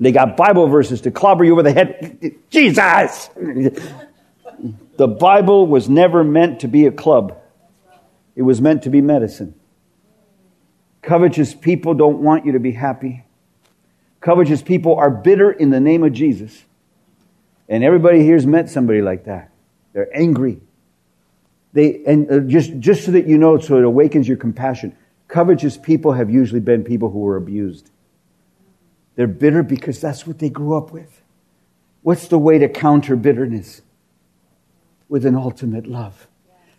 They 0.00 0.10
got 0.10 0.36
Bible 0.36 0.66
verses 0.66 1.02
to 1.02 1.10
clobber 1.10 1.44
you 1.44 1.52
over 1.52 1.62
the 1.62 1.72
head. 1.72 2.34
Jesus! 2.50 3.30
The 4.96 5.06
Bible 5.06 5.66
was 5.66 5.88
never 5.88 6.24
meant 6.24 6.60
to 6.60 6.68
be 6.68 6.86
a 6.86 6.92
club, 6.92 7.38
it 8.34 8.42
was 8.42 8.60
meant 8.60 8.82
to 8.84 8.90
be 8.90 9.00
medicine. 9.00 9.54
Covetous 11.08 11.54
people 11.54 11.94
don't 11.94 12.18
want 12.18 12.44
you 12.44 12.52
to 12.52 12.60
be 12.60 12.72
happy. 12.72 13.24
Covetous 14.20 14.60
people 14.60 14.96
are 14.96 15.10
bitter 15.10 15.50
in 15.50 15.70
the 15.70 15.80
name 15.80 16.04
of 16.04 16.12
Jesus. 16.12 16.64
And 17.66 17.82
everybody 17.82 18.22
here's 18.26 18.46
met 18.46 18.68
somebody 18.68 19.00
like 19.00 19.24
that. 19.24 19.50
They're 19.94 20.14
angry. 20.14 20.60
They, 21.72 22.02
and 22.06 22.30
uh, 22.30 22.40
just, 22.40 22.78
just 22.78 23.06
so 23.06 23.12
that 23.12 23.26
you 23.26 23.38
know, 23.38 23.58
so 23.58 23.78
it 23.78 23.84
awakens 23.84 24.28
your 24.28 24.36
compassion, 24.36 24.94
covetous 25.28 25.78
people 25.78 26.12
have 26.12 26.28
usually 26.28 26.60
been 26.60 26.84
people 26.84 27.08
who 27.08 27.20
were 27.20 27.36
abused. 27.36 27.90
They're 29.16 29.26
bitter 29.26 29.62
because 29.62 30.02
that's 30.02 30.26
what 30.26 30.38
they 30.40 30.50
grew 30.50 30.76
up 30.76 30.92
with. 30.92 31.22
What's 32.02 32.28
the 32.28 32.38
way 32.38 32.58
to 32.58 32.68
counter 32.68 33.16
bitterness? 33.16 33.80
With 35.08 35.24
an 35.24 35.36
ultimate 35.36 35.86
love. 35.86 36.28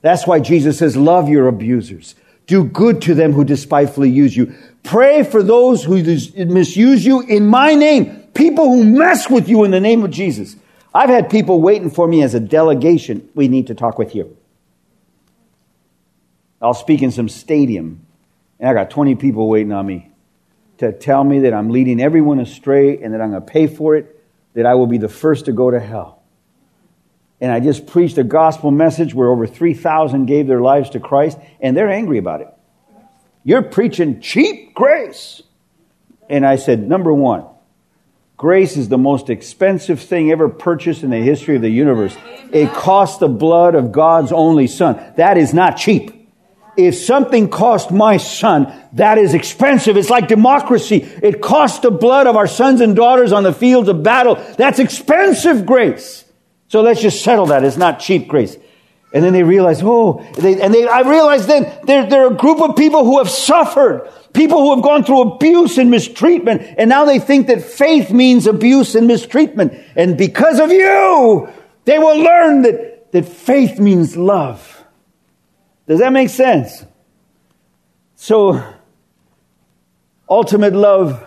That's 0.04 0.28
why 0.28 0.40
Jesus 0.40 0.78
says, 0.78 0.96
Love 0.96 1.30
your 1.30 1.48
abusers. 1.48 2.14
Do 2.50 2.64
good 2.64 3.04
to 3.04 3.14
them 3.14 3.34
who 3.34 3.44
despitefully 3.44 4.10
use 4.10 4.36
you. 4.36 4.56
Pray 4.82 5.22
for 5.22 5.44
those 5.44 5.84
who 5.84 6.02
misuse 6.46 7.06
you 7.06 7.22
in 7.22 7.46
my 7.46 7.76
name. 7.76 8.24
People 8.34 8.66
who 8.70 8.84
mess 8.84 9.30
with 9.30 9.48
you 9.48 9.66
in 9.66 9.70
the 9.70 9.80
name 9.80 10.04
of 10.04 10.10
Jesus. 10.10 10.56
I've 10.92 11.12
had 11.12 11.30
people 11.30 11.62
waiting 11.62 11.92
for 11.92 12.08
me 12.08 12.24
as 12.24 12.34
a 12.34 12.40
delegation. 12.40 13.30
We 13.36 13.50
need 13.50 13.68
to 13.68 13.76
talk 13.76 14.00
with 14.00 14.16
you. 14.16 14.36
I'll 16.60 16.74
speak 16.74 17.04
in 17.04 17.12
some 17.12 17.30
stadium, 17.30 18.04
and 18.60 18.68
I 18.68 18.74
got 18.74 18.90
20 18.90 19.14
people 19.14 19.48
waiting 19.48 19.72
on 19.72 19.86
me. 19.86 20.10
to 20.80 20.92
tell 20.92 21.24
me 21.24 21.42
that 21.42 21.54
I'm 21.54 21.70
leading 21.70 22.02
everyone 22.02 22.40
astray 22.40 22.98
and 22.98 23.14
that 23.14 23.22
I'm 23.22 23.30
going 23.30 23.46
to 23.46 23.52
pay 23.52 23.68
for 23.68 23.96
it, 23.96 24.24
that 24.56 24.66
I 24.66 24.74
will 24.74 24.88
be 24.88 24.98
the 24.98 25.08
first 25.08 25.46
to 25.46 25.52
go 25.52 25.70
to 25.70 25.80
hell. 25.80 26.19
And 27.42 27.52
I 27.52 27.60
just 27.60 27.88
preached 27.88 28.18
a 28.18 28.24
gospel 28.24 28.70
message 28.72 29.14
where 29.14 29.30
over 29.30 29.48
3,000 29.48 30.26
gave 30.26 30.48
their 30.48 30.62
lives 30.62 30.90
to 30.92 31.00
Christ, 31.00 31.38
and 31.62 31.76
they're 31.76 31.90
angry 31.90 32.18
about 32.18 32.42
it. 32.42 32.50
You're 33.44 33.62
preaching 33.62 34.20
cheap 34.20 34.74
grace. 34.74 35.42
And 36.30 36.46
I 36.46 36.58
said, 36.58 36.88
number 36.88 37.14
one, 37.14 37.46
grace 38.38 38.78
is 38.78 38.90
the 38.90 38.98
most 38.98 39.30
expensive 39.30 40.02
thing 40.02 40.32
ever 40.32 40.50
purchased 40.50 41.04
in 41.04 41.10
the 41.10 41.18
history 41.18 41.56
of 41.56 41.62
the 41.62 41.70
universe. 41.70 42.16
It 42.52 42.72
cost 42.74 43.20
the 43.20 43.30
blood 43.30 43.74
of 43.74 43.92
God's 43.92 44.32
only 44.32 44.68
son. 44.68 45.02
That 45.16 45.38
is 45.38 45.54
not 45.54 45.78
cheap. 45.78 46.16
If 46.78 46.96
something 46.96 47.50
cost 47.50 47.92
my 47.92 48.18
son, 48.18 48.72
that 48.94 49.18
is 49.18 49.34
expensive. 49.34 49.98
It's 49.98 50.10
like 50.10 50.28
democracy. 50.28 50.98
It 50.98 51.42
cost 51.42 51.82
the 51.82 51.92
blood 51.92 52.28
of 52.28 52.36
our 52.36 52.48
sons 52.48 52.80
and 52.82 52.96
daughters 52.96 53.32
on 53.32 53.44
the 53.44 53.54
fields 53.54 53.90
of 53.90 54.04
battle. 54.04 54.36
That's 54.58 54.80
expensive 54.80 55.66
grace. 55.66 56.24
So 56.70 56.82
let's 56.82 57.02
just 57.02 57.24
settle 57.24 57.48
that. 57.48 57.64
It's 57.64 57.78
not 57.78 58.00
cheap 58.00 58.28
grace. 58.28 58.56
And 59.12 59.24
then 59.24 59.34
they 59.34 59.42
realize, 59.42 59.82
oh, 59.84 60.24
they, 60.38 60.62
and 60.62 60.74
they, 60.74 60.88
I 60.88 61.02
realized 61.02 61.48
then 61.48 61.80
they're, 61.84 62.08
they're 62.08 62.28
a 62.28 62.36
group 62.36 62.62
of 62.62 62.76
people 62.76 63.04
who 63.04 63.18
have 63.18 63.30
suffered, 63.30 64.08
people 64.34 64.60
who 64.60 64.76
have 64.76 64.84
gone 64.84 65.04
through 65.04 65.34
abuse 65.34 65.80
and 65.80 65.90
mistreatment, 65.90 66.62
and 66.78 66.88
now 66.90 67.06
they 67.06 67.18
think 67.18 67.48
that 67.48 67.64
faith 67.64 68.12
means 68.12 68.46
abuse 68.46 68.94
and 68.94 69.08
mistreatment. 69.08 69.74
And 69.96 70.16
because 70.16 70.60
of 70.60 70.72
you, 70.72 71.50
they 71.86 71.98
will 71.98 72.20
learn 72.20 72.62
that, 72.62 73.12
that 73.14 73.28
faith 73.28 73.80
means 73.80 74.16
love. 74.16 74.86
Does 75.88 76.00
that 76.00 76.14
make 76.14 76.30
sense? 76.30 76.86
So, 78.16 78.64
ultimate 80.30 80.76
love 80.76 81.26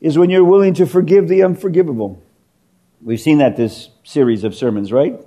is 0.00 0.16
when 0.16 0.30
you're 0.30 0.44
willing 0.44 0.72
to 0.74 0.86
forgive 0.86 1.28
the 1.28 1.42
unforgivable. 1.42 2.22
We've 3.02 3.20
seen 3.20 3.38
that 3.38 3.56
this 3.56 3.88
series 4.04 4.44
of 4.44 4.54
sermons, 4.54 4.92
right? 4.92 5.18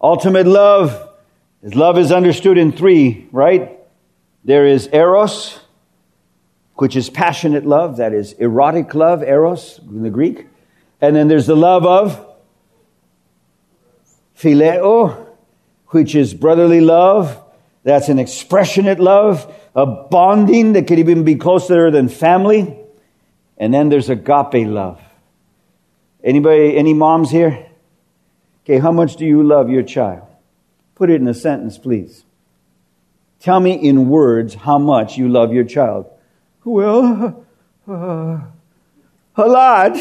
Ultimate 0.00 0.46
love 0.46 1.10
is 1.62 1.74
love 1.74 1.98
is 1.98 2.10
understood 2.10 2.56
in 2.56 2.72
three, 2.72 3.28
right? 3.32 3.78
There 4.44 4.66
is 4.66 4.88
eros, 4.92 5.60
which 6.76 6.96
is 6.96 7.10
passionate 7.10 7.66
love, 7.66 7.98
that 7.98 8.14
is 8.14 8.32
erotic 8.34 8.94
love, 8.94 9.22
eros 9.22 9.78
in 9.78 10.02
the 10.02 10.10
Greek. 10.10 10.46
And 11.00 11.14
then 11.14 11.28
there's 11.28 11.46
the 11.46 11.56
love 11.56 11.84
of 11.84 12.24
phileo, 14.38 15.26
which 15.88 16.14
is 16.14 16.32
brotherly 16.32 16.80
love. 16.80 17.42
That's 17.82 18.08
an 18.08 18.18
expressionate 18.18 19.00
love, 19.00 19.52
a 19.74 19.84
bonding 19.84 20.72
that 20.72 20.86
could 20.86 20.98
even 20.98 21.24
be 21.24 21.34
closer 21.34 21.90
than 21.90 22.08
family. 22.08 22.74
And 23.58 23.74
then 23.74 23.90
there's 23.90 24.08
agape 24.08 24.66
love. 24.66 25.00
Anybody, 26.26 26.76
any 26.76 26.92
moms 26.92 27.30
here? 27.30 27.66
Okay, 28.64 28.78
how 28.78 28.90
much 28.90 29.14
do 29.14 29.24
you 29.24 29.44
love 29.44 29.70
your 29.70 29.84
child? 29.84 30.26
Put 30.96 31.08
it 31.08 31.20
in 31.20 31.28
a 31.28 31.34
sentence, 31.34 31.78
please. 31.78 32.24
Tell 33.38 33.60
me 33.60 33.74
in 33.74 34.08
words 34.08 34.54
how 34.54 34.76
much 34.76 35.16
you 35.16 35.28
love 35.28 35.52
your 35.52 35.62
child. 35.62 36.06
Well, 36.64 37.46
uh, 37.86 37.92
a 39.36 39.46
lot. 39.46 39.96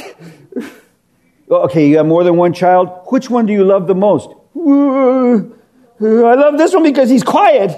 okay, 1.51 1.89
you 1.89 1.97
have 1.97 2.07
more 2.07 2.23
than 2.23 2.37
one 2.37 2.53
child. 2.53 2.89
Which 3.11 3.29
one 3.29 3.45
do 3.45 3.53
you 3.53 3.63
love 3.63 3.85
the 3.85 3.93
most? 3.93 4.29
I 4.55 6.33
love 6.33 6.57
this 6.57 6.73
one 6.73 6.81
because 6.81 7.07
he's 7.07 7.21
quiet. 7.21 7.71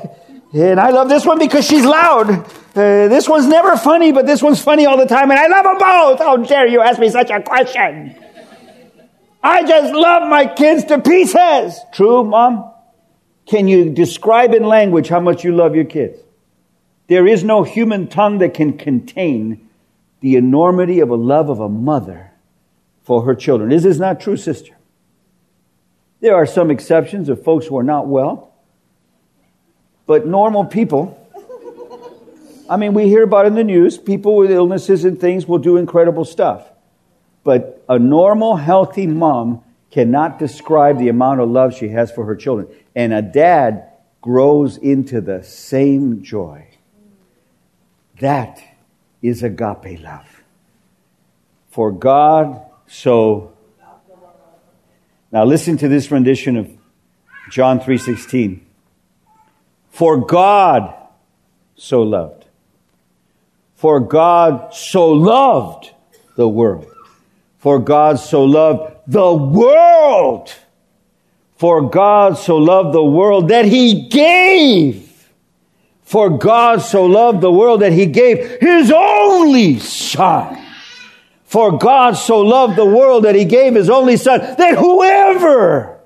And 0.53 0.79
I 0.79 0.91
love 0.91 1.09
this 1.09 1.25
one 1.25 1.37
because 1.37 1.67
she's 1.67 1.83
loud. 1.83 2.29
Uh, 2.29 3.09
this 3.09 3.27
one's 3.27 3.47
never 3.47 3.75
funny, 3.75 4.13
but 4.13 4.25
this 4.25 4.41
one's 4.41 4.61
funny 4.61 4.85
all 4.85 4.95
the 4.95 5.05
time, 5.05 5.31
and 5.31 5.37
I 5.37 5.47
love 5.47 5.65
them 5.65 5.77
both. 5.77 6.19
How 6.19 6.37
dare 6.37 6.65
you 6.67 6.79
ask 6.79 6.97
me 6.97 7.09
such 7.09 7.29
a 7.29 7.41
question? 7.41 8.23
I 9.41 9.65
just 9.65 9.93
love 9.93 10.27
my 10.27 10.45
kids 10.45 10.85
to 10.85 10.99
pieces. 10.99 11.79
True, 11.93 12.23
mom? 12.23 12.71
Can 13.45 13.67
you 13.67 13.89
describe 13.89 14.53
in 14.53 14.63
language 14.63 15.07
how 15.07 15.19
much 15.19 15.43
you 15.43 15.55
love 15.55 15.75
your 15.75 15.85
kids? 15.85 16.19
There 17.07 17.25
is 17.25 17.43
no 17.43 17.63
human 17.63 18.07
tongue 18.07 18.39
that 18.39 18.53
can 18.53 18.77
contain 18.77 19.69
the 20.19 20.35
enormity 20.35 20.99
of 20.99 21.09
a 21.09 21.15
love 21.15 21.49
of 21.49 21.59
a 21.59 21.69
mother 21.69 22.31
for 23.03 23.23
her 23.23 23.35
children. 23.35 23.71
Is 23.71 23.83
this 23.83 23.97
not 23.97 24.19
true, 24.19 24.35
sister? 24.35 24.75
There 26.19 26.35
are 26.35 26.45
some 26.45 26.71
exceptions 26.71 27.29
of 27.29 27.43
folks 27.43 27.67
who 27.67 27.77
are 27.77 27.83
not 27.83 28.07
well, 28.07 28.53
but 30.05 30.25
normal 30.25 30.65
people. 30.65 31.13
I 32.69 32.75
mean, 32.75 32.93
we 32.93 33.07
hear 33.07 33.23
about 33.23 33.45
in 33.45 33.55
the 33.55 33.63
news 33.63 33.97
people 33.97 34.35
with 34.35 34.51
illnesses 34.51 35.05
and 35.05 35.17
things 35.17 35.47
will 35.47 35.59
do 35.59 35.77
incredible 35.77 36.25
stuff. 36.25 36.67
But 37.47 37.81
a 37.87 37.97
normal, 37.97 38.57
healthy 38.57 39.07
mom 39.07 39.63
cannot 39.89 40.37
describe 40.37 40.99
the 40.99 41.07
amount 41.07 41.39
of 41.39 41.49
love 41.49 41.73
she 41.73 41.87
has 41.87 42.11
for 42.11 42.25
her 42.25 42.35
children. 42.35 42.67
And 42.93 43.13
a 43.13 43.21
dad 43.21 43.85
grows 44.19 44.75
into 44.75 45.21
the 45.21 45.41
same 45.43 46.23
joy. 46.23 46.67
That 48.19 48.61
is 49.21 49.43
agape 49.43 50.03
love. 50.03 50.43
For 51.69 51.89
God 51.89 52.65
so 52.85 53.53
now 55.31 55.45
listen 55.45 55.77
to 55.77 55.87
this 55.87 56.11
rendition 56.11 56.57
of 56.57 56.69
John 57.49 57.79
3:16. 57.79 58.59
For 59.87 60.17
God 60.17 60.93
so 61.75 62.03
loved. 62.03 62.43
For 63.75 64.01
God 64.01 64.73
so 64.73 65.09
loved 65.13 65.91
the 66.35 66.49
world. 66.49 66.87
For 67.67 67.79
God 67.79 68.17
so 68.17 68.45
loved 68.45 68.93
the 69.07 69.33
world. 69.33 70.53
For 71.57 71.89
God 71.89 72.37
so 72.37 72.55
loved 72.55 72.93
the 72.93 73.03
world 73.03 73.49
that 73.49 73.65
he 73.65 74.07
gave. 74.07 75.29
For 76.03 76.29
God 76.29 76.81
so 76.81 77.05
loved 77.05 77.41
the 77.41 77.51
world 77.51 77.81
that 77.81 77.91
he 77.91 78.05
gave 78.05 78.61
his 78.61 78.89
only 78.89 79.79
son 79.79 80.63
for 81.43 81.77
God 81.77 82.13
so 82.13 82.39
loved 82.39 82.77
the 82.77 82.85
world 82.85 83.25
that 83.25 83.35
he 83.35 83.43
gave 83.43 83.75
his 83.75 83.89
only 83.89 84.15
son, 84.15 84.39
that 84.39 84.77
whoever 84.77 85.99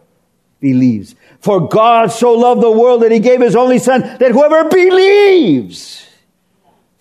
believes. 0.59 1.13
For 1.41 1.67
God 1.67 2.11
so 2.11 2.33
loved 2.33 2.61
the 2.61 2.71
world 2.71 3.03
that 3.03 3.11
he 3.11 3.19
gave 3.19 3.41
his 3.41 3.55
only 3.55 3.77
son, 3.77 4.01
that 4.01 4.31
whoever 4.31 4.67
believes. 4.67 6.07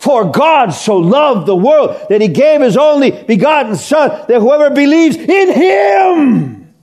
For 0.01 0.31
God 0.31 0.71
so 0.71 0.97
loved 0.97 1.47
the 1.47 1.55
world 1.55 2.07
that 2.09 2.23
he 2.23 2.29
gave 2.29 2.63
his 2.63 2.79
only 2.79 3.11
begotten 3.11 3.77
son, 3.77 4.09
that 4.29 4.41
whoever 4.41 4.71
believes 4.71 5.17
in 5.17 5.53
him. 5.53 6.75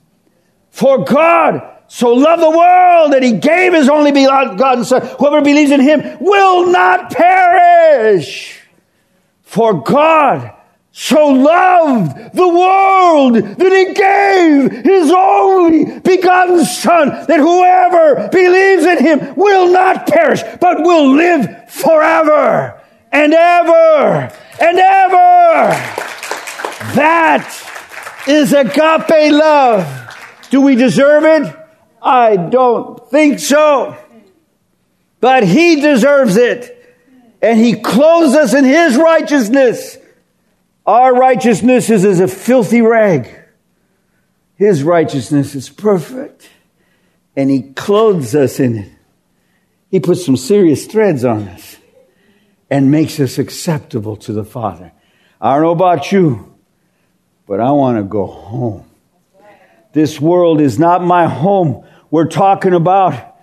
For 0.70 1.04
God 1.04 1.60
so 1.88 2.14
loved 2.14 2.40
the 2.40 2.56
world 2.56 3.12
that 3.12 3.24
he 3.24 3.32
gave 3.32 3.72
his 3.72 3.88
only 3.88 4.12
begotten 4.12 4.84
son. 4.84 5.04
Whoever 5.18 5.42
believes 5.42 5.72
in 5.72 5.80
him 5.80 6.18
will 6.20 6.70
not 6.70 7.10
perish. 7.10 8.60
For 9.42 9.82
God 9.82 10.54
so 10.92 11.26
loved 11.26 12.36
the 12.36 12.48
world 12.48 13.34
that 13.34 13.72
he 13.72 13.94
gave 13.94 14.84
his 14.84 15.10
only 15.10 15.98
begotten 15.98 16.64
son 16.64 17.08
that 17.26 17.40
whoever 17.40 18.28
believes 18.28 18.84
in 18.86 19.04
him 19.04 19.34
will 19.34 19.72
not 19.72 20.06
perish 20.06 20.40
but 20.60 20.82
will 20.82 21.14
live 21.14 21.68
forever 21.68 22.77
and 23.12 23.34
ever 23.34 24.32
and 24.60 24.78
ever. 24.78 25.70
That 26.94 28.24
is 28.26 28.52
agape 28.52 29.32
love. 29.32 30.16
Do 30.50 30.60
we 30.60 30.74
deserve 30.74 31.24
it? 31.24 31.54
I 32.02 32.36
don't 32.36 33.10
think 33.10 33.38
so. 33.38 33.96
But 35.20 35.44
he 35.44 35.80
deserves 35.80 36.36
it. 36.36 36.74
And 37.40 37.58
he 37.58 37.80
clothes 37.80 38.34
us 38.34 38.54
in 38.54 38.64
his 38.64 38.96
righteousness 38.96 39.98
our 40.88 41.14
righteousness 41.14 41.90
is 41.90 42.06
as 42.06 42.18
a 42.18 42.26
filthy 42.26 42.80
rag. 42.80 43.28
His 44.54 44.82
righteousness 44.82 45.54
is 45.54 45.68
perfect. 45.68 46.48
And 47.36 47.50
He 47.50 47.74
clothes 47.74 48.34
us 48.34 48.58
in 48.58 48.78
it. 48.78 48.92
He 49.90 50.00
puts 50.00 50.24
some 50.24 50.38
serious 50.38 50.86
threads 50.86 51.26
on 51.26 51.46
us 51.48 51.76
and 52.70 52.90
makes 52.90 53.18
us 53.20 53.38
acceptable 53.38 54.16
to 54.16 54.32
the 54.32 54.44
Father. 54.44 54.92
I 55.40 55.54
don't 55.54 55.62
know 55.62 55.70
about 55.70 56.12
you, 56.12 56.54
but 57.46 57.60
I 57.60 57.70
want 57.70 57.98
to 57.98 58.02
go 58.02 58.26
home. 58.26 58.84
This 59.92 60.20
world 60.20 60.60
is 60.60 60.78
not 60.78 61.02
my 61.02 61.26
home. 61.26 61.86
We're 62.10 62.28
talking 62.28 62.74
about 62.74 63.36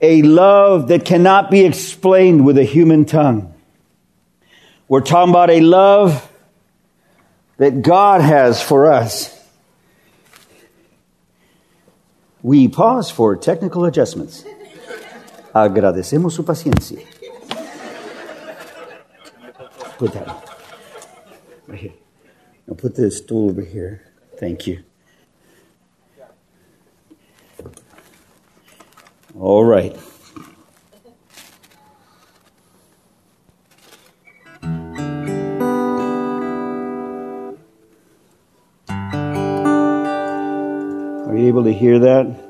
a 0.00 0.22
love 0.22 0.88
that 0.88 1.04
cannot 1.04 1.50
be 1.50 1.64
explained 1.64 2.44
with 2.44 2.56
a 2.56 2.64
human 2.64 3.04
tongue. 3.04 3.52
We're 4.88 5.02
talking 5.02 5.30
about 5.30 5.50
a 5.50 5.60
love 5.60 6.30
that 7.58 7.82
God 7.82 8.20
has 8.22 8.62
for 8.62 8.90
us. 8.90 9.36
We 12.42 12.68
pause 12.68 13.10
for 13.10 13.36
technical 13.36 13.84
adjustments. 13.84 14.44
Agradecemos 15.54 16.32
su 16.32 16.42
paciencia. 16.42 17.19
Put 20.00 20.14
that 20.14 20.26
right 21.66 21.78
here. 21.78 21.92
I'll 22.66 22.74
put 22.74 22.96
this 22.96 23.18
stool 23.18 23.50
over 23.50 23.60
here. 23.60 24.02
Thank 24.38 24.66
you. 24.66 24.82
All 29.38 29.62
right. 29.62 29.94
Are 41.26 41.36
you 41.36 41.46
able 41.48 41.64
to 41.64 41.74
hear 41.74 41.98
that? 41.98 42.49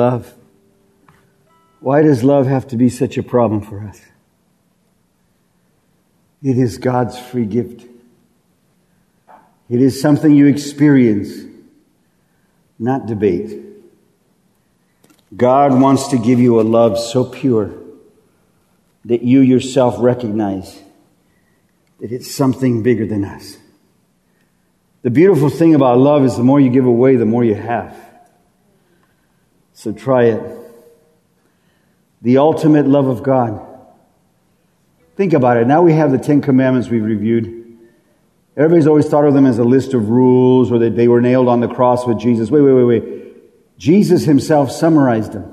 Love. 0.00 0.32
Why 1.80 2.00
does 2.00 2.24
love 2.24 2.46
have 2.46 2.66
to 2.68 2.76
be 2.78 2.88
such 2.88 3.18
a 3.18 3.22
problem 3.22 3.60
for 3.60 3.80
us? 3.80 4.00
It 6.42 6.56
is 6.56 6.78
God's 6.78 7.18
free 7.18 7.44
gift. 7.44 7.84
It 9.68 9.82
is 9.82 10.00
something 10.00 10.34
you 10.34 10.46
experience, 10.46 11.30
not 12.78 13.04
debate. 13.04 13.62
God 15.36 15.78
wants 15.78 16.08
to 16.08 16.18
give 16.18 16.40
you 16.40 16.62
a 16.62 16.62
love 16.62 16.98
so 16.98 17.22
pure 17.22 17.70
that 19.04 19.20
you 19.22 19.40
yourself 19.40 19.96
recognize 19.98 20.80
that 21.98 22.10
it's 22.10 22.34
something 22.34 22.82
bigger 22.82 23.06
than 23.06 23.22
us. 23.26 23.58
The 25.02 25.10
beautiful 25.10 25.50
thing 25.50 25.74
about 25.74 25.98
love 25.98 26.24
is 26.24 26.38
the 26.38 26.42
more 26.42 26.58
you 26.58 26.70
give 26.70 26.86
away, 26.86 27.16
the 27.16 27.26
more 27.26 27.44
you 27.44 27.54
have. 27.54 28.09
So 29.80 29.92
try 29.92 30.24
it. 30.24 30.58
The 32.20 32.36
ultimate 32.36 32.86
love 32.86 33.06
of 33.06 33.22
God. 33.22 33.66
Think 35.16 35.32
about 35.32 35.56
it. 35.56 35.66
Now 35.66 35.80
we 35.80 35.94
have 35.94 36.10
the 36.10 36.18
Ten 36.18 36.42
Commandments 36.42 36.90
we've 36.90 37.02
reviewed. 37.02 37.78
Everybody's 38.58 38.86
always 38.86 39.08
thought 39.08 39.24
of 39.24 39.32
them 39.32 39.46
as 39.46 39.58
a 39.58 39.64
list 39.64 39.94
of 39.94 40.10
rules 40.10 40.70
or 40.70 40.80
that 40.80 40.96
they 40.96 41.08
were 41.08 41.22
nailed 41.22 41.48
on 41.48 41.60
the 41.60 41.68
cross 41.68 42.06
with 42.06 42.18
Jesus. 42.18 42.50
Wait, 42.50 42.60
wait, 42.60 42.74
wait, 42.74 42.84
wait. 42.84 43.78
Jesus 43.78 44.26
himself 44.26 44.70
summarized 44.70 45.32
them. 45.32 45.50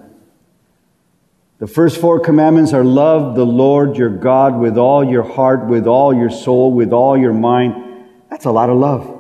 The 1.60 1.68
first 1.68 2.02
four 2.02 2.20
commandments 2.20 2.74
are 2.74 2.84
love 2.84 3.34
the 3.34 3.46
Lord 3.46 3.96
your 3.96 4.10
God 4.10 4.60
with 4.60 4.78
all 4.78 5.06
your 5.06 5.24
heart, 5.24 5.68
with 5.68 5.88
all 5.88 6.14
your 6.14 6.32
soul, 6.32 6.74
with 6.74 6.92
all 6.92 7.18
your 7.18 7.32
mind. 7.32 8.10
That's 8.30 8.44
a 8.44 8.52
lot 8.52 8.70
of 8.70 8.76
love. 8.76 9.17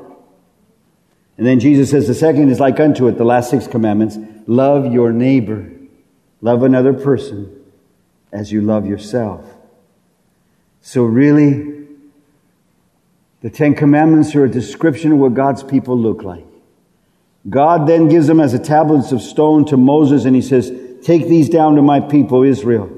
And 1.37 1.45
then 1.45 1.59
Jesus 1.59 1.91
says 1.91 2.07
the 2.07 2.15
second 2.15 2.49
is 2.49 2.59
like 2.59 2.79
unto 2.79 3.07
it, 3.07 3.17
the 3.17 3.23
last 3.23 3.49
six 3.49 3.67
commandments. 3.67 4.17
Love 4.47 4.91
your 4.91 5.11
neighbor. 5.11 5.71
Love 6.41 6.63
another 6.63 6.93
person 6.93 7.53
as 8.31 8.51
you 8.51 8.61
love 8.61 8.87
yourself. 8.87 9.45
So 10.81 11.03
really, 11.03 11.85
the 13.41 13.49
Ten 13.49 13.75
Commandments 13.75 14.35
are 14.35 14.45
a 14.45 14.49
description 14.49 15.11
of 15.11 15.19
what 15.19 15.35
God's 15.35 15.63
people 15.63 15.97
look 15.97 16.23
like. 16.23 16.45
God 17.47 17.87
then 17.87 18.09
gives 18.09 18.27
them 18.27 18.39
as 18.39 18.53
a 18.53 18.59
tablets 18.59 19.11
of 19.11 19.21
stone 19.21 19.65
to 19.65 19.77
Moses 19.77 20.25
and 20.25 20.35
he 20.35 20.41
says, 20.41 20.71
take 21.03 21.27
these 21.27 21.49
down 21.49 21.75
to 21.75 21.81
my 21.81 21.99
people 21.99 22.43
Israel. 22.43 22.91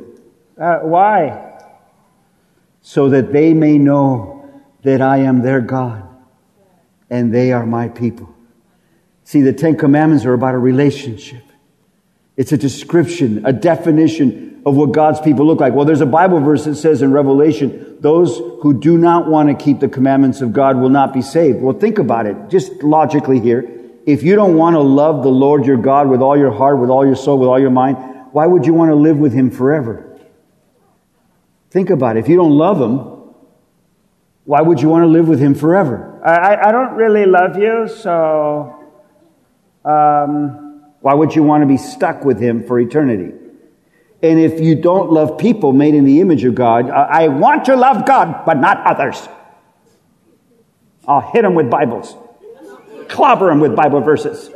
Uh, 0.57 0.79
why? 0.79 1.61
So 2.81 3.09
that 3.09 3.31
they 3.33 3.53
may 3.53 3.77
know 3.77 4.49
that 4.83 5.01
I 5.01 5.17
am 5.19 5.41
their 5.41 5.61
God 5.61 6.08
and 7.09 7.33
they 7.33 7.51
are 7.51 7.65
my 7.65 7.89
people. 7.89 8.33
See, 9.23 9.41
the 9.41 9.53
Ten 9.53 9.77
Commandments 9.77 10.25
are 10.25 10.33
about 10.33 10.55
a 10.55 10.57
relationship. 10.57 11.43
It's 12.35 12.51
a 12.51 12.57
description, 12.57 13.45
a 13.45 13.53
definition 13.53 14.61
of 14.65 14.75
what 14.75 14.91
God's 14.91 15.19
people 15.19 15.45
look 15.45 15.59
like. 15.59 15.73
Well, 15.73 15.85
there's 15.85 16.01
a 16.01 16.05
Bible 16.05 16.39
verse 16.39 16.65
that 16.65 16.75
says 16.75 17.01
in 17.01 17.11
Revelation, 17.11 17.97
those 17.99 18.37
who 18.61 18.79
do 18.79 18.97
not 18.97 19.27
want 19.27 19.49
to 19.49 19.55
keep 19.55 19.79
the 19.79 19.87
commandments 19.87 20.41
of 20.41 20.53
God 20.53 20.77
will 20.77 20.89
not 20.89 21.13
be 21.13 21.21
saved. 21.21 21.61
Well, 21.61 21.77
think 21.77 21.97
about 21.97 22.25
it, 22.25 22.49
just 22.49 22.83
logically 22.83 23.39
here. 23.39 23.69
If 24.05 24.23
you 24.23 24.35
don't 24.35 24.55
want 24.55 24.75
to 24.75 24.79
love 24.79 25.23
the 25.23 25.29
Lord 25.29 25.65
your 25.65 25.77
God 25.77 26.09
with 26.09 26.21
all 26.21 26.37
your 26.37 26.51
heart, 26.51 26.79
with 26.79 26.89
all 26.89 27.05
your 27.05 27.15
soul, 27.15 27.37
with 27.37 27.49
all 27.49 27.59
your 27.59 27.69
mind, 27.69 27.97
why 28.31 28.45
would 28.45 28.65
you 28.65 28.73
want 28.73 28.89
to 28.89 28.95
live 28.95 29.17
with 29.17 29.33
Him 29.33 29.51
forever? 29.51 30.19
Think 31.71 31.89
about 31.89 32.17
it. 32.17 32.21
If 32.21 32.29
you 32.29 32.35
don't 32.35 32.57
love 32.57 32.79
Him, 32.81 33.18
why 34.49 34.61
would 34.61 34.81
you 34.81 34.89
want 34.89 35.03
to 35.03 35.07
live 35.07 35.27
with 35.27 35.39
Him 35.39 35.53
forever? 35.53 36.19
I, 36.25 36.69
I 36.69 36.71
don't 36.71 36.95
really 36.95 37.27
love 37.27 37.55
you, 37.55 37.87
so 37.87 38.83
um, 39.85 40.85
why 41.01 41.13
would 41.13 41.35
you 41.35 41.43
want 41.43 41.61
to 41.61 41.67
be 41.67 41.77
stuck 41.77 42.25
with 42.25 42.39
Him 42.39 42.63
for 42.63 42.79
eternity? 42.79 43.31
And 44.23 44.39
if 44.39 44.59
you 44.59 44.73
don't 44.73 45.11
love 45.11 45.37
people 45.37 45.71
made 45.71 45.93
in 45.93 46.03
the 46.03 46.19
image 46.19 46.45
of 46.45 46.55
God, 46.55 46.89
I 46.89 47.27
want 47.27 47.65
to 47.65 47.75
love 47.75 48.07
God, 48.07 48.43
but 48.43 48.57
not 48.57 48.83
others. 48.87 49.29
I'll 51.07 51.21
hit 51.21 51.43
them 51.43 51.53
with 51.53 51.69
Bibles, 51.69 52.15
clobber 53.07 53.49
them 53.49 53.59
with 53.59 53.75
Bible 53.75 54.01
verses. 54.01 54.49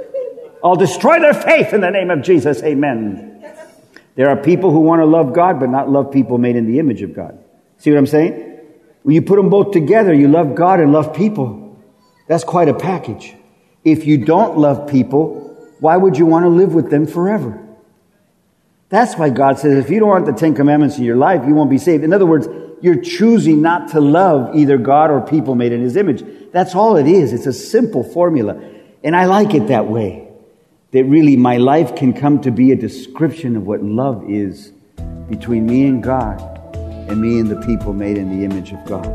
I'll 0.63 0.75
destroy 0.75 1.19
their 1.19 1.35
faith 1.35 1.71
in 1.71 1.81
the 1.81 1.91
name 1.91 2.09
of 2.09 2.23
Jesus. 2.23 2.63
Amen. 2.63 3.45
There 4.15 4.27
are 4.27 4.37
people 4.37 4.71
who 4.71 4.79
want 4.79 5.01
to 5.01 5.05
love 5.05 5.33
God, 5.33 5.59
but 5.59 5.69
not 5.69 5.87
love 5.87 6.11
people 6.11 6.39
made 6.39 6.55
in 6.55 6.65
the 6.65 6.79
image 6.79 7.03
of 7.03 7.13
God. 7.13 7.37
See 7.77 7.91
what 7.91 7.99
I'm 7.99 8.07
saying? 8.07 8.52
When 9.03 9.15
you 9.15 9.21
put 9.21 9.35
them 9.35 9.49
both 9.49 9.71
together, 9.71 10.13
you 10.13 10.27
love 10.27 10.55
God 10.55 10.79
and 10.79 10.91
love 10.91 11.13
people. 11.13 11.77
That's 12.27 12.43
quite 12.43 12.69
a 12.69 12.73
package. 12.73 13.35
If 13.83 14.05
you 14.07 14.17
don't 14.17 14.57
love 14.57 14.89
people, 14.89 15.41
why 15.79 15.97
would 15.97 16.17
you 16.17 16.25
want 16.25 16.45
to 16.45 16.49
live 16.49 16.73
with 16.73 16.89
them 16.89 17.05
forever? 17.05 17.59
That's 18.87 19.15
why 19.17 19.29
God 19.29 19.59
says 19.59 19.83
if 19.83 19.89
you 19.89 19.99
don't 19.99 20.09
want 20.09 20.25
the 20.25 20.33
Ten 20.33 20.55
Commandments 20.55 20.97
in 20.97 21.03
your 21.03 21.17
life, 21.17 21.43
you 21.45 21.53
won't 21.53 21.69
be 21.69 21.77
saved. 21.77 22.03
In 22.03 22.13
other 22.13 22.25
words, 22.25 22.47
you're 22.81 23.01
choosing 23.01 23.61
not 23.61 23.89
to 23.89 23.99
love 23.99 24.55
either 24.55 24.77
God 24.77 25.11
or 25.11 25.19
people 25.21 25.55
made 25.55 25.73
in 25.73 25.81
His 25.81 25.97
image. 25.97 26.23
That's 26.51 26.75
all 26.75 26.95
it 26.95 27.07
is. 27.07 27.33
It's 27.33 27.47
a 27.47 27.53
simple 27.53 28.03
formula. 28.03 28.61
And 29.03 29.15
I 29.15 29.25
like 29.25 29.53
it 29.53 29.67
that 29.67 29.87
way. 29.87 30.29
That 30.91 31.05
really 31.05 31.35
my 31.35 31.57
life 31.57 31.95
can 31.95 32.13
come 32.13 32.39
to 32.41 32.51
be 32.51 32.71
a 32.71 32.75
description 32.75 33.55
of 33.55 33.65
what 33.65 33.83
love 33.83 34.29
is 34.29 34.71
between 35.27 35.65
me 35.65 35.87
and 35.87 36.03
God 36.03 36.52
and 37.13 37.21
me 37.21 37.39
and 37.39 37.49
the 37.49 37.55
people 37.65 37.93
made 37.93 38.17
in 38.17 38.37
the 38.37 38.43
image 38.43 38.73
of 38.73 38.83
God. 38.85 39.05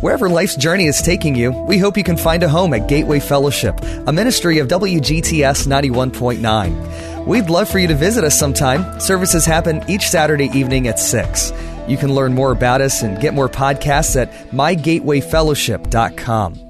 Wherever 0.00 0.30
life's 0.30 0.56
journey 0.56 0.86
is 0.86 1.02
taking 1.02 1.34
you, 1.34 1.50
we 1.50 1.76
hope 1.76 1.98
you 1.98 2.04
can 2.04 2.16
find 2.16 2.42
a 2.42 2.48
home 2.48 2.72
at 2.72 2.88
Gateway 2.88 3.20
Fellowship, 3.20 3.78
a 4.06 4.12
ministry 4.12 4.58
of 4.58 4.68
WGTS 4.68 5.66
91.9. 5.66 7.26
We'd 7.26 7.50
love 7.50 7.68
for 7.68 7.78
you 7.78 7.88
to 7.88 7.94
visit 7.94 8.24
us 8.24 8.38
sometime. 8.38 8.98
Services 8.98 9.44
happen 9.44 9.84
each 9.90 10.08
Saturday 10.08 10.48
evening 10.54 10.88
at 10.88 10.98
6. 10.98 11.52
You 11.86 11.98
can 11.98 12.14
learn 12.14 12.32
more 12.32 12.52
about 12.52 12.80
us 12.80 13.02
and 13.02 13.20
get 13.20 13.34
more 13.34 13.50
podcasts 13.50 14.16
at 14.16 14.32
mygatewayfellowship.com. 14.52 16.69